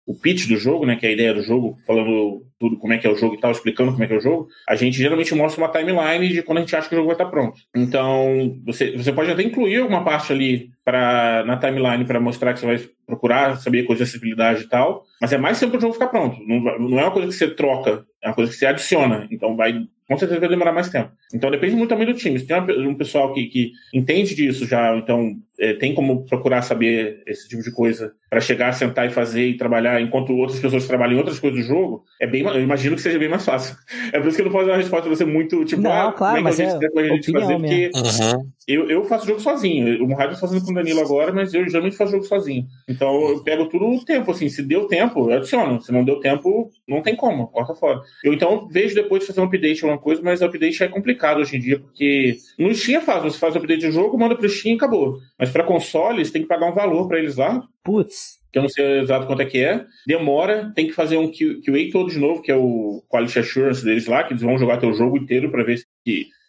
o 0.04 0.14
pitch 0.14 0.48
do 0.48 0.56
jogo, 0.56 0.84
né, 0.84 0.96
que 0.96 1.06
é 1.06 1.10
a 1.10 1.12
ideia 1.12 1.32
do 1.32 1.42
jogo, 1.42 1.78
falando 1.86 2.44
tudo 2.58 2.76
como 2.78 2.92
é 2.92 2.98
que 2.98 3.06
é 3.06 3.10
o 3.10 3.16
jogo 3.16 3.36
e 3.36 3.40
tal, 3.40 3.52
explicando 3.52 3.92
como 3.92 4.02
é 4.02 4.06
que 4.06 4.12
é 4.12 4.16
o 4.16 4.20
jogo, 4.20 4.48
a 4.68 4.74
gente 4.74 4.98
geralmente 4.98 5.34
mostra 5.34 5.62
uma 5.62 5.70
timeline 5.70 6.28
de 6.28 6.42
quando 6.42 6.58
a 6.58 6.60
gente 6.62 6.74
acha 6.74 6.88
que 6.88 6.94
o 6.94 6.98
jogo 6.98 7.08
vai 7.08 7.14
estar 7.14 7.26
pronto. 7.26 7.60
Então, 7.74 8.60
você, 8.64 8.96
você 8.96 9.12
pode 9.12 9.30
até 9.30 9.42
incluir 9.42 9.78
alguma 9.78 10.04
parte 10.04 10.32
ali 10.32 10.70
para 10.84 11.44
na 11.46 11.56
timeline 11.56 12.04
para 12.04 12.18
mostrar 12.18 12.52
que 12.52 12.60
você 12.60 12.66
vai 12.66 12.80
procurar 13.06 13.56
saber 13.56 13.84
coisas 13.84 13.98
de 13.98 14.10
acessibilidade 14.10 14.64
e 14.64 14.68
tal, 14.68 15.04
mas 15.20 15.32
é 15.32 15.38
mais 15.38 15.58
sempre 15.58 15.78
o 15.78 15.80
jogo 15.80 15.92
ficar 15.92 16.08
pronto. 16.08 16.36
Não, 16.44 16.60
não 16.78 16.98
é 16.98 17.04
uma 17.04 17.12
coisa 17.12 17.28
que 17.28 17.34
você 17.34 17.48
troca, 17.48 18.04
é 18.22 18.28
uma 18.28 18.34
coisa 18.34 18.50
que 18.50 18.56
você 18.56 18.66
adiciona. 18.66 19.28
Então 19.30 19.56
vai 19.56 19.86
com 20.11 20.18
certeza 20.18 20.40
vai 20.40 20.49
demorar 20.49 20.73
mais 20.73 20.88
tempo. 20.88 21.12
Então 21.33 21.53
depende 21.53 21.77
muito 21.77 21.88
também 21.88 22.05
do 22.05 22.14
time. 22.14 22.37
Se 22.37 22.44
tem 22.44 22.59
um 22.85 22.96
pessoal 22.96 23.33
que, 23.33 23.46
que 23.46 23.70
entende 23.94 24.35
disso 24.35 24.66
já, 24.66 24.96
então 24.96 25.37
é, 25.61 25.75
tem 25.75 25.94
como 25.94 26.25
procurar 26.25 26.62
saber 26.62 27.23
esse 27.27 27.46
tipo 27.46 27.62
de 27.62 27.70
coisa 27.70 28.12
para 28.31 28.40
chegar, 28.40 28.73
sentar 28.73 29.07
e 29.07 29.11
fazer 29.11 29.46
e 29.46 29.57
trabalhar 29.57 30.01
enquanto 30.01 30.33
outras 30.33 30.59
pessoas 30.59 30.87
trabalham 30.87 31.14
em 31.14 31.18
outras 31.18 31.38
coisas 31.38 31.61
do 31.61 31.66
jogo, 31.66 32.05
é 32.20 32.27
bem, 32.27 32.42
eu 32.42 32.62
imagino 32.62 32.96
que 32.96 33.03
seja 33.03 33.18
bem 33.18 33.29
mais 33.29 33.44
fácil. 33.44 33.77
É 34.12 34.18
por 34.18 34.27
isso 34.27 34.37
que 34.37 34.42
eu 34.42 34.46
não 34.46 34.53
posso 34.53 34.66
dar 34.66 34.73
uma 34.73 34.79
resposta 34.79 35.07
pra 35.07 35.16
você 35.16 35.25
muito, 35.25 35.64
tipo, 35.64 35.83
não, 35.83 35.92
ah, 35.92 36.12
claro, 36.12 36.37
como 36.37 36.49
é 36.49 36.53
que 36.53 36.62
a 36.62 36.66
gente, 36.66 36.85
é 36.85 37.01
a 37.01 37.14
gente 37.14 37.33
fazer, 37.33 37.57
porque 37.57 37.90
uhum. 37.94 38.51
eu, 38.66 38.90
eu 38.90 39.05
faço 39.05 39.27
jogo 39.27 39.40
sozinho. 39.40 40.03
O 40.03 40.09
Murad 40.09 40.33
tá 40.33 40.37
fazendo 40.37 40.64
com 40.64 40.73
o 40.73 40.75
Danilo 40.75 41.01
agora, 41.01 41.33
mas 41.33 41.53
eu 41.55 41.68
geralmente 41.68 41.96
faço 41.96 42.12
jogo 42.12 42.25
sozinho. 42.25 42.66
Então 42.88 43.29
eu 43.29 43.44
pego 43.44 43.68
tudo 43.68 43.87
o 43.87 44.05
tempo, 44.05 44.31
assim, 44.31 44.49
se 44.49 44.62
deu 44.62 44.87
tempo, 44.87 45.31
eu 45.31 45.37
adiciono. 45.37 45.81
Se 45.81 45.92
não 45.92 46.05
deu 46.05 46.18
tempo, 46.18 46.70
não 46.88 47.03
tem 47.03 47.14
como, 47.14 47.46
corta 47.49 47.75
fora. 47.75 48.01
Eu 48.25 48.33
então 48.33 48.66
vejo 48.68 48.94
depois 48.94 49.20
de 49.20 49.29
fazer 49.29 49.40
um 49.40 49.44
update 49.44 49.85
ou 49.85 49.90
alguma 49.90 50.03
coisa, 50.03 50.23
mas 50.23 50.40
o 50.40 50.46
update 50.46 50.83
é 50.83 50.88
complicado 50.88 51.40
hoje 51.40 51.57
em 51.57 51.61
dia, 51.61 51.79
porque 51.79 52.37
no 52.59 52.75
Steam 52.75 53.01
é 53.01 53.05
fácil, 53.05 53.31
você 53.31 53.38
faz 53.38 53.55
o 53.55 53.59
update 53.59 53.87
do 53.87 53.92
jogo, 53.92 54.18
manda 54.18 54.35
pro 54.35 54.49
Steam 54.49 54.73
e 54.73 54.77
acabou. 54.77 55.18
Mas 55.38 55.49
para 55.50 55.64
consoles, 55.64 56.30
tem 56.30 56.42
que 56.42 56.48
pagar 56.48 56.70
um 56.70 56.74
valor 56.74 57.08
para 57.08 57.18
eles 57.18 57.36
lá. 57.36 57.62
Putz. 57.84 58.38
Que 58.52 58.58
eu 58.58 58.62
não 58.62 58.68
sei 58.68 59.00
exato 59.00 59.26
quanto 59.26 59.42
é 59.42 59.46
que 59.46 59.58
é. 59.58 59.84
Demora, 60.06 60.72
tem 60.74 60.86
que 60.86 60.92
fazer 60.92 61.16
um 61.16 61.30
QA 61.30 61.90
todo 61.92 62.10
de 62.10 62.18
novo, 62.18 62.42
que 62.42 62.50
é 62.50 62.56
o 62.56 63.02
Quality 63.08 63.38
Assurance 63.38 63.84
deles 63.84 64.06
lá, 64.06 64.24
que 64.24 64.32
eles 64.32 64.42
vão 64.42 64.58
jogar 64.58 64.78
teu 64.78 64.92
jogo 64.92 65.16
inteiro 65.16 65.50
para 65.50 65.62
ver 65.62 65.78
se 65.78 65.86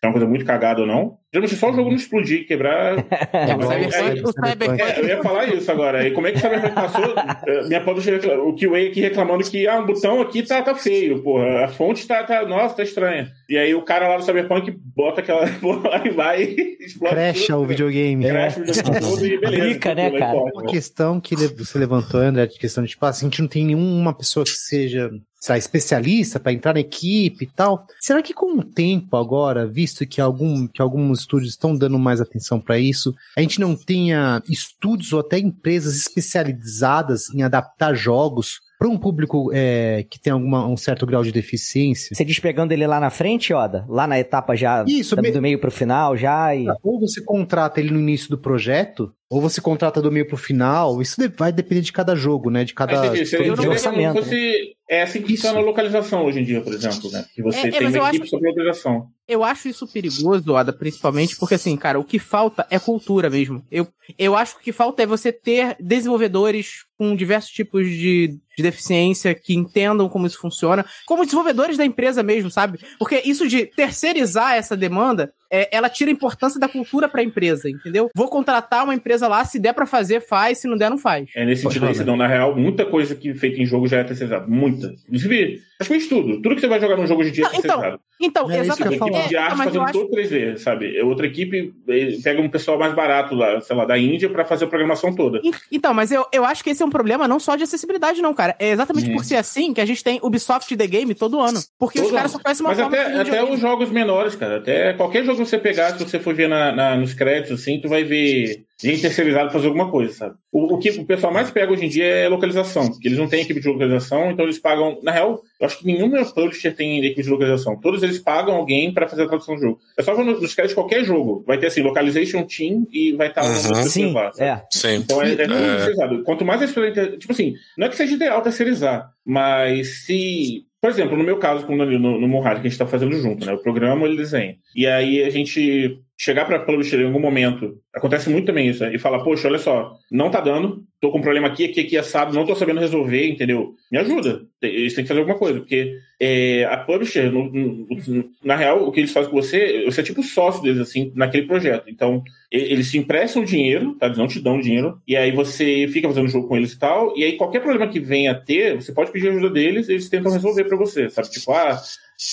é 0.04 0.08
uma 0.08 0.14
coisa 0.14 0.28
muito 0.28 0.46
cagada 0.46 0.82
ou 0.82 0.88
não. 0.88 1.18
Geralmente 1.32 1.56
só 1.56 1.70
o 1.70 1.74
jogo 1.74 1.90
não 1.90 1.96
explodir, 1.96 2.48
quebrar. 2.48 2.96
É, 3.32 3.52
é, 3.52 4.92
é, 4.92 5.00
eu 5.00 5.08
ia 5.08 5.24
falar 5.24 5.46
isso 5.48 5.72
agora. 5.72 6.08
E 6.08 6.12
como 6.12 6.28
é 6.28 6.32
que 6.32 6.38
o 6.38 6.42
Cyberpunk 6.42 6.74
passou? 6.74 7.16
Eh, 7.48 7.68
minha 7.68 7.82
publisher, 7.82 8.20
o 8.40 8.56
QA 8.56 8.88
aqui 8.88 9.02
reclamando 9.02 9.44
que 9.44 9.68
ah, 9.68 9.80
o 9.80 9.86
botão 9.86 10.22
aqui 10.22 10.44
tá, 10.44 10.62
tá 10.62 10.76
feio, 10.76 11.22
porra. 11.22 11.66
A 11.66 11.68
fonte 11.68 12.06
tá, 12.08 12.24
tá. 12.24 12.46
Nossa, 12.46 12.76
tá 12.76 12.84
estranha. 12.84 13.32
E 13.50 13.58
aí 13.58 13.74
o 13.74 13.84
cara 13.84 14.08
lá 14.08 14.18
do 14.18 14.24
Cyberpunk 14.24 14.76
bota 14.96 15.22
aquela 15.22 15.48
porra 15.60 15.90
lá 15.90 16.06
e 16.06 16.10
vai 16.10 16.44
e 16.44 16.78
explode. 16.82 17.54
O 17.54 17.66
videogame. 17.66 18.26
O 18.26 18.50
videogame 18.50 19.00
todo 19.00 19.26
e 19.26 19.40
beleza. 19.40 19.66
Clica, 19.66 19.96
né, 19.96 20.12
cara? 20.12 20.38
Uma 20.38 20.66
questão 20.66 21.20
que 21.20 21.36
você 21.36 21.78
levantou, 21.78 22.20
André, 22.20 22.48
de 22.48 22.60
questão 22.60 22.84
de 22.84 22.90
tipo, 22.90 23.06
assim, 23.06 23.28
a 23.28 23.30
gente 23.30 23.42
não 23.42 23.48
tem 23.48 23.66
nenhuma 23.66 24.14
pessoa 24.14 24.44
que 24.44 24.52
seja 24.52 25.12
sei 25.42 25.54
lá, 25.54 25.58
especialista 25.58 26.40
para 26.40 26.54
entrar 26.54 26.74
na 26.74 26.80
equipe 26.80 27.46
e 27.46 27.48
tal. 27.48 27.88
Será 28.00 28.22
que 28.22 28.32
com 28.32 28.60
o 28.60 28.64
tempo 28.64 29.18
agora, 29.18 29.66
visto 29.66 29.91
que, 30.00 30.22
algum, 30.22 30.68
que 30.68 30.82
alguns 30.82 31.20
estúdios 31.20 31.52
estão 31.52 31.76
dando 31.76 32.00
mais 32.00 32.22
atenção 32.22 32.60
para 32.60 32.80
isso, 32.80 33.14
a 33.38 33.42
gente 33.42 33.60
não 33.60 33.76
tenha 33.76 34.42
estúdios 34.50 35.14
ou 35.14 35.20
até 35.20 35.40
empresas 35.40 35.96
especializadas 35.96 37.30
em 37.34 37.44
adaptar 37.44 37.94
jogos 37.94 38.60
para 38.82 38.90
um 38.90 38.98
público 38.98 39.52
é, 39.54 40.04
que 40.10 40.20
tem 40.20 40.34
alguma, 40.34 40.68
um 40.68 40.76
certo 40.76 41.06
grau 41.06 41.24
de 41.24 41.32
deficiência. 41.32 42.16
Você 42.16 42.26
despegando 42.26 42.74
ele 42.74 42.88
lá 42.88 43.00
na 43.00 43.12
frente, 43.12 43.54
Oda? 43.54 43.86
Lá 43.88 44.08
na 44.08 44.18
etapa 44.18 44.56
já 44.56 44.84
Isso, 44.88 45.16
do, 45.16 45.22
do 45.22 45.42
meio 45.42 45.60
para 45.60 45.68
o 45.68 45.72
final 45.72 46.18
já? 46.18 46.56
E... 46.56 46.66
Ou 46.82 47.00
você 47.00 47.24
contrata 47.24 47.80
ele 47.80 47.92
no 47.92 48.00
início 48.00 48.28
do 48.30 48.40
projeto, 48.40 49.14
ou 49.32 49.40
você 49.40 49.62
contrata 49.62 50.02
do 50.02 50.12
meio 50.12 50.28
para 50.28 50.36
o 50.36 50.38
final. 50.38 51.02
Isso 51.02 51.16
vai 51.38 51.54
depender 51.54 51.80
de 51.80 51.94
cada 51.94 52.14
jogo, 52.18 52.50
né? 52.50 52.66
De 52.66 52.74
cada. 52.74 53.18
É, 53.18 53.24
eu 53.48 53.56
não 53.56 53.70
orçamento. 53.70 54.22
Fosse... 54.22 54.76
É 54.90 55.04
assim 55.04 55.22
que 55.22 55.38
funciona 55.38 55.60
a 55.60 55.62
localização 55.62 56.26
hoje 56.26 56.42
em 56.42 56.44
dia, 56.44 56.60
por 56.60 56.74
exemplo, 56.74 57.10
né? 57.10 57.24
Que 57.34 57.42
você 57.42 57.70
é, 57.70 57.72
tem 57.72 57.88
uma 57.88 58.10
equipe 58.10 58.28
sobre 58.28 58.50
localização. 58.50 59.08
Eu 59.26 59.42
acho 59.42 59.70
isso 59.70 59.88
perigoso, 59.88 60.54
Ada, 60.54 60.74
principalmente 60.74 61.38
porque, 61.38 61.56
assim, 61.56 61.78
cara, 61.78 61.98
o 61.98 62.04
que 62.04 62.20
falta 62.20 62.68
é 62.70 62.78
cultura 62.78 63.30
mesmo. 63.30 63.66
Eu, 63.72 63.88
eu 64.20 64.36
acho 64.36 64.56
que 64.56 64.60
o 64.60 64.64
que 64.66 64.74
falta 64.74 65.02
é 65.02 65.06
você 65.06 65.32
ter 65.32 65.78
desenvolvedores 65.80 66.84
com 66.98 67.16
diversos 67.16 67.52
tipos 67.52 67.88
de, 67.88 68.38
de 68.58 68.64
deficiência 68.64 69.34
que 69.34 69.54
entendam 69.54 70.10
como 70.10 70.28
isso 70.28 70.42
funciona, 70.42 70.86
como 71.08 71.24
desenvolvedores 71.24 71.78
da 71.78 71.86
empresa 71.86 72.22
mesmo, 72.22 72.52
sabe? 72.52 72.80
Porque 73.00 73.22
isso 73.24 73.48
de 73.48 73.68
terceirizar 73.68 74.56
essa 74.56 74.76
demanda 74.76 75.32
é, 75.52 75.68
ela 75.76 75.90
tira 75.90 76.10
a 76.10 76.14
importância 76.14 76.60
da 76.60 76.68
cultura 76.68 77.10
para 77.10 77.22
a 77.22 77.24
empresa, 77.24 77.70
entendeu? 77.70 78.10
Vou 78.16 78.30
contratar 78.30 78.84
uma 78.84 78.96
empresa 78.96 79.28
lá, 79.28 79.44
se 79.44 79.60
der 79.60 79.74
para 79.74 79.86
fazer, 79.86 80.22
faz, 80.22 80.60
se 80.60 80.68
não 80.68 80.78
der, 80.78 80.90
não 80.90 80.98
faz. 80.98 81.30
É 81.36 81.46
nesse 81.46 81.64
sentido 81.64 81.86
aí, 81.86 81.94
então, 81.94 82.16
na 82.16 82.28
real, 82.28 82.56
muita 82.56 82.86
coisa 82.86 83.14
que 83.14 83.34
feita 83.34 83.62
em 83.62 83.66
jogo 83.66 83.88
já 83.88 83.98
é 83.98 84.04
terceirizada. 84.04 84.48
Muita. 84.48 84.94
Inclusive, 85.08 85.62
praticamente 85.82 86.10
tudo. 86.10 86.42
Tudo 86.42 86.56
que 86.56 86.62
você 86.62 86.68
vai 86.68 86.80
jogar 86.80 86.98
num 86.98 87.08
jogo 87.08 87.22
hoje 87.22 87.30
em 87.30 87.34
dia 87.34 87.46
é 87.46 87.50
terceirizado. 87.50 88.00
Então, 88.20 88.44
então 88.44 88.52
é 88.52 88.60
exatamente. 88.60 88.98
Uma 88.98 89.08
equipe 89.08 89.30
de 89.30 89.38
arte 89.38 89.58
fazendo 89.58 89.82
acho... 89.82 89.94
todo 89.94 90.12
3D, 90.12 90.58
sabe? 90.58 90.98
É 90.98 91.04
outra 91.04 91.26
equipe 91.26 91.74
eh, 91.88 92.18
pega 92.24 92.42
um 92.42 92.50
pessoal 92.50 92.78
mais 92.78 92.94
barato 92.94 93.36
lá, 93.36 93.60
sei 93.62 93.76
lá, 93.76 93.86
da 93.86 93.98
Índia 93.98 94.30
para 94.30 94.46
fazer 94.46 94.66
a 94.66 94.68
programação 94.68 95.14
toda. 95.14 95.42
Então, 95.72 95.94
mas 95.94 96.12
eu, 96.12 96.26
eu 96.32 96.46
acho 96.46 96.64
que 96.64 96.70
esse 96.70 96.84
é 96.84 96.86
um 96.86 96.90
problema 96.90 97.28
não 97.28 97.40
só 97.40 97.56
de 97.56 97.64
acessibilidade, 97.64 98.22
não, 98.22 98.34
cara. 98.34 98.56
É 98.60 98.72
exatamente 98.72 99.10
hum. 99.10 99.16
por 99.16 99.26
ser 99.26 99.36
assim 99.36 99.74
que 99.74 99.82
a 99.82 99.86
gente 99.86 100.04
tem 100.04 100.20
Ubisoft 100.22 100.76
The 100.76 100.88
Game 100.88 101.14
todo 101.16 101.40
ano. 101.40 101.60
Porque 101.80 102.00
todo 102.00 102.08
os 102.08 102.14
caras 102.14 102.32
só 102.32 102.40
conhecem 102.40 102.66
uma 102.66 102.74
mas 102.74 102.80
forma 102.80 102.98
até, 102.98 103.22
até 103.22 103.44
os 103.44 103.60
jogos 103.60 103.90
menores, 103.90 104.36
cara. 104.36 104.58
Até 104.58 104.94
qualquer 104.94 105.24
jogo 105.24 105.42
que 105.42 105.46
você 105.46 105.58
pegar, 105.58 105.98
se 105.98 106.04
você 106.04 106.20
for 106.20 106.34
ver 106.34 106.48
na, 106.48 106.72
na, 106.72 106.96
nos 106.96 107.14
créditos, 107.14 107.62
assim, 107.62 107.80
tu 107.80 107.90
vai 107.90 108.04
ver 108.04 108.66
gente 108.88 109.02
terceirizada 109.02 109.50
fazer 109.50 109.68
alguma 109.68 109.90
coisa, 109.90 110.14
sabe? 110.14 110.36
O, 110.52 110.76
o, 110.76 110.78
que 110.80 110.90
o 110.90 111.06
pessoal 111.06 111.34
mais 111.34 111.52
pega 111.52 111.72
hoje 111.72 111.86
em 111.86 111.90
dia 111.90 112.06
é 112.06 112.28
localização, 112.28 112.88
porque 112.90 113.08
eles 113.08 113.18
não 113.18 113.28
têm 113.28 113.42
equipe 113.42 113.60
de 113.60 113.68
localização, 113.68 114.32
então 114.32 114.46
eles 114.46 114.60
pagam. 114.60 115.00
Na 115.04 115.12
real, 115.12 115.42
eu 115.60 115.66
acho 115.66 115.78
que 115.80 115.86
nenhum 115.86 116.12
publisher 116.26 116.76
tem 116.76 117.04
equipe 117.06 117.24
de 117.24 117.30
localização. 117.30 117.80
Todos 117.80 118.02
eles 118.04 118.20
pagam 118.20 118.56
alguém 118.56 118.94
para 118.94 119.08
fazer 119.08 119.24
a 119.24 119.28
tradução 119.28 119.56
do 119.56 119.62
jogo. 119.62 119.80
É 119.98 120.02
só 120.02 120.16
nos 120.24 120.54
créditos 120.54 120.70
de 120.70 120.76
qualquer 120.76 121.04
jogo. 121.04 121.44
Vai 121.46 121.58
ter 121.58 121.68
assim, 121.68 121.82
localization 121.82 122.44
team 122.44 122.88
e 122.92 123.14
vai 123.14 123.28
estar 123.28 123.44
uhum. 123.44 123.84
Sim, 123.84 124.14
lá, 124.14 124.32
é. 124.40 124.62
Sim. 124.72 124.96
Então 124.96 125.22
é, 125.22 125.34
é 125.34 125.36
tudo 125.36 125.54
é. 125.54 125.76
terceirizado. 125.76 126.24
Quanto 126.24 126.46
mais 126.46 126.62
experiência. 126.62 127.18
Tipo 127.18 127.34
assim, 127.34 127.54
não 127.78 127.88
é 127.88 127.90
que 127.90 127.96
seja 127.96 128.16
ideal 128.16 128.42
terceirizar, 128.42 129.10
mas 129.26 130.06
se 130.06 130.66
por 130.82 130.90
exemplo, 130.90 131.16
no 131.16 131.24
meu 131.24 131.38
caso, 131.38 131.64
com 131.64 131.76
o 131.76 131.78
Danilo, 131.78 132.00
no, 132.00 132.28
no 132.28 132.42
que 132.42 132.48
a 132.48 132.56
gente 132.56 132.70
está 132.70 132.88
fazendo 132.88 133.16
junto, 133.16 133.46
né? 133.46 133.54
O 133.54 133.62
programa 133.62 134.08
ele 134.08 134.18
desenha. 134.18 134.56
E 134.76 134.88
aí 134.88 135.24
a 135.24 135.30
gente 135.30 136.00
chegar 136.22 136.46
para 136.46 136.60
publisher 136.60 137.02
em 137.02 137.06
algum 137.06 137.20
momento 137.20 137.82
Acontece 137.96 138.30
muito 138.30 138.46
também 138.46 138.70
isso. 138.70 138.84
Né? 138.84 138.94
E 138.94 139.00
fala, 139.00 139.24
poxa, 139.24 139.48
olha 139.48 139.58
só, 139.58 139.98
não 140.12 140.30
tá 140.30 140.40
dando, 140.40 140.86
tô 141.02 141.12
com 141.12 141.18
um 141.18 141.22
problema 141.22 141.48
aqui, 141.48 141.66
aqui, 141.66 141.80
aqui, 141.80 141.98
assado, 141.98 142.32
não 142.32 142.46
tô 142.46 142.56
sabendo 142.56 142.80
resolver, 142.80 143.28
entendeu? 143.28 143.74
Me 143.92 143.98
ajuda. 143.98 144.44
Eles 144.62 144.94
têm 144.94 145.04
que 145.04 145.08
fazer 145.08 145.22
alguma 145.22 145.38
coisa, 145.38 145.60
porque 145.60 145.98
é, 146.20 146.64
a 146.66 146.78
publisher, 146.78 147.32
no, 147.32 147.52
no, 147.52 148.30
na 148.44 148.56
real, 148.56 148.88
o 148.88 148.92
que 148.92 149.00
eles 149.00 149.12
fazem 149.12 149.32
com 149.32 149.42
você, 149.42 149.84
você 149.84 150.02
é 150.02 150.04
tipo 150.04 150.22
sócio 150.22 150.62
deles, 150.62 150.80
assim, 150.80 151.12
naquele 151.16 151.48
projeto. 151.48 151.90
Então, 151.90 152.24
eles 152.52 152.92
te 152.92 153.00
emprestam 153.00 153.44
dinheiro, 153.44 153.96
tá? 153.96 154.06
Eles 154.06 154.20
não 154.20 154.28
te 154.28 154.40
dão 154.40 154.62
dinheiro, 154.62 155.02
e 155.08 155.18
aí 155.18 155.32
você 155.32 155.88
fica 155.92 156.08
fazendo 156.08 156.30
jogo 156.30 156.48
com 156.48 156.56
eles 156.56 156.74
e 156.74 156.80
tal, 156.80 157.18
e 157.18 157.24
aí 157.24 157.34
qualquer 157.34 157.62
problema 157.62 157.92
que 157.92 158.00
venha 158.00 158.34
a 158.34 158.36
ter, 158.36 158.76
você 158.76 158.94
pode 158.94 159.12
pedir 159.12 159.30
ajuda 159.30 159.50
deles, 159.50 159.90
eles 159.90 160.08
tentam 160.08 160.32
resolver 160.32 160.66
para 160.66 160.78
você, 160.78 161.10
sabe? 161.10 161.32
Tipo, 161.32 161.52
ah, 161.52 161.82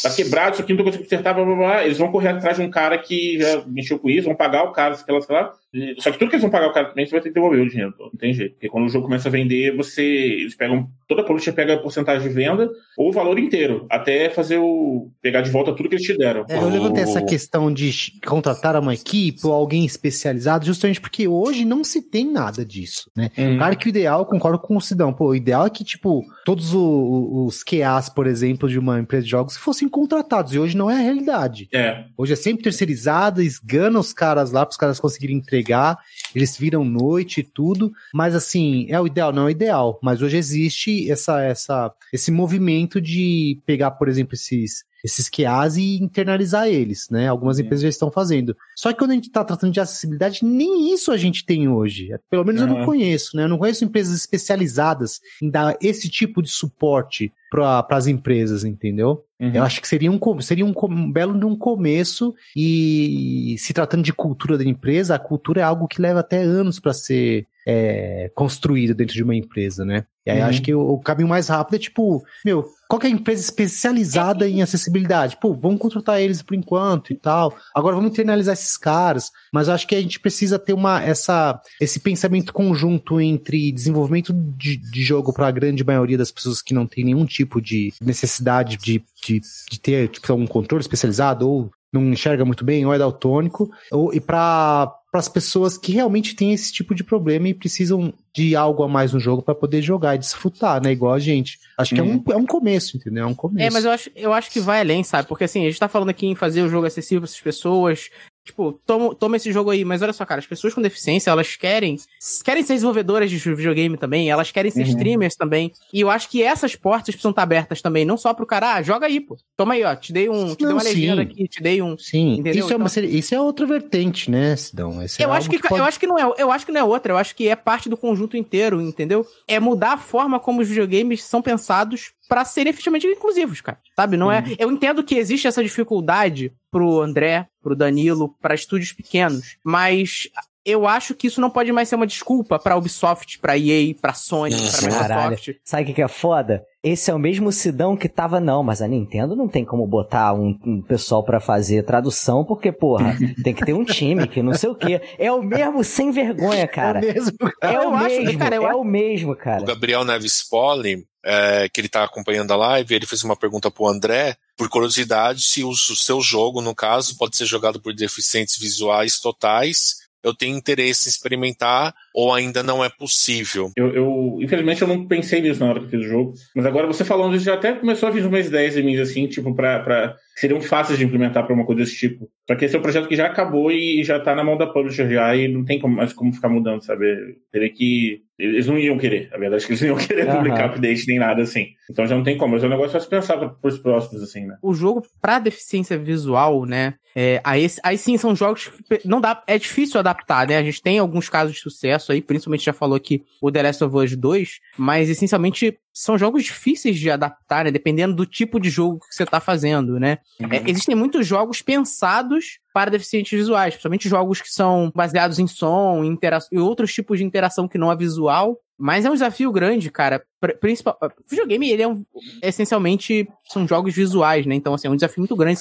tá 0.02 0.10
quebrado, 0.10 0.52
isso 0.52 0.62
aqui 0.62 0.72
não 0.72 0.78
tô 0.78 0.84
conseguindo 0.84 1.08
consertar, 1.08 1.32
blá, 1.32 1.44
blá, 1.44 1.56
blá. 1.56 1.84
Eles 1.84 1.96
vão 1.96 2.12
correr 2.12 2.28
atrás 2.28 2.58
de 2.58 2.62
um 2.62 2.70
cara 2.70 2.98
que 2.98 3.38
já 3.38 3.64
mexeu 3.66 3.98
com 3.98 4.10
isso, 4.10 4.26
vão 4.26 4.36
pagar 4.36 4.64
o 4.64 4.72
cara, 4.72 4.94
sei 4.94 5.14
lá, 5.14 5.20
sei 5.20 5.34
lá. 5.34 5.52
Só 5.98 6.10
que 6.10 6.18
tudo 6.18 6.28
que 6.28 6.36
eles 6.36 6.42
vão 6.42 6.50
pagar 6.50 6.68
o 6.68 6.72
cara 6.72 6.88
também, 6.88 7.06
você 7.06 7.12
vai 7.12 7.20
ter 7.20 7.30
que 7.30 7.34
devolver 7.34 7.60
o 7.60 7.68
dinheiro, 7.68 7.94
não 7.98 8.10
tem 8.10 8.34
jeito. 8.34 8.56
Porque 8.58 8.68
quando 8.68 8.86
o 8.86 8.88
jogo 8.88 9.04
começa 9.04 9.28
a 9.28 9.32
vender, 9.32 9.76
você. 9.76 10.02
Eles 10.02 10.56
pegam. 10.56 10.90
Toda 11.06 11.22
a 11.22 11.24
polícia 11.24 11.52
pega 11.52 11.74
a 11.74 11.78
porcentagem 11.78 12.28
de 12.28 12.34
venda 12.34 12.68
ou 12.96 13.08
o 13.08 13.12
valor 13.12 13.38
inteiro, 13.38 13.86
até 13.88 14.28
fazer 14.28 14.58
o. 14.58 15.10
pegar 15.22 15.42
de 15.42 15.50
volta 15.50 15.72
tudo 15.72 15.88
que 15.88 15.94
eles 15.94 16.04
te 16.04 16.18
deram. 16.18 16.44
É, 16.48 16.56
eu 16.58 16.68
levantei 16.68 17.04
essa 17.04 17.22
questão 17.22 17.72
de 17.72 17.92
contratar 18.26 18.76
uma 18.76 18.92
equipe 18.92 19.46
ou 19.46 19.52
alguém 19.52 19.86
especializado, 19.86 20.66
justamente 20.66 21.00
porque 21.00 21.28
hoje 21.28 21.64
não 21.64 21.84
se 21.84 22.02
tem 22.02 22.28
nada 22.28 22.66
disso, 22.66 23.08
né? 23.16 23.30
Hum. 23.38 23.58
Claro 23.58 23.78
que 23.78 23.86
o 23.86 23.90
ideal, 23.90 24.20
eu 24.20 24.26
concordo 24.26 24.58
com 24.58 24.76
o 24.76 24.80
Sidão, 24.80 25.12
pô, 25.12 25.28
o 25.28 25.36
ideal 25.36 25.64
é 25.64 25.70
que, 25.70 25.84
tipo, 25.84 26.24
todos 26.44 26.74
os, 26.74 27.60
os 27.60 27.62
QAs, 27.62 28.08
por 28.08 28.26
exemplo, 28.26 28.68
de 28.68 28.78
uma 28.78 28.98
empresa 28.98 29.24
de 29.24 29.30
jogos 29.30 29.56
fossem 29.56 29.88
contratados, 29.88 30.52
e 30.52 30.58
hoje 30.58 30.76
não 30.76 30.90
é 30.90 30.94
a 30.94 31.00
realidade. 31.00 31.68
É. 31.72 32.04
Hoje 32.16 32.32
é 32.32 32.36
sempre 32.36 32.64
terceirizado, 32.64 33.40
esgana 33.40 34.00
os 34.00 34.12
caras 34.12 34.50
lá 34.50 34.66
para 34.66 34.72
os 34.72 34.76
caras 34.76 34.98
conseguirem 34.98 35.36
entregar, 35.36 35.96
eles 36.34 36.56
viram 36.56 36.84
noite 36.84 37.40
e 37.40 37.44
tudo, 37.44 37.92
mas 38.12 38.34
assim, 38.34 38.86
é 38.88 39.00
o 39.00 39.06
ideal? 39.06 39.32
Não 39.32 39.42
é 39.42 39.46
o 39.46 39.50
ideal, 39.50 39.98
mas 40.02 40.22
hoje 40.22 40.36
existe 40.36 41.10
essa, 41.10 41.42
essa, 41.42 41.92
esse 42.12 42.30
movimento 42.30 43.00
de 43.00 43.60
pegar, 43.66 43.92
por 43.92 44.08
exemplo, 44.08 44.34
esses 44.34 44.86
esses 45.04 45.28
QAs 45.28 45.76
e 45.76 46.02
internalizar 46.02 46.66
eles, 46.66 47.08
né? 47.10 47.28
Algumas 47.28 47.58
empresas 47.58 47.82
já 47.82 47.88
estão 47.88 48.10
fazendo. 48.10 48.56
Só 48.76 48.92
que 48.92 48.98
quando 48.98 49.12
a 49.12 49.14
gente 49.14 49.28
está 49.28 49.44
tratando 49.44 49.72
de 49.72 49.80
acessibilidade, 49.80 50.44
nem 50.44 50.92
isso 50.92 51.12
a 51.12 51.16
gente 51.16 51.44
tem 51.44 51.68
hoje. 51.68 52.10
Pelo 52.28 52.44
menos 52.44 52.60
uhum. 52.62 52.68
eu 52.68 52.74
não 52.74 52.84
conheço, 52.84 53.36
né? 53.36 53.44
Eu 53.44 53.48
não 53.48 53.58
conheço 53.58 53.84
empresas 53.84 54.16
especializadas 54.16 55.20
em 55.42 55.50
dar 55.50 55.76
esse 55.80 56.08
tipo 56.08 56.42
de 56.42 56.50
suporte 56.50 57.32
para 57.50 57.86
as 57.90 58.06
empresas, 58.06 58.64
entendeu? 58.64 59.24
Uhum. 59.40 59.52
Eu 59.54 59.62
acho 59.62 59.80
que 59.80 59.86
seria 59.86 60.10
um, 60.10 60.40
seria 60.40 60.66
um, 60.66 60.72
um 60.90 61.12
belo 61.12 61.38
de 61.38 61.46
um 61.46 61.56
começo 61.56 62.34
e 62.56 63.54
se 63.58 63.72
tratando 63.72 64.02
de 64.02 64.12
cultura 64.12 64.58
da 64.58 64.64
empresa, 64.64 65.14
a 65.14 65.18
cultura 65.18 65.60
é 65.60 65.64
algo 65.64 65.86
que 65.86 66.02
leva 66.02 66.20
até 66.20 66.42
anos 66.42 66.80
para 66.80 66.92
ser 66.92 67.46
é, 67.66 68.30
construído 68.34 68.94
dentro 68.94 69.14
de 69.14 69.22
uma 69.22 69.36
empresa, 69.36 69.84
né? 69.84 70.04
E 70.26 70.30
aí 70.30 70.40
uhum. 70.40 70.46
acho 70.46 70.62
que 70.62 70.74
o, 70.74 70.80
o, 70.80 70.98
caminho 71.00 71.28
mais 71.28 71.48
rápido 71.48 71.76
é 71.76 71.78
tipo, 71.78 72.24
meu, 72.44 72.68
qual 72.88 73.02
é 73.02 73.06
a 73.06 73.10
empresa 73.10 73.42
especializada 73.42 74.48
é. 74.48 74.50
em 74.50 74.62
acessibilidade? 74.62 75.36
Pô, 75.36 75.52
vamos 75.52 75.78
contratar 75.78 76.20
eles 76.20 76.40
por 76.40 76.54
enquanto 76.54 77.12
e 77.12 77.16
tal. 77.16 77.54
Agora 77.74 77.94
vamos 77.94 78.10
internalizar 78.10 78.54
esses 78.54 78.78
caras. 78.78 79.30
Mas 79.52 79.68
eu 79.68 79.74
acho 79.74 79.86
que 79.86 79.94
a 79.94 80.00
gente 80.00 80.18
precisa 80.18 80.58
ter 80.58 80.72
uma, 80.72 81.02
essa, 81.02 81.60
esse 81.78 82.00
pensamento 82.00 82.52
conjunto 82.52 83.20
entre 83.20 83.70
desenvolvimento 83.70 84.32
de, 84.32 84.78
de 84.78 85.02
jogo 85.02 85.34
para 85.34 85.48
a 85.48 85.52
grande 85.52 85.84
maioria 85.84 86.16
das 86.16 86.32
pessoas 86.32 86.62
que 86.62 86.72
não 86.72 86.86
tem 86.86 87.04
nenhum 87.04 87.26
tipo 87.26 87.60
de 87.60 87.92
necessidade 88.00 88.78
de, 88.78 89.04
de, 89.22 89.40
de 89.70 89.80
ter 89.80 90.08
tipo, 90.08 90.32
um 90.32 90.46
controle 90.46 90.80
especializado 90.80 91.46
ou 91.46 91.70
não 91.92 92.12
enxerga 92.12 92.44
muito 92.44 92.64
bem 92.64 92.84
ou 92.84 92.92
é 92.92 92.98
daltônico, 92.98 93.70
ou, 93.90 94.12
e 94.12 94.20
para 94.20 94.94
para 95.10 95.20
as 95.20 95.28
pessoas 95.28 95.78
que 95.78 95.92
realmente 95.92 96.36
têm 96.36 96.52
esse 96.52 96.72
tipo 96.72 96.94
de 96.94 97.02
problema 97.02 97.48
e 97.48 97.54
precisam 97.54 98.12
de 98.34 98.54
algo 98.54 98.82
a 98.82 98.88
mais 98.88 99.12
no 99.12 99.20
jogo 99.20 99.42
para 99.42 99.54
poder 99.54 99.80
jogar 99.80 100.14
e 100.14 100.18
desfrutar, 100.18 100.82
né? 100.82 100.92
Igual 100.92 101.14
a 101.14 101.18
gente. 101.18 101.58
Acho 101.78 101.94
que 101.94 102.00
é, 102.00 102.04
um, 102.04 102.16
uhum. 102.16 102.24
é 102.30 102.36
um 102.36 102.46
começo, 102.46 102.96
entendeu? 102.96 103.24
É 103.24 103.26
um 103.26 103.34
começo. 103.34 103.66
É, 103.66 103.70
mas 103.70 103.84
eu 103.84 103.90
acho, 103.90 104.10
eu 104.14 104.32
acho 104.32 104.50
que 104.50 104.60
vai 104.60 104.80
além, 104.80 105.02
sabe? 105.02 105.26
Porque 105.26 105.44
assim, 105.44 105.62
a 105.62 105.70
gente 105.70 105.80
tá 105.80 105.88
falando 105.88 106.10
aqui 106.10 106.26
em 106.26 106.34
fazer 106.34 106.62
o 106.62 106.68
jogo 106.68 106.86
acessível 106.86 107.22
para 107.22 107.30
essas 107.30 107.40
pessoas, 107.40 108.10
Tipo, 108.48 108.80
toma, 108.86 109.14
toma 109.14 109.36
esse 109.36 109.52
jogo 109.52 109.68
aí, 109.68 109.84
mas 109.84 110.00
olha 110.00 110.12
só, 110.14 110.24
cara, 110.24 110.38
as 110.38 110.46
pessoas 110.46 110.72
com 110.72 110.80
deficiência, 110.80 111.30
elas 111.30 111.54
querem 111.54 111.98
querem 112.42 112.62
ser 112.62 112.72
desenvolvedoras 112.72 113.30
de 113.30 113.36
videogame 113.36 113.98
também, 113.98 114.30
elas 114.30 114.50
querem 114.50 114.70
ser 114.70 114.84
uhum. 114.84 114.88
streamers 114.88 115.36
também. 115.36 115.70
E 115.92 116.00
eu 116.00 116.08
acho 116.08 116.30
que 116.30 116.42
essas 116.42 116.74
portas 116.74 117.14
precisam 117.14 117.28
estar 117.28 117.42
abertas 117.42 117.82
também, 117.82 118.06
não 118.06 118.16
só 118.16 118.32
pro 118.32 118.46
cara, 118.46 118.76
ah, 118.76 118.82
joga 118.82 119.06
aí, 119.06 119.20
pô. 119.20 119.36
Toma 119.54 119.74
aí, 119.74 119.84
ó, 119.84 119.94
te 119.94 120.14
dei 120.14 120.30
um, 120.30 120.54
te 120.54 120.62
não, 120.62 120.68
dei 120.68 120.72
uma 120.72 120.80
sim. 120.80 120.88
legenda 120.88 121.22
aqui, 121.22 121.46
te 121.46 121.62
dei 121.62 121.82
um. 121.82 121.98
Sim, 121.98 122.38
entendeu? 122.38 122.64
Isso, 122.64 122.72
é, 122.72 122.76
uma, 122.76 122.88
então 122.88 123.04
isso 123.04 123.34
é 123.34 123.40
outra 123.40 123.66
vertente, 123.66 124.30
né, 124.30 124.56
Sidão? 124.56 125.02
Esse 125.02 125.22
é 125.22 125.26
eu, 125.26 125.34
é 125.34 125.36
acho 125.36 125.50
que, 125.50 125.58
que 125.58 125.68
pode... 125.68 125.80
eu 125.82 125.84
acho 125.84 126.00
que 126.00 126.06
não 126.06 126.18
é, 126.18 126.34
eu 126.38 126.50
acho 126.50 126.64
que 126.64 126.72
não 126.72 126.80
é 126.80 126.84
outra, 126.84 127.12
eu 127.12 127.18
acho 127.18 127.36
que 127.36 127.48
é 127.48 127.54
parte 127.54 127.90
do 127.90 127.98
conjunto 127.98 128.34
inteiro, 128.34 128.80
entendeu? 128.80 129.26
É 129.46 129.60
mudar 129.60 129.92
a 129.92 129.98
forma 129.98 130.40
como 130.40 130.62
os 130.62 130.68
videogames 130.68 131.22
são 131.22 131.42
pensados 131.42 132.12
para 132.28 132.44
serem 132.44 132.70
efetivamente 132.70 133.06
inclusivos, 133.06 133.60
cara. 133.60 133.78
Sabe? 133.96 134.16
Não 134.16 134.30
é. 134.30 134.40
Uhum. 134.40 134.56
Eu 134.58 134.70
entendo 134.70 135.02
que 135.02 135.16
existe 135.16 135.48
essa 135.48 135.62
dificuldade 135.62 136.52
pro 136.70 137.00
André, 137.00 137.48
pro 137.62 137.74
Danilo, 137.74 138.36
para 138.40 138.54
estúdios 138.54 138.92
pequenos, 138.92 139.56
mas 139.64 140.28
eu 140.68 140.86
acho 140.86 141.14
que 141.14 141.26
isso 141.26 141.40
não 141.40 141.50
pode 141.50 141.72
mais 141.72 141.88
ser 141.88 141.96
uma 141.96 142.06
desculpa 142.06 142.58
pra 142.58 142.76
Ubisoft, 142.76 143.38
pra 143.38 143.56
EA, 143.56 143.94
pra 143.94 144.12
Sony, 144.12 144.54
pra 144.54 144.66
Microsoft. 144.66 144.98
Caralho. 144.98 145.38
Sabe 145.64 145.90
o 145.90 145.94
que 145.94 146.02
é 146.02 146.08
foda? 146.08 146.62
Esse 146.82 147.10
é 147.10 147.14
o 147.14 147.18
mesmo 147.18 147.50
Sidão 147.50 147.96
que 147.96 148.08
tava, 148.08 148.38
não, 148.38 148.62
mas 148.62 148.80
a 148.80 148.86
Nintendo 148.86 149.34
não 149.34 149.48
tem 149.48 149.64
como 149.64 149.86
botar 149.86 150.32
um, 150.32 150.56
um 150.64 150.80
pessoal 150.80 151.24
para 151.24 151.40
fazer 151.40 151.82
tradução, 151.84 152.44
porque, 152.44 152.70
porra, 152.70 153.16
tem 153.42 153.52
que 153.52 153.64
ter 153.64 153.72
um 153.72 153.84
time 153.84 154.28
que 154.28 154.42
não 154.42 154.54
sei 154.54 154.68
o 154.68 154.74
quê. 154.74 155.00
É 155.18 155.32
o 155.32 155.42
mesmo 155.42 155.82
sem 155.82 156.10
vergonha, 156.10 156.68
cara. 156.68 157.00
É 157.04 157.10
o 157.10 157.14
mesmo, 157.14 157.38
cara. 157.60 157.74
É 157.74 157.80
o 157.80 157.98
mesmo, 157.98 158.38
cara, 158.38 158.56
é 158.56 158.74
o 158.74 158.84
mesmo, 158.84 159.36
cara. 159.36 159.62
O 159.62 159.66
Gabriel 159.66 160.04
Neves 160.04 160.46
Poli, 160.48 161.04
é, 161.24 161.68
que 161.68 161.80
ele 161.80 161.88
tá 161.88 162.04
acompanhando 162.04 162.52
a 162.52 162.56
live, 162.56 162.94
ele 162.94 163.06
fez 163.06 163.24
uma 163.24 163.36
pergunta 163.36 163.70
pro 163.70 163.88
André, 163.88 164.36
por 164.56 164.68
curiosidade, 164.68 165.42
se 165.42 165.64
o, 165.64 165.70
o 165.70 165.76
seu 165.76 166.20
jogo, 166.20 166.60
no 166.60 166.74
caso, 166.74 167.16
pode 167.16 167.36
ser 167.36 167.46
jogado 167.46 167.80
por 167.80 167.92
deficientes 167.92 168.56
visuais 168.56 169.18
totais 169.18 170.07
eu 170.22 170.34
tenho 170.34 170.56
interesse 170.56 171.08
em 171.08 171.10
experimentar 171.10 171.94
ou 172.14 172.32
ainda 172.32 172.62
não 172.62 172.84
é 172.84 172.88
possível? 172.88 173.70
Eu, 173.76 173.94
eu, 173.94 174.38
infelizmente, 174.40 174.82
eu 174.82 174.88
não 174.88 175.06
pensei 175.06 175.40
nisso 175.40 175.60
na 175.60 175.70
hora 175.70 175.80
que 175.80 175.90
fiz 175.90 176.00
o 176.00 176.08
jogo, 176.08 176.34
mas 176.54 176.66
agora 176.66 176.86
você 176.86 177.04
falando 177.04 177.36
isso 177.36 177.44
já 177.44 177.54
até 177.54 177.72
começou 177.72 178.08
a 178.08 178.12
vir 178.12 178.24
umas 178.26 178.46
ideias 178.46 178.76
em 178.76 178.82
mim, 178.82 178.96
assim, 178.98 179.26
tipo, 179.26 179.54
pra, 179.54 179.80
pra 179.80 180.16
seriam 180.36 180.60
fáceis 180.60 180.98
de 180.98 181.04
implementar 181.04 181.44
para 181.44 181.54
uma 181.54 181.66
coisa 181.66 181.82
desse 181.82 181.96
tipo. 181.96 182.28
Só 182.46 182.54
que 182.54 182.64
esse 182.64 182.76
é 182.76 182.78
um 182.78 182.82
projeto 182.82 183.08
que 183.08 183.16
já 183.16 183.26
acabou 183.26 183.70
e 183.70 184.02
já 184.04 184.20
tá 184.20 184.34
na 184.34 184.44
mão 184.44 184.56
da 184.56 184.66
publisher 184.66 185.10
já 185.10 185.34
e 185.34 185.48
não 185.48 185.64
tem 185.64 185.78
como, 185.78 185.96
mais 185.96 186.12
como 186.12 186.32
ficar 186.32 186.48
mudando, 186.48 186.84
sabe? 186.84 187.38
Teria 187.50 187.70
que. 187.70 188.22
Eles 188.38 188.68
não 188.68 188.78
iam 188.78 188.96
querer, 188.96 189.28
a 189.32 189.38
verdade 189.38 189.64
é 189.64 189.66
que 189.66 189.72
eles 189.72 189.80
não 189.82 189.88
iam 189.88 189.96
querer 189.96 190.28
uhum. 190.28 190.36
publicar 190.36 190.66
update 190.66 191.06
nem 191.08 191.18
nada 191.18 191.42
assim. 191.42 191.70
Então 191.90 192.06
já 192.06 192.14
não 192.14 192.22
tem 192.22 192.38
como, 192.38 192.54
mas 192.54 192.62
é 192.62 192.66
um 192.66 192.70
negócio 192.70 192.92
fácil 192.92 193.10
pensar 193.10 193.36
para 193.36 193.56
os 193.62 193.78
próximos, 193.78 194.22
assim, 194.22 194.46
né? 194.46 194.56
O 194.62 194.72
jogo, 194.72 195.04
para 195.20 195.40
deficiência 195.40 195.98
visual, 195.98 196.64
né? 196.64 196.94
É, 197.16 197.40
aí, 197.42 197.66
aí 197.82 197.98
sim 197.98 198.16
são 198.16 198.36
jogos 198.36 198.68
que 198.68 199.00
não 199.04 199.20
dá, 199.20 199.42
é 199.44 199.58
difícil 199.58 199.98
adaptar, 199.98 200.46
né? 200.46 200.56
A 200.56 200.62
gente 200.62 200.80
tem 200.80 201.00
alguns 201.00 201.28
casos 201.28 201.56
de 201.56 201.60
sucesso 201.60 202.12
aí, 202.12 202.22
principalmente 202.22 202.64
já 202.64 202.72
falou 202.72 202.94
aqui 202.94 203.24
o 203.42 203.50
The 203.50 203.62
Last 203.62 203.82
of 203.82 203.96
Us 203.96 204.14
2, 204.14 204.60
mas 204.76 205.10
essencialmente 205.10 205.76
são 205.92 206.16
jogos 206.16 206.44
difíceis 206.44 206.96
de 206.96 207.10
adaptar, 207.10 207.64
né? 207.64 207.72
Dependendo 207.72 208.14
do 208.14 208.24
tipo 208.24 208.60
de 208.60 208.70
jogo 208.70 209.00
que 209.00 209.14
você 209.16 209.26
tá 209.26 209.40
fazendo, 209.40 209.98
né? 209.98 210.18
Uhum. 210.40 210.48
É, 210.52 210.62
existem 210.70 210.94
muitos 210.94 211.26
jogos 211.26 211.60
pensados 211.60 212.60
para 212.78 212.92
deficientes 212.92 213.36
visuais, 213.36 213.74
principalmente 213.74 214.08
jogos 214.08 214.40
que 214.40 214.48
são 214.48 214.92
baseados 214.94 215.40
em 215.40 215.48
som, 215.48 216.04
em 216.04 216.16
e 216.52 216.58
outros 216.60 216.94
tipos 216.94 217.18
de 217.18 217.24
interação 217.24 217.66
que 217.66 217.76
não 217.76 217.90
é 217.90 217.96
visual. 217.96 218.56
Mas 218.78 219.04
é 219.04 219.10
um 219.10 219.14
desafio 219.14 219.50
grande, 219.50 219.90
cara. 219.90 220.22
Principal, 220.60 220.96
videogame, 221.28 221.68
ele 221.68 221.82
é 221.82 221.88
um, 221.88 222.04
essencialmente 222.40 223.28
são 223.48 223.66
jogos 223.66 223.92
visuais, 223.92 224.46
né? 224.46 224.54
Então, 224.54 224.72
assim, 224.74 224.86
é 224.86 224.90
um 224.92 224.94
desafio 224.94 225.22
muito 225.22 225.34
grande 225.34 225.58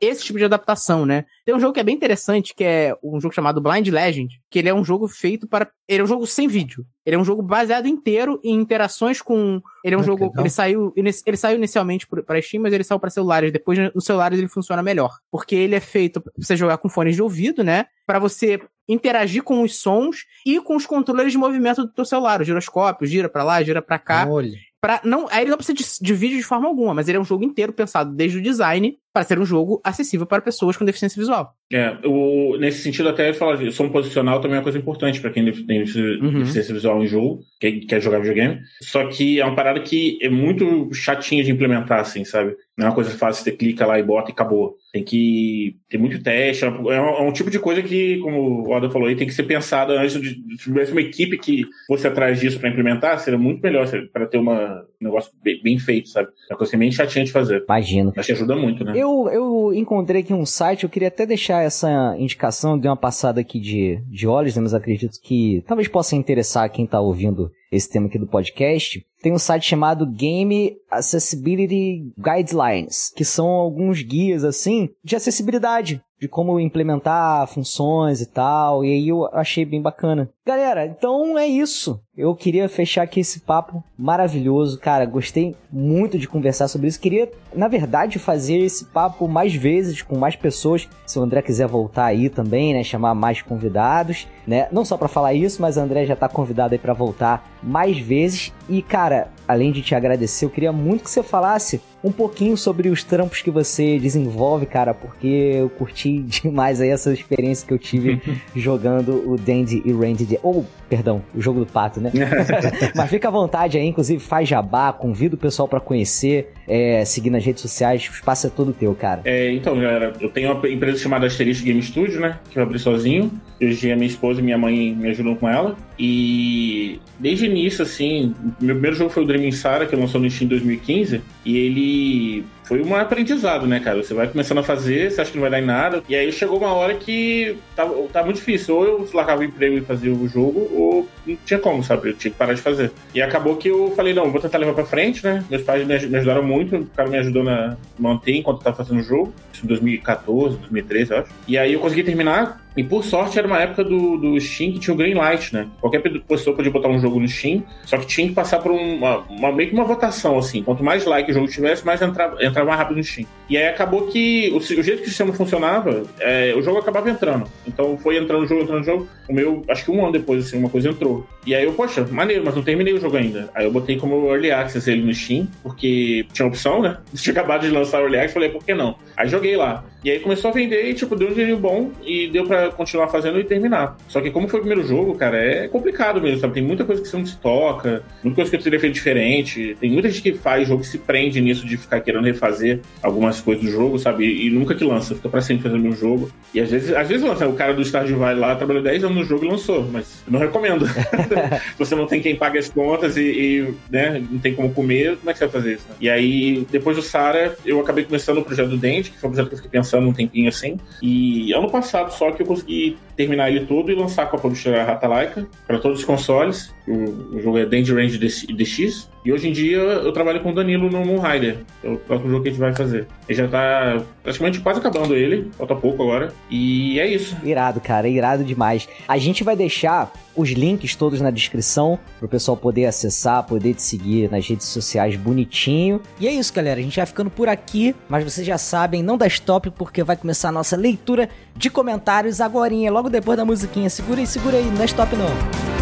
esse 0.00 0.24
tipo 0.24 0.38
de 0.38 0.46
adaptação, 0.46 1.04
né? 1.04 1.26
Tem 1.44 1.54
um 1.54 1.60
jogo 1.60 1.74
que 1.74 1.80
é 1.80 1.84
bem 1.84 1.94
interessante, 1.94 2.54
que 2.54 2.64
é 2.64 2.96
um 3.04 3.20
jogo 3.20 3.34
chamado 3.34 3.60
Blind 3.60 3.88
Legend, 3.88 4.40
que 4.50 4.58
ele 4.58 4.70
é 4.70 4.74
um 4.74 4.82
jogo 4.82 5.06
feito 5.06 5.46
para. 5.46 5.70
Ele 5.86 6.00
é 6.00 6.04
um 6.04 6.06
jogo 6.08 6.26
sem 6.26 6.48
vídeo. 6.48 6.86
Ele 7.04 7.16
é 7.16 7.18
um 7.18 7.24
jogo 7.24 7.42
baseado 7.42 7.86
inteiro 7.86 8.40
em 8.42 8.54
interações 8.54 9.20
com. 9.20 9.60
Ele 9.84 9.94
é 9.94 9.98
um 9.98 10.00
ah, 10.00 10.04
jogo. 10.04 10.32
Ele 10.38 10.48
saiu, 10.48 10.92
ele 10.96 11.36
saiu 11.36 11.56
inicialmente 11.56 12.06
para 12.06 12.40
Steam, 12.40 12.62
mas 12.62 12.72
ele 12.72 12.84
saiu 12.84 12.98
para 12.98 13.10
celulares. 13.10 13.52
Depois, 13.52 13.78
nos 13.94 14.04
celulares, 14.04 14.38
ele 14.38 14.48
funciona 14.48 14.82
melhor. 14.82 15.18
Porque 15.30 15.54
ele 15.54 15.74
é 15.74 15.80
feito 15.80 16.20
pra 16.20 16.32
você 16.36 16.56
jogar 16.56 16.78
com 16.78 16.88
fones 16.88 17.14
de 17.14 17.22
ouvido, 17.22 17.62
né? 17.62 17.86
Para 18.06 18.18
você 18.18 18.60
interagir 18.88 19.42
com 19.42 19.62
os 19.62 19.76
sons 19.76 20.24
e 20.46 20.60
com 20.60 20.76
os 20.76 20.86
controles 20.86 21.32
de 21.32 21.38
movimento 21.38 21.82
do 21.82 21.92
teu 21.92 22.04
celular, 22.04 22.40
o 22.40 22.44
giroscópio, 22.44 23.06
gira 23.06 23.28
para 23.28 23.42
lá, 23.42 23.62
gira 23.62 23.82
para 23.82 23.98
cá. 23.98 24.26
Olha. 24.28 24.52
Pra, 24.80 25.00
não, 25.02 25.26
aí 25.30 25.42
ele 25.42 25.50
não 25.50 25.56
precisa 25.56 25.74
de, 25.74 25.84
de, 26.06 26.14
vídeo 26.14 26.36
de 26.36 26.42
forma 26.42 26.68
alguma, 26.68 26.92
mas 26.92 27.08
ele 27.08 27.16
é 27.16 27.20
um 27.20 27.24
jogo 27.24 27.42
inteiro 27.42 27.72
pensado 27.72 28.12
desde 28.14 28.36
o 28.36 28.42
design 28.42 28.98
para 29.14 29.22
ser 29.22 29.38
um 29.38 29.44
jogo 29.46 29.80
acessível 29.84 30.26
para 30.26 30.42
pessoas 30.42 30.76
com 30.76 30.84
deficiência 30.84 31.20
visual. 31.20 31.54
É, 31.72 31.96
o, 32.04 32.56
nesse 32.58 32.82
sentido, 32.82 33.08
até 33.08 33.32
falar, 33.32 33.70
som 33.70 33.88
posicional 33.88 34.40
também 34.40 34.56
é 34.56 34.58
uma 34.58 34.64
coisa 34.64 34.76
importante 34.76 35.20
para 35.20 35.30
quem 35.30 35.52
tem 35.52 35.82
uhum. 35.82 36.40
deficiência 36.40 36.74
visual 36.74 37.00
em 37.00 37.06
jogo, 37.06 37.40
que 37.60 37.86
quer 37.86 38.02
jogar 38.02 38.18
videogame. 38.18 38.60
Só 38.82 39.06
que 39.06 39.40
é 39.40 39.44
uma 39.44 39.54
parada 39.54 39.78
que 39.80 40.18
é 40.20 40.28
muito 40.28 40.92
chatinha 40.92 41.44
de 41.44 41.52
implementar, 41.52 42.00
assim, 42.00 42.24
sabe? 42.24 42.56
Não 42.76 42.86
é 42.86 42.88
uma 42.88 42.94
coisa 42.94 43.10
fácil, 43.10 43.44
você 43.44 43.52
clica 43.52 43.86
lá 43.86 44.00
e 44.00 44.02
bota 44.02 44.30
e 44.30 44.32
acabou. 44.32 44.76
Tem 44.92 45.04
que 45.04 45.76
ter 45.88 45.96
muito 45.96 46.20
teste. 46.20 46.64
É 46.64 46.68
um, 46.68 46.90
é 46.90 47.22
um 47.22 47.32
tipo 47.32 47.48
de 47.48 47.60
coisa 47.60 47.80
que, 47.82 48.18
como 48.18 48.66
o 48.66 48.70
Oda 48.70 48.90
falou 48.90 49.06
aí, 49.06 49.14
tem 49.14 49.28
que 49.28 49.32
ser 49.34 49.44
pensada 49.44 50.00
antes 50.00 50.20
de. 50.20 50.30
Se 50.58 50.64
tivesse 50.64 50.90
uma 50.90 51.00
equipe 51.00 51.38
que 51.38 51.64
fosse 51.86 52.06
atrás 52.06 52.40
disso 52.40 52.58
para 52.58 52.68
implementar, 52.68 53.18
seria 53.20 53.38
muito 53.38 53.62
melhor 53.62 53.86
para 54.12 54.26
ter 54.26 54.38
uma, 54.38 54.84
um 55.00 55.04
negócio 55.04 55.32
bem, 55.42 55.60
bem, 55.62 55.78
feito, 55.78 56.08
sabe? 56.08 56.28
É 56.50 56.54
uma 56.54 56.58
coisa 56.58 56.76
bem 56.76 56.90
chatinha 56.90 57.24
de 57.24 57.30
fazer. 57.30 57.62
Imagino. 57.64 58.12
Mas 58.16 58.26
que 58.26 58.32
ajuda 58.32 58.56
muito, 58.56 58.84
né? 58.84 58.92
Eu, 58.96 59.03
eu 59.04 59.72
encontrei 59.74 60.22
aqui 60.22 60.32
um 60.32 60.46
site, 60.46 60.84
eu 60.84 60.90
queria 60.90 61.08
até 61.08 61.26
deixar 61.26 61.62
essa 61.62 62.16
indicação, 62.18 62.78
de 62.78 62.88
uma 62.88 62.96
passada 62.96 63.40
aqui 63.40 63.60
de, 63.60 64.02
de 64.08 64.26
olhos, 64.26 64.56
né? 64.56 64.62
mas 64.62 64.74
acredito 64.74 65.20
que 65.22 65.62
talvez 65.66 65.88
possa 65.88 66.16
interessar 66.16 66.70
quem 66.70 66.86
tá 66.86 67.00
ouvindo 67.00 67.50
esse 67.70 67.90
tema 67.90 68.06
aqui 68.06 68.18
do 68.18 68.26
podcast, 68.26 69.04
tem 69.20 69.32
um 69.32 69.38
site 69.38 69.66
chamado 69.66 70.06
Game 70.06 70.76
Accessibility 70.90 72.12
Guidelines, 72.16 73.12
que 73.14 73.24
são 73.24 73.48
alguns 73.48 74.02
guias 74.02 74.44
assim 74.44 74.90
de 75.02 75.16
acessibilidade 75.16 76.00
de 76.20 76.28
como 76.28 76.60
implementar 76.60 77.46
funções 77.48 78.20
e 78.20 78.26
tal, 78.26 78.84
e 78.84 78.88
aí 78.88 79.08
eu 79.08 79.26
achei 79.26 79.64
bem 79.64 79.82
bacana. 79.82 80.30
Galera, 80.46 80.84
então 80.84 81.38
é 81.38 81.46
isso. 81.46 81.98
Eu 82.14 82.34
queria 82.34 82.68
fechar 82.68 83.02
aqui 83.02 83.20
esse 83.20 83.40
papo 83.40 83.82
maravilhoso, 83.98 84.78
cara. 84.78 85.06
Gostei 85.06 85.56
muito 85.72 86.18
de 86.18 86.28
conversar 86.28 86.68
sobre 86.68 86.86
isso. 86.86 87.00
Queria, 87.00 87.32
na 87.54 87.66
verdade, 87.66 88.18
fazer 88.18 88.58
esse 88.58 88.84
papo 88.84 89.26
mais 89.26 89.54
vezes 89.54 90.02
com 90.02 90.18
mais 90.18 90.36
pessoas. 90.36 90.86
Se 91.06 91.18
o 91.18 91.22
André 91.22 91.40
quiser 91.40 91.66
voltar 91.66 92.04
aí 92.04 92.28
também, 92.28 92.74
né, 92.74 92.84
chamar 92.84 93.14
mais 93.14 93.40
convidados, 93.40 94.28
né? 94.46 94.68
Não 94.70 94.84
só 94.84 94.98
para 94.98 95.08
falar 95.08 95.32
isso, 95.32 95.62
mas 95.62 95.78
o 95.78 95.80
André 95.80 96.04
já 96.04 96.14
tá 96.14 96.28
convidado 96.28 96.74
aí 96.74 96.78
para 96.78 96.92
voltar 96.92 97.50
mais 97.62 97.98
vezes. 97.98 98.52
E, 98.68 98.82
cara, 98.82 99.28
além 99.48 99.72
de 99.72 99.80
te 99.80 99.94
agradecer, 99.94 100.44
eu 100.44 100.50
queria 100.50 100.72
muito 100.72 101.04
que 101.04 101.10
você 101.10 101.22
falasse 101.22 101.80
um 102.02 102.12
pouquinho 102.12 102.54
sobre 102.56 102.90
os 102.90 103.02
trampos 103.02 103.40
que 103.40 103.50
você 103.50 103.98
desenvolve, 103.98 104.66
cara, 104.66 104.92
porque 104.92 105.26
eu 105.54 105.70
curti 105.70 106.20
demais 106.42 106.80
aí 106.80 106.90
essa 106.90 107.12
experiência 107.12 107.66
que 107.66 107.72
eu 107.72 107.78
tive 107.78 108.20
jogando 108.54 109.26
o 109.26 109.36
Dandy 109.38 109.82
e 109.84 109.92
Randy, 109.92 110.33
ou, 110.42 110.64
perdão, 110.88 111.22
o 111.34 111.40
jogo 111.40 111.60
do 111.60 111.66
pato, 111.66 112.00
né? 112.00 112.10
Mas 112.94 113.10
fica 113.10 113.28
à 113.28 113.30
vontade 113.30 113.78
aí, 113.78 113.86
inclusive 113.86 114.22
faz 114.22 114.48
jabá, 114.48 114.92
convida 114.92 115.34
o 115.34 115.38
pessoal 115.38 115.68
para 115.68 115.80
conhecer, 115.80 116.52
é, 116.66 117.04
seguir 117.04 117.30
nas 117.30 117.44
redes 117.44 117.62
sociais, 117.62 118.08
o 118.08 118.12
espaço 118.12 118.46
é 118.46 118.50
todo 118.50 118.72
teu, 118.72 118.94
cara. 118.94 119.22
É, 119.24 119.52
então, 119.52 119.78
galera, 119.78 120.12
eu 120.20 120.28
tenho 120.28 120.52
uma 120.52 120.68
empresa 120.68 120.98
chamada 120.98 121.26
Asterisco 121.26 121.64
Game 121.64 121.82
Studio, 121.82 122.20
né, 122.20 122.38
que 122.50 122.58
eu 122.58 122.62
abri 122.62 122.78
sozinho, 122.78 123.30
hoje 123.60 123.90
a 123.90 123.96
minha 123.96 124.08
esposa 124.08 124.40
e 124.40 124.42
minha 124.42 124.58
mãe 124.58 124.94
me 124.94 125.08
ajudam 125.10 125.34
com 125.34 125.48
ela, 125.48 125.76
e 125.98 127.00
desde 127.18 127.46
o 127.46 127.50
início, 127.50 127.82
assim, 127.82 128.34
meu 128.60 128.74
primeiro 128.74 128.96
jogo 128.96 129.10
foi 129.10 129.22
o 129.22 129.26
Dreaming 129.26 129.52
Sara, 129.52 129.86
que 129.86 129.94
lançou 129.94 130.20
no 130.20 130.30
Steam 130.30 130.46
em 130.46 130.48
2015, 130.48 131.22
e 131.44 131.56
ele 131.56 132.44
foi 132.64 132.82
um 132.82 132.94
aprendizado, 132.96 133.66
né, 133.66 133.78
cara? 133.78 134.02
Você 134.02 134.14
vai 134.14 134.26
começando 134.26 134.58
a 134.58 134.62
fazer, 134.62 135.10
você 135.10 135.20
acha 135.20 135.30
que 135.30 135.36
não 135.36 135.42
vai 135.42 135.50
dar 135.50 135.60
em 135.60 135.64
nada, 135.64 136.02
e 136.08 136.16
aí 136.16 136.32
chegou 136.32 136.58
uma 136.58 136.72
hora 136.72 136.94
que 136.94 137.58
tava, 137.76 137.94
tá, 137.94 138.08
tá 138.14 138.24
muito 138.24 138.36
difícil. 138.36 138.74
Ou 138.74 138.84
eu 138.84 139.08
largava 139.12 139.42
o 139.42 139.44
emprego 139.44 139.76
e 139.76 139.80
fazia 139.82 140.12
o 140.12 140.26
jogo, 140.26 140.60
ou 140.72 141.08
não 141.26 141.36
tinha 141.44 141.60
como, 141.60 141.82
sabe? 141.84 142.10
Eu 142.10 142.14
tinha 142.14 142.32
que 142.32 142.38
parar 142.38 142.54
de 142.54 142.62
fazer. 142.62 142.90
E 143.14 143.20
acabou 143.20 143.56
que 143.56 143.68
eu 143.68 143.92
falei, 143.94 144.14
não, 144.14 144.30
vou 144.30 144.40
tentar 144.40 144.58
levar 144.58 144.72
pra 144.72 144.84
frente, 144.84 145.22
né? 145.24 145.44
Meus 145.50 145.62
pais 145.62 145.86
me 145.86 145.94
ajudaram 145.94 146.42
muito, 146.42 146.76
o 146.76 146.86
cara 146.86 147.08
me 147.08 147.18
ajudou 147.18 147.48
a 147.48 147.76
manter 147.98 148.36
enquanto 148.36 148.58
eu 148.58 148.64
tava 148.64 148.76
fazendo 148.76 149.00
o 149.00 149.02
jogo. 149.02 149.32
Isso 149.52 149.64
em 149.64 149.68
2014, 149.68 150.56
2013, 150.56 151.10
eu 151.10 151.18
acho. 151.18 151.30
E 151.46 151.58
aí 151.58 151.72
eu 151.74 151.80
consegui 151.80 152.02
terminar 152.02 152.63
e 152.76 152.82
por 152.82 153.04
sorte 153.04 153.38
era 153.38 153.46
uma 153.46 153.60
época 153.60 153.84
do, 153.84 154.16
do 154.16 154.40
Steam 154.40 154.72
que 154.72 154.78
tinha 154.80 154.94
o 154.94 154.96
Green 154.96 155.14
Light, 155.14 155.52
né? 155.54 155.68
Qualquer 155.80 156.00
pessoa 156.00 156.56
podia 156.56 156.72
botar 156.72 156.88
um 156.88 156.98
jogo 156.98 157.20
no 157.20 157.28
Steam, 157.28 157.62
só 157.84 157.96
que 157.96 158.06
tinha 158.06 158.28
que 158.28 158.34
passar 158.34 158.58
por 158.60 158.72
uma, 158.72 159.18
uma 159.28 159.52
meio 159.52 159.68
que 159.68 159.74
uma 159.74 159.84
votação, 159.84 160.38
assim. 160.38 160.62
Quanto 160.62 160.82
mais 160.82 161.04
like 161.04 161.30
o 161.30 161.34
jogo 161.34 161.46
tivesse, 161.46 161.86
mais 161.86 162.02
entrava, 162.02 162.42
entrava 162.44 162.66
mais 162.66 162.78
rápido 162.78 162.96
no 162.96 163.04
Steam. 163.04 163.26
E 163.48 163.56
aí 163.56 163.68
acabou 163.68 164.06
que 164.08 164.50
o, 164.52 164.56
o 164.56 164.60
jeito 164.60 165.02
que 165.02 165.06
o 165.06 165.08
sistema 165.08 165.32
funcionava, 165.32 166.02
é, 166.18 166.54
o 166.56 166.62
jogo 166.62 166.78
acabava 166.78 167.08
entrando. 167.10 167.46
Então 167.66 167.96
foi 167.98 168.16
entrando 168.16 168.42
no 168.42 168.46
jogo, 168.48 168.62
entrando 168.62 168.78
no 168.78 168.84
jogo. 168.84 169.08
O 169.28 169.32
meu, 169.32 169.64
acho 169.68 169.84
que 169.84 169.90
um 169.90 170.02
ano 170.02 170.12
depois, 170.12 170.46
assim, 170.46 170.58
uma 170.58 170.68
coisa 170.68 170.90
entrou. 170.90 171.26
E 171.46 171.54
aí 171.54 171.64
eu, 171.64 171.72
poxa, 171.72 172.06
maneiro, 172.10 172.42
mas 172.44 172.54
não 172.54 172.62
terminei 172.62 172.92
o 172.92 173.00
jogo 173.00 173.16
ainda. 173.16 173.50
Aí 173.54 173.64
eu 173.64 173.70
botei 173.70 173.96
como 173.96 174.28
Early 174.30 174.50
Access 174.50 174.90
ele 174.90 175.02
no 175.02 175.14
Steam, 175.14 175.46
porque 175.62 176.26
tinha 176.32 176.46
opção, 176.46 176.82
né? 176.82 176.98
Tinha 177.14 177.32
acabado 177.32 177.62
de 177.62 177.70
lançar 177.70 178.00
o 178.00 178.02
Early 178.02 178.16
Access, 178.16 178.34
falei, 178.34 178.48
por 178.50 178.64
que 178.64 178.74
não? 178.74 178.96
Aí 179.16 179.28
joguei 179.28 179.56
lá. 179.56 179.84
E 180.04 180.10
aí 180.10 180.20
começou 180.20 180.50
a 180.50 180.54
vender 180.54 180.90
e, 180.90 180.94
tipo, 180.94 181.16
deu 181.16 181.28
um 181.28 181.32
dinheiro 181.32 181.56
bom 181.56 181.90
e 182.04 182.28
deu 182.28 182.44
pra 182.44 182.63
continuar 182.70 183.08
fazendo 183.08 183.38
e 183.38 183.44
terminar. 183.44 183.96
Só 184.08 184.20
que 184.20 184.30
como 184.30 184.48
foi 184.48 184.60
o 184.60 184.62
primeiro 184.62 184.86
jogo, 184.86 185.14
cara, 185.14 185.36
é 185.36 185.68
complicado 185.68 186.20
mesmo, 186.20 186.40
sabe? 186.40 186.54
Tem 186.54 186.62
muita 186.62 186.84
coisa 186.84 187.02
que 187.02 187.08
você 187.08 187.16
não 187.16 187.26
se 187.26 187.36
toca, 187.36 188.02
muita 188.22 188.36
coisa 188.36 188.50
que 188.50 188.56
eu 188.56 188.62
teria 188.62 188.80
feito 188.80 188.94
diferente. 188.94 189.76
Tem 189.80 189.90
muita 189.90 190.08
gente 190.08 190.22
que 190.22 190.34
faz 190.34 190.66
jogo 190.68 190.82
que 190.82 190.88
se 190.88 190.98
prende 190.98 191.40
nisso 191.40 191.66
de 191.66 191.76
ficar 191.76 192.00
querendo 192.00 192.24
refazer 192.24 192.80
algumas 193.02 193.40
coisas 193.40 193.64
do 193.64 193.70
jogo, 193.70 193.98
sabe? 193.98 194.24
E, 194.24 194.46
e 194.46 194.50
nunca 194.50 194.74
que 194.74 194.84
lança, 194.84 195.14
fica 195.14 195.28
pra 195.28 195.40
sempre 195.40 195.64
fazendo 195.64 195.86
um 195.86 195.92
jogo. 195.92 196.30
E 196.52 196.60
às 196.60 196.70
vezes, 196.70 196.94
às 196.94 197.08
vezes 197.08 197.24
lança. 197.24 197.48
O 197.48 197.54
cara 197.54 197.74
do 197.74 197.84
Stardew 197.84 198.18
Valley 198.18 198.40
lá 198.40 198.54
trabalhou 198.56 198.82
10 198.82 199.04
anos 199.04 199.16
no 199.16 199.24
jogo 199.24 199.44
e 199.44 199.48
lançou, 199.48 199.86
mas 199.90 200.22
não 200.26 200.38
recomendo. 200.38 200.86
você 201.78 201.94
não 201.94 202.06
tem 202.06 202.20
quem 202.20 202.36
pague 202.36 202.58
as 202.58 202.68
contas 202.68 203.16
e, 203.16 203.22
e, 203.22 203.74
né, 203.90 204.22
não 204.30 204.38
tem 204.38 204.54
como 204.54 204.72
comer, 204.72 205.16
como 205.16 205.30
é 205.30 205.32
que 205.32 205.38
você 205.38 205.46
vai 205.46 205.52
fazer 205.52 205.74
isso? 205.74 205.86
Né? 205.88 205.94
E 206.00 206.10
aí, 206.10 206.66
depois 206.70 206.96
do 206.96 207.02
Sara, 207.02 207.56
eu 207.64 207.80
acabei 207.80 208.04
começando 208.04 208.38
o 208.38 208.44
projeto 208.44 208.70
do 208.70 208.76
Dente, 208.76 209.10
que 209.10 209.18
foi 209.18 209.28
um 209.28 209.32
projeto 209.32 209.48
que 209.48 209.54
eu 209.54 209.58
fiquei 209.58 209.70
pensando 209.70 210.08
um 210.08 210.12
tempinho 210.12 210.48
assim. 210.48 210.78
E 211.02 211.52
ano 211.52 211.70
passado 211.70 212.12
só 212.12 212.30
que 212.30 212.42
eu 212.42 212.46
consegui 212.54 212.96
terminar 213.16 213.50
ele 213.50 213.66
todo 213.66 213.90
e 213.90 213.94
lançar 213.94 214.30
com 214.30 214.36
a 214.36 214.40
publisher 214.40 214.74
Ratalaika 214.84 215.46
para 215.66 215.78
todos 215.78 216.00
os 216.00 216.04
consoles. 216.04 216.72
O, 216.86 217.36
o, 217.36 217.40
jogo 217.40 217.58
é 217.58 217.66
Danger 217.66 217.96
Range 217.96 218.18
DX. 218.18 219.10
E 219.24 219.32
hoje 219.32 219.48
em 219.48 219.52
dia 219.52 219.78
eu 219.78 220.12
trabalho 220.12 220.40
com 220.40 220.50
o 220.50 220.54
Danilo 220.54 220.90
no 220.90 221.02
Moonrider, 221.02 221.60
é 221.82 221.88
o 221.88 221.96
próximo 221.96 222.30
jogo 222.30 222.42
que 222.42 222.48
a 222.50 222.52
gente 222.52 222.60
vai 222.60 222.74
fazer. 222.74 223.06
Ele 223.26 223.38
já 223.38 223.48
tá 223.48 224.02
praticamente 224.22 224.60
quase 224.60 224.80
acabando 224.80 225.14
ele, 225.14 225.50
falta 225.56 225.74
pouco 225.74 226.02
agora. 226.02 226.30
E 226.50 227.00
é 227.00 227.06
isso. 227.06 227.34
Irado, 227.42 227.80
cara, 227.80 228.06
irado 228.06 228.44
demais. 228.44 228.86
A 229.08 229.16
gente 229.16 229.42
vai 229.42 229.56
deixar 229.56 230.12
os 230.36 230.50
links 230.50 230.94
todos 230.94 231.22
na 231.22 231.30
descrição 231.30 231.98
para 232.18 232.26
o 232.26 232.28
pessoal 232.28 232.54
poder 232.54 232.84
acessar, 232.84 233.44
poder 233.44 233.72
te 233.72 233.82
seguir 233.82 234.30
nas 234.30 234.46
redes 234.46 234.66
sociais 234.66 235.16
bonitinho. 235.16 236.02
E 236.20 236.28
é 236.28 236.32
isso, 236.32 236.52
galera. 236.52 236.78
A 236.78 236.82
gente 236.82 236.96
vai 236.96 237.06
ficando 237.06 237.30
por 237.30 237.48
aqui, 237.48 237.94
mas 238.08 238.24
vocês 238.24 238.46
já 238.46 238.58
sabem, 238.58 239.02
não 239.02 239.16
dá 239.16 239.26
stop 239.26 239.70
porque 239.70 240.02
vai 240.02 240.18
começar 240.18 240.50
a 240.50 240.52
nossa 240.52 240.76
leitura 240.76 241.30
de 241.56 241.70
comentários 241.70 242.42
agora, 242.42 242.74
logo 242.90 243.08
depois 243.08 243.38
da 243.38 243.44
musiquinha. 243.44 243.88
Segura 243.88 244.20
aí, 244.20 244.26
segura 244.26 244.58
aí, 244.58 244.64
não 244.64 244.74
dá 244.74 244.84
stop 244.84 245.14
não. 245.16 245.73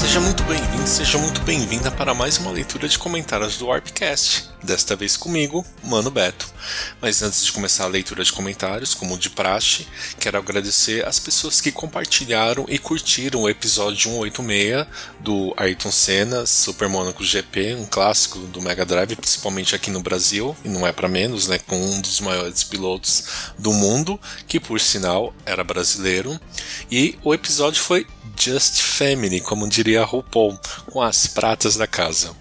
Seja 0.00 0.18
muito 0.18 0.42
bem-vindo, 0.44 0.88
seja 0.88 1.18
muito 1.18 1.42
bem-vinda 1.42 1.90
para 1.90 2.14
mais 2.14 2.38
uma 2.38 2.50
leitura 2.50 2.88
de 2.88 2.98
comentários 2.98 3.58
do 3.58 3.66
Warpcast. 3.66 4.48
Desta 4.62 4.96
vez 4.96 5.14
comigo, 5.14 5.64
Mano 5.84 6.10
Beto. 6.10 6.48
Mas 7.02 7.22
antes 7.22 7.44
de 7.44 7.52
começar 7.52 7.84
a 7.84 7.88
leitura 7.88 8.24
de 8.24 8.32
comentários, 8.32 8.94
como 8.94 9.18
de 9.18 9.28
praxe, 9.28 9.86
quero 10.18 10.38
agradecer 10.38 11.06
as 11.06 11.18
pessoas 11.18 11.60
que 11.60 11.70
compartilharam 11.70 12.64
e 12.66 12.78
curtiram 12.78 13.42
o 13.42 13.48
episódio 13.48 14.10
186 14.10 14.86
do 15.20 15.52
Ayrton 15.54 15.92
Senna 15.92 16.46
Super 16.46 16.88
Monaco 16.88 17.22
GP, 17.22 17.74
um 17.74 17.84
clássico 17.84 18.38
do 18.38 18.62
Mega 18.62 18.86
Drive, 18.86 19.16
principalmente 19.16 19.74
aqui 19.74 19.90
no 19.90 20.02
Brasil, 20.02 20.56
e 20.64 20.68
não 20.70 20.86
é 20.86 20.92
para 20.92 21.08
menos, 21.08 21.46
né, 21.46 21.58
com 21.58 21.76
um 21.76 22.00
dos 22.00 22.20
maiores 22.20 22.64
pilotos 22.64 23.52
do 23.58 23.72
mundo, 23.74 24.18
que 24.48 24.58
por 24.58 24.80
sinal 24.80 25.34
era 25.44 25.62
brasileiro. 25.62 26.40
E 26.90 27.18
o 27.22 27.34
episódio 27.34 27.82
foi 27.82 28.06
Just 28.40 28.80
Family, 28.80 29.38
como 29.42 29.68
diria 29.68 30.02
RuPaul, 30.02 30.58
com 30.90 31.02
as 31.02 31.26
pratas 31.26 31.76
da 31.76 31.86
casa. 31.86 32.34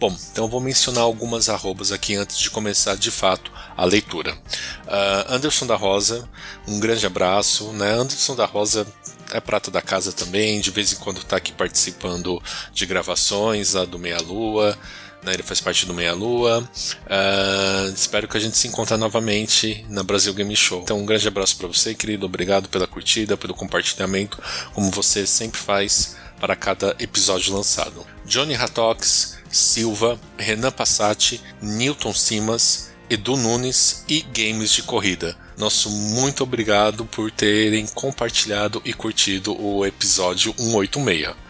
Bom, 0.00 0.16
então 0.32 0.48
vou 0.48 0.60
mencionar 0.60 1.04
algumas 1.04 1.48
arrobas 1.48 1.92
aqui 1.92 2.16
antes 2.16 2.38
de 2.38 2.50
começar 2.50 2.96
de 2.96 3.10
fato 3.10 3.52
a 3.76 3.84
leitura. 3.84 4.34
Uh, 4.34 5.32
Anderson 5.32 5.66
da 5.66 5.76
Rosa, 5.76 6.28
um 6.66 6.80
grande 6.80 7.06
abraço. 7.06 7.72
Né? 7.72 7.92
Anderson 7.92 8.34
da 8.34 8.46
Rosa 8.46 8.84
é 9.30 9.40
prata 9.40 9.70
da 9.70 9.80
casa 9.80 10.12
também, 10.12 10.60
de 10.60 10.72
vez 10.72 10.92
em 10.92 10.96
quando 10.96 11.18
está 11.18 11.36
aqui 11.36 11.52
participando 11.52 12.42
de 12.72 12.84
gravações, 12.86 13.76
a 13.76 13.84
do 13.84 13.98
Meia 13.98 14.20
Lua. 14.20 14.76
Né, 15.24 15.32
ele 15.32 15.42
faz 15.42 15.60
parte 15.60 15.86
do 15.86 15.94
Meia 15.94 16.12
Lua. 16.12 16.68
Uh, 17.06 17.92
espero 17.94 18.28
que 18.28 18.36
a 18.36 18.40
gente 18.40 18.58
se 18.58 18.68
encontre 18.68 18.96
novamente 18.96 19.84
na 19.88 20.02
Brasil 20.02 20.34
Game 20.34 20.54
Show. 20.54 20.82
Então, 20.82 20.98
um 21.00 21.06
grande 21.06 21.26
abraço 21.26 21.56
para 21.56 21.66
você, 21.66 21.94
querido. 21.94 22.26
Obrigado 22.26 22.68
pela 22.68 22.86
curtida, 22.86 23.36
pelo 23.36 23.54
compartilhamento, 23.54 24.38
como 24.74 24.90
você 24.90 25.26
sempre 25.26 25.58
faz 25.58 26.16
para 26.38 26.54
cada 26.54 26.94
episódio 26.98 27.54
lançado. 27.54 28.04
Johnny 28.26 28.54
Hatox, 28.54 29.38
Silva, 29.50 30.20
Renan 30.36 30.70
Passati, 30.70 31.40
Newton 31.62 32.12
Simas, 32.12 32.92
Edu 33.08 33.36
Nunes 33.36 34.04
e 34.08 34.20
Games 34.22 34.72
de 34.72 34.82
Corrida. 34.82 35.36
Nosso 35.56 35.88
muito 35.88 36.42
obrigado 36.42 37.04
por 37.06 37.30
terem 37.30 37.86
compartilhado 37.86 38.82
e 38.84 38.92
curtido 38.92 39.58
o 39.58 39.86
episódio 39.86 40.54
186. 40.58 41.43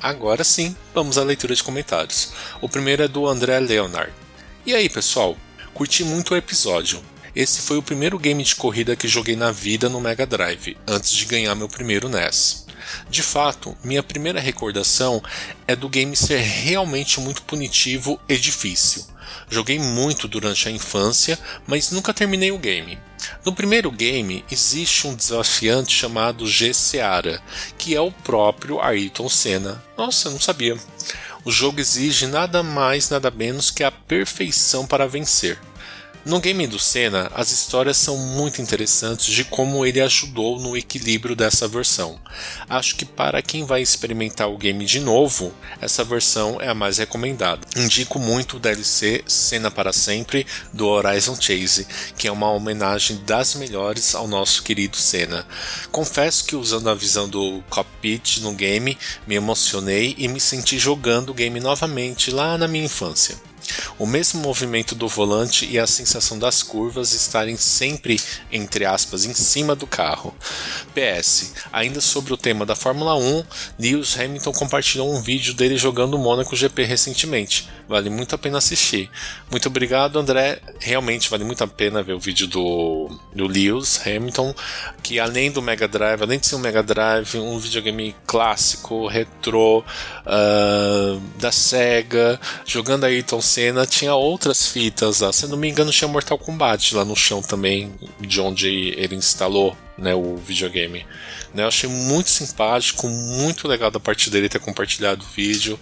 Agora 0.00 0.44
sim, 0.44 0.76
vamos 0.94 1.18
à 1.18 1.24
leitura 1.24 1.54
de 1.54 1.62
comentários. 1.62 2.32
O 2.60 2.68
primeiro 2.68 3.02
é 3.02 3.08
do 3.08 3.26
André 3.26 3.58
Leonard. 3.58 4.12
E 4.64 4.72
aí, 4.72 4.88
pessoal? 4.88 5.36
Curti 5.74 6.04
muito 6.04 6.34
o 6.34 6.36
episódio. 6.36 7.02
Esse 7.34 7.60
foi 7.60 7.78
o 7.78 7.82
primeiro 7.82 8.18
game 8.18 8.42
de 8.42 8.54
corrida 8.54 8.94
que 8.94 9.08
joguei 9.08 9.34
na 9.34 9.50
vida 9.50 9.88
no 9.88 10.00
Mega 10.00 10.24
Drive, 10.24 10.76
antes 10.86 11.10
de 11.10 11.24
ganhar 11.24 11.54
meu 11.56 11.68
primeiro 11.68 12.08
NES. 12.08 12.66
De 13.10 13.22
fato, 13.22 13.76
minha 13.82 14.02
primeira 14.02 14.40
recordação 14.40 15.22
é 15.66 15.74
do 15.74 15.88
game 15.88 16.16
ser 16.16 16.38
realmente 16.38 17.20
muito 17.20 17.42
punitivo 17.42 18.20
e 18.28 18.36
difícil. 18.36 19.04
Joguei 19.50 19.78
muito 19.78 20.28
durante 20.28 20.68
a 20.68 20.70
infância, 20.70 21.38
mas 21.66 21.90
nunca 21.90 22.14
terminei 22.14 22.50
o 22.50 22.58
game. 22.58 22.98
No 23.44 23.52
primeiro 23.52 23.90
game 23.90 24.44
existe 24.50 25.06
um 25.06 25.14
desafiante 25.14 25.94
chamado 25.94 26.46
G. 26.46 26.72
Seara, 26.72 27.42
que 27.76 27.94
é 27.94 28.00
o 28.00 28.12
próprio 28.12 28.80
Ayrton 28.80 29.28
Senna. 29.28 29.82
Nossa, 29.96 30.30
não 30.30 30.40
sabia. 30.40 30.76
O 31.44 31.50
jogo 31.50 31.80
exige 31.80 32.26
nada 32.26 32.62
mais, 32.62 33.08
nada 33.08 33.30
menos 33.30 33.70
que 33.70 33.82
a 33.82 33.90
perfeição 33.90 34.86
para 34.86 35.08
vencer. 35.08 35.58
No 36.24 36.40
game 36.40 36.66
do 36.66 36.78
Senna, 36.78 37.30
as 37.34 37.52
histórias 37.52 37.96
são 37.96 38.18
muito 38.18 38.60
interessantes 38.60 39.32
de 39.32 39.44
como 39.44 39.86
ele 39.86 40.00
ajudou 40.00 40.58
no 40.58 40.76
equilíbrio 40.76 41.34
dessa 41.34 41.68
versão. 41.68 42.18
Acho 42.68 42.96
que 42.96 43.04
para 43.04 43.40
quem 43.40 43.64
vai 43.64 43.80
experimentar 43.80 44.50
o 44.50 44.58
game 44.58 44.84
de 44.84 45.00
novo, 45.00 45.54
essa 45.80 46.04
versão 46.04 46.60
é 46.60 46.68
a 46.68 46.74
mais 46.74 46.98
recomendada. 46.98 47.66
Indico 47.76 48.18
muito 48.18 48.56
o 48.56 48.60
DLC 48.60 49.22
Senna 49.26 49.70
para 49.70 49.92
Sempre 49.92 50.46
do 50.72 50.88
Horizon 50.88 51.36
Chase, 51.40 51.86
que 52.16 52.26
é 52.28 52.32
uma 52.32 52.50
homenagem 52.50 53.22
das 53.24 53.54
melhores 53.54 54.14
ao 54.14 54.26
nosso 54.26 54.62
querido 54.62 54.96
Senna. 54.96 55.46
Confesso 55.90 56.44
que 56.44 56.56
usando 56.56 56.90
a 56.90 56.94
visão 56.94 57.28
do 57.28 57.62
cockpit 57.70 58.38
no 58.40 58.52
game, 58.52 58.98
me 59.26 59.36
emocionei 59.36 60.14
e 60.18 60.26
me 60.28 60.40
senti 60.40 60.78
jogando 60.78 61.30
o 61.30 61.34
game 61.34 61.58
novamente 61.60 62.30
lá 62.30 62.58
na 62.58 62.68
minha 62.68 62.84
infância. 62.84 63.47
O 63.98 64.06
mesmo 64.06 64.40
movimento 64.40 64.94
do 64.94 65.08
volante 65.08 65.66
e 65.66 65.78
a 65.78 65.86
sensação 65.86 66.38
das 66.38 66.62
curvas 66.62 67.12
estarem 67.12 67.56
sempre, 67.56 68.20
entre 68.50 68.84
aspas, 68.84 69.24
em 69.24 69.34
cima 69.34 69.74
do 69.74 69.86
carro. 69.86 70.34
PS, 70.94 71.54
ainda 71.72 72.00
sobre 72.00 72.32
o 72.32 72.36
tema 72.36 72.64
da 72.64 72.74
Fórmula 72.74 73.16
1, 73.16 73.44
Lewis 73.78 74.18
Hamilton 74.18 74.52
compartilhou 74.52 75.12
um 75.12 75.20
vídeo 75.20 75.54
dele 75.54 75.76
jogando 75.76 76.14
o 76.14 76.18
Monaco 76.18 76.56
GP 76.56 76.84
recentemente. 76.84 77.68
Vale 77.88 78.10
muito 78.10 78.34
a 78.34 78.38
pena 78.38 78.58
assistir. 78.58 79.10
Muito 79.50 79.66
obrigado, 79.66 80.18
André. 80.18 80.60
Realmente 80.78 81.30
vale 81.30 81.44
muito 81.44 81.64
a 81.64 81.66
pena 81.66 82.02
ver 82.02 82.12
o 82.12 82.20
vídeo 82.20 82.46
do, 82.46 83.08
do 83.34 83.46
Lewis 83.46 84.00
Hamilton, 84.06 84.54
que 85.02 85.18
além 85.18 85.50
do 85.50 85.62
Mega 85.62 85.88
Drive, 85.88 86.22
além 86.22 86.38
de 86.38 86.46
ser 86.46 86.56
um 86.56 86.58
Mega 86.58 86.82
Drive, 86.82 87.38
um 87.38 87.58
videogame 87.58 88.14
clássico, 88.26 89.06
retrô, 89.06 89.78
uh, 89.78 91.20
da 91.38 91.50
SEGA, 91.50 92.38
jogando 92.66 93.04
Ayrton 93.04 93.40
Senna, 93.58 93.84
tinha 93.84 94.14
outras 94.14 94.68
fitas 94.68 95.18
lá. 95.18 95.32
Se 95.32 95.48
não 95.48 95.56
me 95.56 95.68
engano, 95.68 95.90
tinha 95.90 96.06
Mortal 96.06 96.38
Kombat 96.38 96.94
lá 96.94 97.04
no 97.04 97.16
chão 97.16 97.42
também, 97.42 97.92
de 98.20 98.40
onde 98.40 98.94
ele 98.96 99.16
instalou 99.16 99.76
né, 99.98 100.14
o 100.14 100.36
videogame. 100.36 101.04
Né, 101.52 101.64
eu 101.64 101.66
achei 101.66 101.90
muito 101.90 102.30
simpático, 102.30 103.08
muito 103.08 103.66
legal 103.66 103.90
da 103.90 103.98
parte 103.98 104.30
dele 104.30 104.48
ter 104.48 104.60
compartilhado 104.60 105.24
o 105.24 105.34
vídeo, 105.34 105.76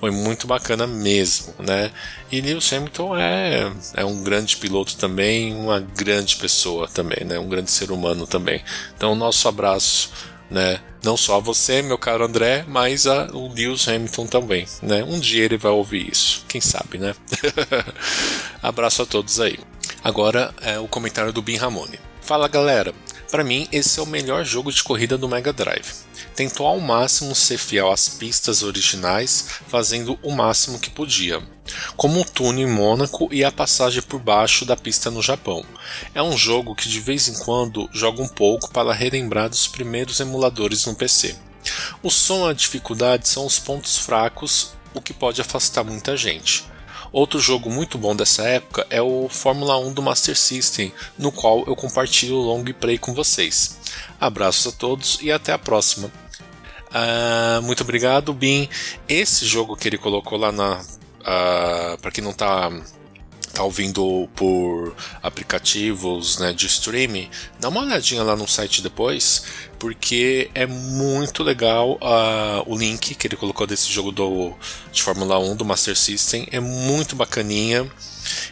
foi 0.00 0.10
muito 0.10 0.48
bacana 0.48 0.88
mesmo, 0.88 1.54
né? 1.60 1.92
E 2.32 2.40
Lewis 2.40 2.72
Hamilton 2.72 3.16
é, 3.16 3.72
é 3.94 4.04
um 4.04 4.24
grande 4.24 4.56
piloto 4.56 4.96
também, 4.96 5.54
uma 5.54 5.78
grande 5.78 6.34
pessoa 6.34 6.88
também, 6.88 7.24
né? 7.24 7.38
Um 7.38 7.48
grande 7.48 7.70
ser 7.70 7.92
humano 7.92 8.26
também. 8.26 8.60
Então, 8.96 9.14
nosso 9.14 9.46
abraço, 9.46 10.10
né? 10.50 10.80
Não 11.02 11.16
só 11.16 11.40
você, 11.40 11.80
meu 11.80 11.96
caro 11.96 12.24
André, 12.24 12.64
mas 12.68 13.06
a, 13.06 13.26
o 13.32 13.52
Lewis 13.52 13.88
Hamilton 13.88 14.26
também, 14.26 14.66
né? 14.82 15.02
Um 15.04 15.18
dia 15.18 15.44
ele 15.44 15.56
vai 15.56 15.72
ouvir 15.72 16.10
isso, 16.10 16.44
quem 16.48 16.60
sabe, 16.60 16.98
né? 16.98 17.14
abraço 18.62 19.02
a 19.02 19.06
todos 19.06 19.40
aí. 19.40 19.58
Agora 20.02 20.54
é 20.60 20.78
o 20.78 20.88
comentário 20.88 21.32
do 21.32 21.42
Bin 21.42 21.56
Ramone. 21.56 21.98
Fala 22.20 22.48
galera, 22.48 22.94
para 23.30 23.44
mim, 23.44 23.68
esse 23.70 23.98
é 23.98 24.02
o 24.02 24.06
melhor 24.06 24.44
jogo 24.44 24.72
de 24.72 24.82
corrida 24.82 25.16
do 25.16 25.28
Mega 25.28 25.52
Drive. 25.52 25.92
Tentou 26.34 26.66
ao 26.66 26.80
máximo 26.80 27.34
ser 27.34 27.58
fiel 27.58 27.90
às 27.90 28.08
pistas 28.08 28.62
originais, 28.62 29.46
fazendo 29.68 30.18
o 30.22 30.32
máximo 30.32 30.78
que 30.78 30.90
podia, 30.90 31.40
como 31.96 32.20
o 32.20 32.24
túnel 32.24 32.68
em 32.68 32.70
Mônaco 32.70 33.28
e 33.32 33.44
a 33.44 33.52
passagem 33.52 34.02
por 34.02 34.20
baixo 34.20 34.64
da 34.64 34.76
pista 34.76 35.10
no 35.10 35.22
Japão. 35.22 35.64
É 36.14 36.22
um 36.22 36.36
jogo 36.36 36.74
que 36.74 36.88
de 36.88 37.00
vez 37.00 37.28
em 37.28 37.34
quando 37.34 37.88
joga 37.92 38.22
um 38.22 38.28
pouco 38.28 38.70
para 38.70 38.92
relembrar 38.92 39.48
dos 39.48 39.66
primeiros 39.66 40.20
emuladores 40.20 40.86
no 40.86 40.94
PC. 40.94 41.36
O 42.02 42.10
som 42.10 42.46
e 42.46 42.50
a 42.50 42.54
dificuldade 42.54 43.28
são 43.28 43.44
os 43.44 43.58
pontos 43.58 43.98
fracos, 43.98 44.72
o 44.94 45.00
que 45.00 45.12
pode 45.12 45.40
afastar 45.40 45.84
muita 45.84 46.16
gente. 46.16 46.64
Outro 47.12 47.40
jogo 47.40 47.68
muito 47.68 47.98
bom 47.98 48.14
dessa 48.14 48.42
época 48.44 48.86
é 48.88 49.02
o 49.02 49.28
Fórmula 49.28 49.76
1 49.78 49.92
do 49.92 50.02
Master 50.02 50.36
System, 50.36 50.92
no 51.18 51.32
qual 51.32 51.64
eu 51.66 51.74
compartilho 51.74 52.36
o 52.36 52.42
long 52.42 52.64
play 52.64 52.98
com 52.98 53.12
vocês. 53.12 53.78
Abraços 54.20 54.72
a 54.72 54.76
todos 54.76 55.18
e 55.20 55.32
até 55.32 55.52
a 55.52 55.58
próxima. 55.58 56.10
Uh, 56.90 57.62
muito 57.62 57.82
obrigado, 57.82 58.32
Bin. 58.32 58.68
Esse 59.08 59.44
jogo 59.44 59.76
que 59.76 59.88
ele 59.88 59.98
colocou 59.98 60.38
lá 60.38 60.52
na. 60.52 60.84
Uh, 61.20 61.98
para 62.00 62.10
quem 62.10 62.24
não 62.24 62.30
está 62.30 62.70
tá 63.52 63.62
ouvindo 63.64 64.28
por 64.34 64.94
aplicativos 65.22 66.38
né, 66.38 66.52
de 66.52 66.66
streaming, 66.66 67.28
dá 67.58 67.68
uma 67.68 67.82
olhadinha 67.82 68.22
lá 68.22 68.36
no 68.36 68.46
site 68.48 68.82
depois, 68.82 69.44
porque 69.78 70.50
é 70.54 70.66
muito 70.66 71.42
legal 71.42 71.92
uh, 71.94 72.62
o 72.66 72.76
link 72.76 73.14
que 73.14 73.26
ele 73.26 73.36
colocou 73.36 73.66
desse 73.66 73.90
jogo 73.90 74.12
do, 74.12 74.54
de 74.92 75.02
Fórmula 75.02 75.38
1 75.38 75.56
do 75.56 75.64
Master 75.64 75.96
System, 75.96 76.46
é 76.50 76.60
muito 76.60 77.16
bacaninha. 77.16 77.90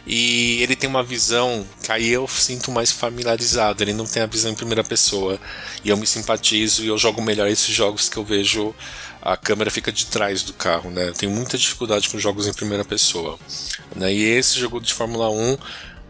E 0.05 0.61
ele 0.61 0.75
tem 0.75 0.89
uma 0.89 1.03
visão 1.03 1.65
que 1.83 1.91
aí 1.91 2.09
eu 2.09 2.27
sinto 2.27 2.71
mais 2.71 2.91
familiarizado. 2.91 3.83
Ele 3.83 3.93
não 3.93 4.05
tem 4.05 4.23
a 4.23 4.25
visão 4.25 4.51
em 4.51 4.55
primeira 4.55 4.83
pessoa. 4.83 5.39
E 5.83 5.89
eu 5.89 5.95
me 5.95 6.07
simpatizo 6.07 6.83
e 6.83 6.87
eu 6.87 6.97
jogo 6.97 7.21
melhor 7.21 7.47
esses 7.47 7.73
jogos 7.73 8.09
que 8.09 8.17
eu 8.17 8.23
vejo 8.23 8.73
a 9.21 9.35
câmera 9.35 9.69
fica 9.69 9.91
de 9.91 10.05
trás 10.05 10.43
do 10.43 10.53
carro, 10.53 10.89
né? 10.89 11.09
Eu 11.09 11.13
tenho 11.13 11.31
muita 11.31 11.57
dificuldade 11.57 12.09
com 12.09 12.17
jogos 12.17 12.47
em 12.47 12.53
primeira 12.53 12.85
pessoa. 12.85 13.37
Né? 13.95 14.13
E 14.13 14.23
esse 14.23 14.59
jogo 14.59 14.79
de 14.79 14.93
Fórmula 14.93 15.29
1, 15.29 15.57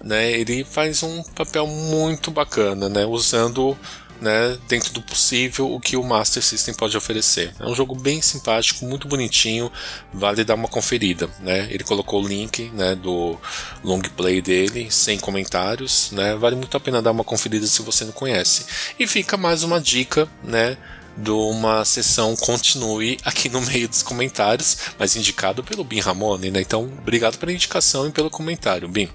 né, 0.03 0.31
ele 0.31 0.63
faz 0.63 1.03
um 1.03 1.23
papel 1.23 1.65
muito 1.67 2.31
bacana, 2.31 2.87
né? 2.87 3.05
Usando 3.05 3.77
né, 4.21 4.57
dentro 4.67 4.91
do 4.93 5.01
possível 5.01 5.73
o 5.73 5.79
que 5.79 5.95
o 5.95 6.03
Master 6.03 6.43
System 6.43 6.73
pode 6.73 6.95
oferecer. 6.95 7.53
É 7.59 7.65
um 7.65 7.73
jogo 7.73 7.95
bem 7.95 8.21
simpático, 8.21 8.85
muito 8.85 9.07
bonitinho, 9.07 9.71
vale 10.13 10.43
dar 10.43 10.55
uma 10.55 10.67
conferida. 10.67 11.29
Né? 11.39 11.67
Ele 11.71 11.83
colocou 11.83 12.23
o 12.23 12.27
link 12.27 12.69
né, 12.73 12.95
do 12.95 13.37
long 13.83 14.01
play 14.01 14.41
dele, 14.41 14.91
sem 14.91 15.17
comentários, 15.17 16.11
né? 16.11 16.35
vale 16.35 16.55
muito 16.55 16.75
a 16.75 16.79
pena 16.79 17.01
dar 17.01 17.11
uma 17.11 17.23
conferida 17.23 17.65
se 17.65 17.81
você 17.81 18.03
não 18.03 18.11
conhece. 18.11 18.65
E 18.99 19.07
fica 19.07 19.37
mais 19.37 19.63
uma 19.63 19.79
dica, 19.79 20.27
né? 20.43 20.77
De 21.19 21.31
uma 21.31 21.83
sessão 21.83 22.35
continue 22.35 23.17
aqui 23.25 23.49
no 23.49 23.61
meio 23.61 23.87
dos 23.87 24.01
comentários, 24.01 24.77
mas 24.97 25.15
indicado 25.15 25.63
pelo 25.63 25.83
Bin 25.83 25.99
Ramone, 25.99 26.49
né? 26.49 26.61
Então, 26.61 26.83
obrigado 26.83 27.37
pela 27.37 27.51
indicação 27.51 28.07
e 28.07 28.11
pelo 28.11 28.29
comentário, 28.29 28.87
Bin. 28.87 29.09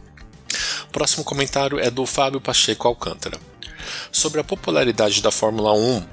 Próximo 0.93 1.25
comentário 1.25 1.79
é 1.79 1.91
do 1.91 2.07
Fábio 2.07 2.41
Pacheco 2.41 2.87
Alcântara. 2.87 3.39
Sobre 4.13 4.41
a 4.41 4.45
popularidade 4.45 5.21
da 5.23 5.31
Fórmula 5.31 5.73
1, 5.73 6.05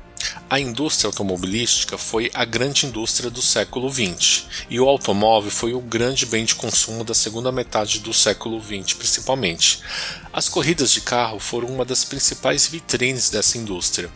a 0.49 0.59
indústria 0.59 1.07
automobilística 1.07 1.97
foi 1.97 2.29
a 2.33 2.45
grande 2.45 2.85
indústria 2.85 3.29
do 3.29 3.41
século 3.41 3.89
XX, 3.89 4.45
e 4.69 4.79
o 4.79 4.87
automóvel 4.87 5.49
foi 5.51 5.73
o 5.73 5.79
grande 5.79 6.25
bem 6.25 6.45
de 6.45 6.55
consumo 6.55 7.03
da 7.03 7.13
segunda 7.13 7.51
metade 7.51 7.99
do 7.99 8.13
século 8.13 8.61
XX, 8.61 8.93
principalmente. 8.93 9.79
As 10.33 10.47
corridas 10.47 10.91
de 10.91 11.01
carro 11.01 11.39
foram 11.39 11.69
uma 11.69 11.85
das 11.85 12.03
principais 12.03 12.67
vitrines 12.67 13.29
dessa 13.29 13.57
indústria, 13.57 14.11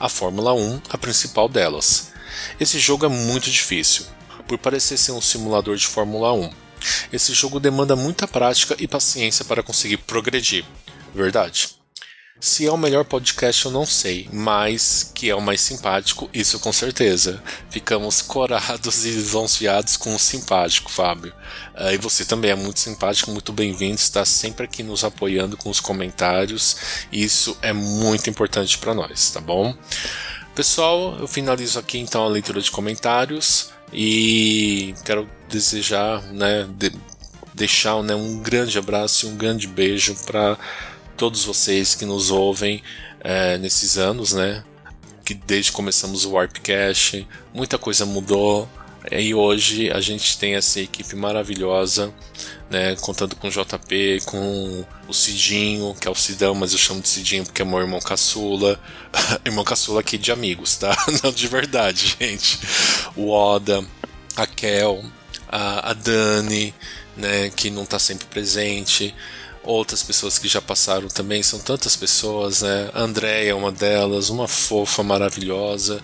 a 0.00 0.08
Fórmula 0.08 0.54
1 0.54 0.80
a 0.88 0.98
principal 0.98 1.48
delas. 1.48 2.10
Esse 2.58 2.80
jogo 2.80 3.04
é 3.04 3.08
muito 3.08 3.50
difícil, 3.50 4.06
por 4.48 4.58
parecer 4.58 4.96
ser 4.96 5.12
um 5.12 5.20
simulador 5.20 5.76
de 5.76 5.86
Fórmula 5.86 6.32
1. 6.32 6.50
Esse 7.12 7.34
jogo 7.34 7.60
demanda 7.60 7.94
muita 7.94 8.26
prática 8.26 8.74
e 8.78 8.88
paciência 8.88 9.44
para 9.44 9.62
conseguir 9.62 9.98
progredir. 9.98 10.64
Verdade. 11.14 11.79
Se 12.40 12.66
é 12.66 12.72
o 12.72 12.78
melhor 12.78 13.04
podcast, 13.04 13.66
eu 13.66 13.70
não 13.70 13.84
sei, 13.84 14.26
mas 14.32 15.12
que 15.14 15.28
é 15.28 15.34
o 15.34 15.42
mais 15.42 15.60
simpático, 15.60 16.30
isso 16.32 16.58
com 16.58 16.72
certeza. 16.72 17.42
Ficamos 17.68 18.22
corados 18.22 19.04
e 19.04 19.10
desonfiados 19.10 19.98
com 19.98 20.14
o 20.14 20.18
simpático, 20.18 20.90
Fábio. 20.90 21.34
Uh, 21.78 21.92
e 21.92 21.98
você 21.98 22.24
também 22.24 22.50
é 22.50 22.54
muito 22.54 22.80
simpático, 22.80 23.30
muito 23.30 23.52
bem-vindo, 23.52 23.96
está 23.96 24.24
sempre 24.24 24.64
aqui 24.64 24.82
nos 24.82 25.04
apoiando 25.04 25.54
com 25.54 25.68
os 25.68 25.80
comentários. 25.80 27.04
Isso 27.12 27.54
é 27.60 27.74
muito 27.74 28.30
importante 28.30 28.78
para 28.78 28.94
nós, 28.94 29.30
tá 29.30 29.40
bom? 29.40 29.76
Pessoal, 30.54 31.18
eu 31.20 31.28
finalizo 31.28 31.78
aqui 31.78 31.98
então 31.98 32.24
a 32.24 32.28
leitura 32.28 32.62
de 32.62 32.70
comentários 32.70 33.68
e 33.92 34.94
quero 35.04 35.28
desejar, 35.46 36.22
né, 36.32 36.66
de, 36.70 36.90
deixar 37.52 38.02
né, 38.02 38.14
um 38.14 38.38
grande 38.38 38.78
abraço 38.78 39.26
e 39.26 39.28
um 39.28 39.36
grande 39.36 39.66
beijo 39.66 40.14
para 40.24 40.56
todos 41.20 41.44
vocês 41.44 41.94
que 41.94 42.06
nos 42.06 42.30
ouvem 42.30 42.82
é, 43.20 43.58
nesses 43.58 43.98
anos, 43.98 44.32
né? 44.32 44.64
Que 45.22 45.34
desde 45.34 45.70
que 45.70 45.76
começamos 45.76 46.24
o 46.24 46.30
Warpcast, 46.30 47.28
muita 47.52 47.76
coisa 47.76 48.06
mudou, 48.06 48.66
E 49.12 49.34
hoje 49.34 49.90
a 49.90 50.00
gente 50.00 50.38
tem 50.38 50.54
essa 50.54 50.80
equipe 50.80 51.14
maravilhosa, 51.14 52.10
né, 52.70 52.96
contando 52.96 53.36
com 53.36 53.48
o 53.48 53.50
JP, 53.50 54.22
com 54.24 54.84
o 55.06 55.12
Cidinho, 55.12 55.94
que 56.00 56.08
é 56.08 56.10
o 56.10 56.14
Cidão, 56.14 56.54
mas 56.54 56.72
eu 56.72 56.78
chamo 56.78 57.02
de 57.02 57.08
Cidinho 57.08 57.44
porque 57.44 57.60
é 57.60 57.64
meu 57.66 57.80
irmão 57.80 58.00
caçula. 58.00 58.80
irmão 59.44 59.62
caçula 59.62 60.00
aqui 60.00 60.16
de 60.16 60.32
amigos, 60.32 60.78
tá? 60.78 60.96
Não 61.22 61.30
de 61.30 61.46
verdade, 61.48 62.16
gente. 62.20 62.58
O 63.14 63.28
Oda, 63.30 63.84
a 64.36 64.46
Kel, 64.46 65.04
a, 65.46 65.90
a 65.90 65.92
Dani, 65.92 66.74
né, 67.14 67.50
que 67.50 67.68
não 67.68 67.82
está 67.82 67.98
sempre 67.98 68.26
presente 68.26 69.14
outras 69.62 70.02
pessoas 70.02 70.38
que 70.38 70.48
já 70.48 70.60
passaram 70.60 71.08
também, 71.08 71.42
são 71.42 71.58
tantas 71.58 71.96
pessoas, 71.96 72.62
né? 72.62 72.90
A 72.94 73.02
Andrea 73.02 73.50
é 73.50 73.54
uma 73.54 73.70
delas, 73.72 74.30
uma 74.30 74.48
fofa 74.48 75.02
maravilhosa. 75.02 76.02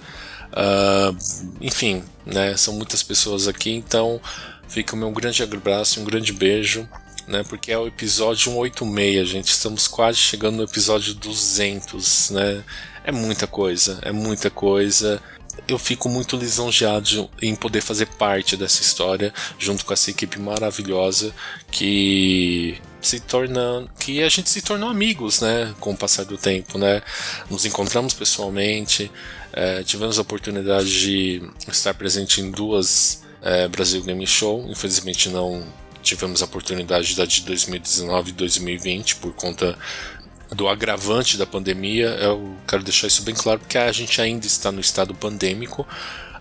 Uh, 0.52 1.16
enfim, 1.60 2.02
né? 2.24 2.56
São 2.56 2.74
muitas 2.74 3.02
pessoas 3.02 3.48
aqui, 3.48 3.70
então 3.70 4.20
fica 4.68 4.94
o 4.94 4.98
meu 4.98 5.10
grande 5.10 5.42
abraço, 5.42 6.00
um 6.00 6.04
grande 6.04 6.32
beijo, 6.32 6.88
né? 7.26 7.44
Porque 7.48 7.72
é 7.72 7.78
o 7.78 7.86
episódio 7.86 8.52
186, 8.52 9.28
gente. 9.28 9.48
Estamos 9.48 9.88
quase 9.88 10.18
chegando 10.18 10.56
no 10.56 10.64
episódio 10.64 11.14
200, 11.14 12.30
né? 12.30 12.64
É 13.04 13.12
muita 13.12 13.46
coisa, 13.46 13.98
é 14.02 14.12
muita 14.12 14.50
coisa 14.50 15.22
eu 15.68 15.78
fico 15.78 16.08
muito 16.08 16.36
lisonjeado 16.36 17.30
em 17.40 17.54
poder 17.54 17.80
fazer 17.80 18.06
parte 18.06 18.56
dessa 18.56 18.82
história 18.82 19.32
junto 19.58 19.84
com 19.84 19.92
essa 19.92 20.10
equipe 20.10 20.38
maravilhosa 20.38 21.34
que 21.70 22.78
se 23.00 23.20
torna 23.20 23.86
que 23.98 24.22
a 24.22 24.28
gente 24.28 24.50
se 24.50 24.62
tornou 24.62 24.88
amigos, 24.88 25.40
né, 25.40 25.74
com 25.80 25.92
o 25.92 25.96
passar 25.96 26.24
do 26.24 26.36
tempo, 26.36 26.78
né? 26.78 27.02
Nos 27.50 27.64
encontramos 27.64 28.14
pessoalmente, 28.14 29.10
é, 29.52 29.82
tivemos 29.82 30.18
a 30.18 30.22
oportunidade 30.22 30.88
de 30.88 31.42
estar 31.68 31.94
presente 31.94 32.40
em 32.40 32.50
duas 32.50 33.22
é, 33.42 33.68
Brasil 33.68 34.02
Game 34.02 34.26
Show, 34.26 34.66
infelizmente 34.68 35.28
não 35.28 35.64
tivemos 36.02 36.40
a 36.40 36.44
oportunidade 36.44 37.16
da 37.16 37.24
de 37.24 37.42
2019 37.42 38.30
e 38.30 38.32
2020 38.32 39.16
por 39.16 39.32
conta 39.32 39.76
do 40.50 40.68
agravante 40.68 41.36
da 41.36 41.44
pandemia. 41.44 42.08
Eu 42.20 42.56
quero 42.66 42.84
deixar 42.84 43.08
isso 43.08 43.22
bem 43.22 43.34
claro 43.34 43.58
porque 43.58 43.76
a 43.76 43.90
gente 43.90 44.20
ainda 44.20 44.46
está 44.46 44.70
no 44.70 44.80
estado 44.80 45.14
pandêmico. 45.14 45.86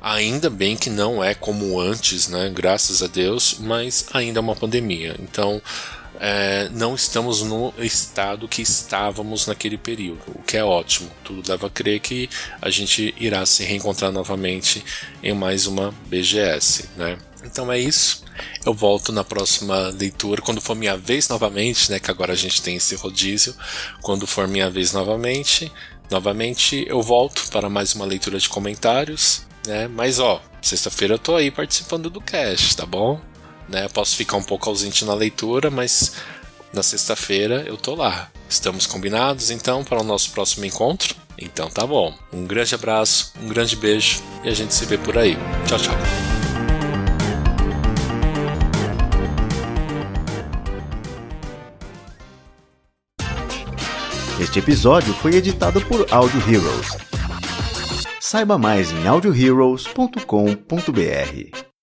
Ainda 0.02 0.52
bem 0.52 0.76
que 0.76 0.90
não 0.90 1.24
é 1.24 1.34
como 1.34 1.80
antes, 1.80 2.28
né? 2.28 2.52
Graças 2.54 3.02
a 3.02 3.08
Deus, 3.08 3.58
mas 3.60 4.06
ainda 4.14 4.40
é 4.40 4.42
uma 4.42 4.56
pandemia. 4.56 5.16
Então, 5.20 5.60
é, 6.20 6.70
não 6.70 6.96
estamos 6.96 7.42
no 7.42 7.74
estado 7.80 8.48
que 8.48 8.62
estávamos 8.62 9.48
naquele 9.48 9.78
período, 9.78 10.22
o 10.28 10.44
que 10.44 10.58
é 10.58 10.64
ótimo. 10.64 11.10
Tudo 11.24 11.50
leva 11.50 11.68
a 11.68 11.70
crer 11.70 12.00
que 12.00 12.30
a 12.62 12.70
gente 12.70 13.14
irá 13.20 13.46
se 13.46 13.64
reencontrar 13.64 14.12
novamente 14.12 14.84
em 15.22 15.34
mais 15.34 15.68
uma 15.68 15.94
BGS, 16.08 16.90
né? 16.96 17.18
Então 17.44 17.72
é 17.72 17.80
isso. 17.80 18.24
Eu 18.66 18.74
volto 18.74 19.12
na 19.12 19.24
próxima 19.24 19.90
leitura, 19.90 20.42
quando 20.42 20.60
for 20.60 20.76
minha 20.76 20.98
vez 20.98 21.30
novamente, 21.30 21.92
né? 21.92 22.00
Que 22.00 22.12
agora 22.12 22.34
a 22.34 22.36
gente 22.36 22.62
tem 22.62 22.76
esse 22.76 22.96
rodízio. 22.96 23.56
Quando 24.02 24.26
for 24.26 24.48
minha 24.48 24.70
vez 24.70 24.92
novamente, 24.94 25.72
novamente 26.10 26.86
eu 26.88 27.02
volto 27.02 27.50
para 27.52 27.70
mais 27.70 27.94
uma 27.94 28.06
leitura 28.06 28.40
de 28.40 28.50
comentários, 28.50 29.44
né? 29.66 29.88
Mas 29.88 30.20
ó, 30.20 30.42
sexta-feira 30.62 31.14
eu 31.14 31.20
tô 31.20 31.36
aí 31.36 31.52
participando 31.52 32.10
do 32.10 32.20
cast, 32.20 32.76
tá 32.76 32.86
bom? 32.86 33.22
Né? 33.68 33.88
Posso 33.90 34.16
ficar 34.16 34.38
um 34.38 34.44
pouco 34.44 34.70
ausente 34.70 35.06
na 35.06 35.14
leitura, 35.14 35.72
mas 35.72 36.14
na 36.74 36.84
sexta-feira 36.84 37.64
eu 37.68 37.78
tô 37.78 37.96
lá. 37.96 38.30
Estamos 38.50 38.86
combinados 38.86 39.50
então 39.50 39.84
para 39.84 40.02
o 40.02 40.04
nosso 40.04 40.32
próximo 40.32 40.66
encontro? 40.66 41.16
Então 41.38 41.70
tá 41.70 41.86
bom. 41.86 42.14
Um 42.32 42.46
grande 42.46 42.76
abraço, 42.76 43.34
um 43.42 43.48
grande 43.48 43.76
beijo 43.76 44.22
e 44.44 44.50
a 44.50 44.54
gente 44.54 44.74
se 44.74 44.86
vê 44.86 44.98
por 44.98 45.18
aí. 45.18 45.38
Tchau, 45.68 45.80
tchau. 45.80 45.96
Este 54.40 54.60
episódio 54.60 55.14
foi 55.14 55.36
editado 55.36 55.82
por 55.82 56.06
Audio 56.12 56.40
Heroes. 56.42 56.98
Saiba 58.20 58.58
mais 58.58 58.92
em 58.92 59.08
audioheroes.com.br. 59.08 61.75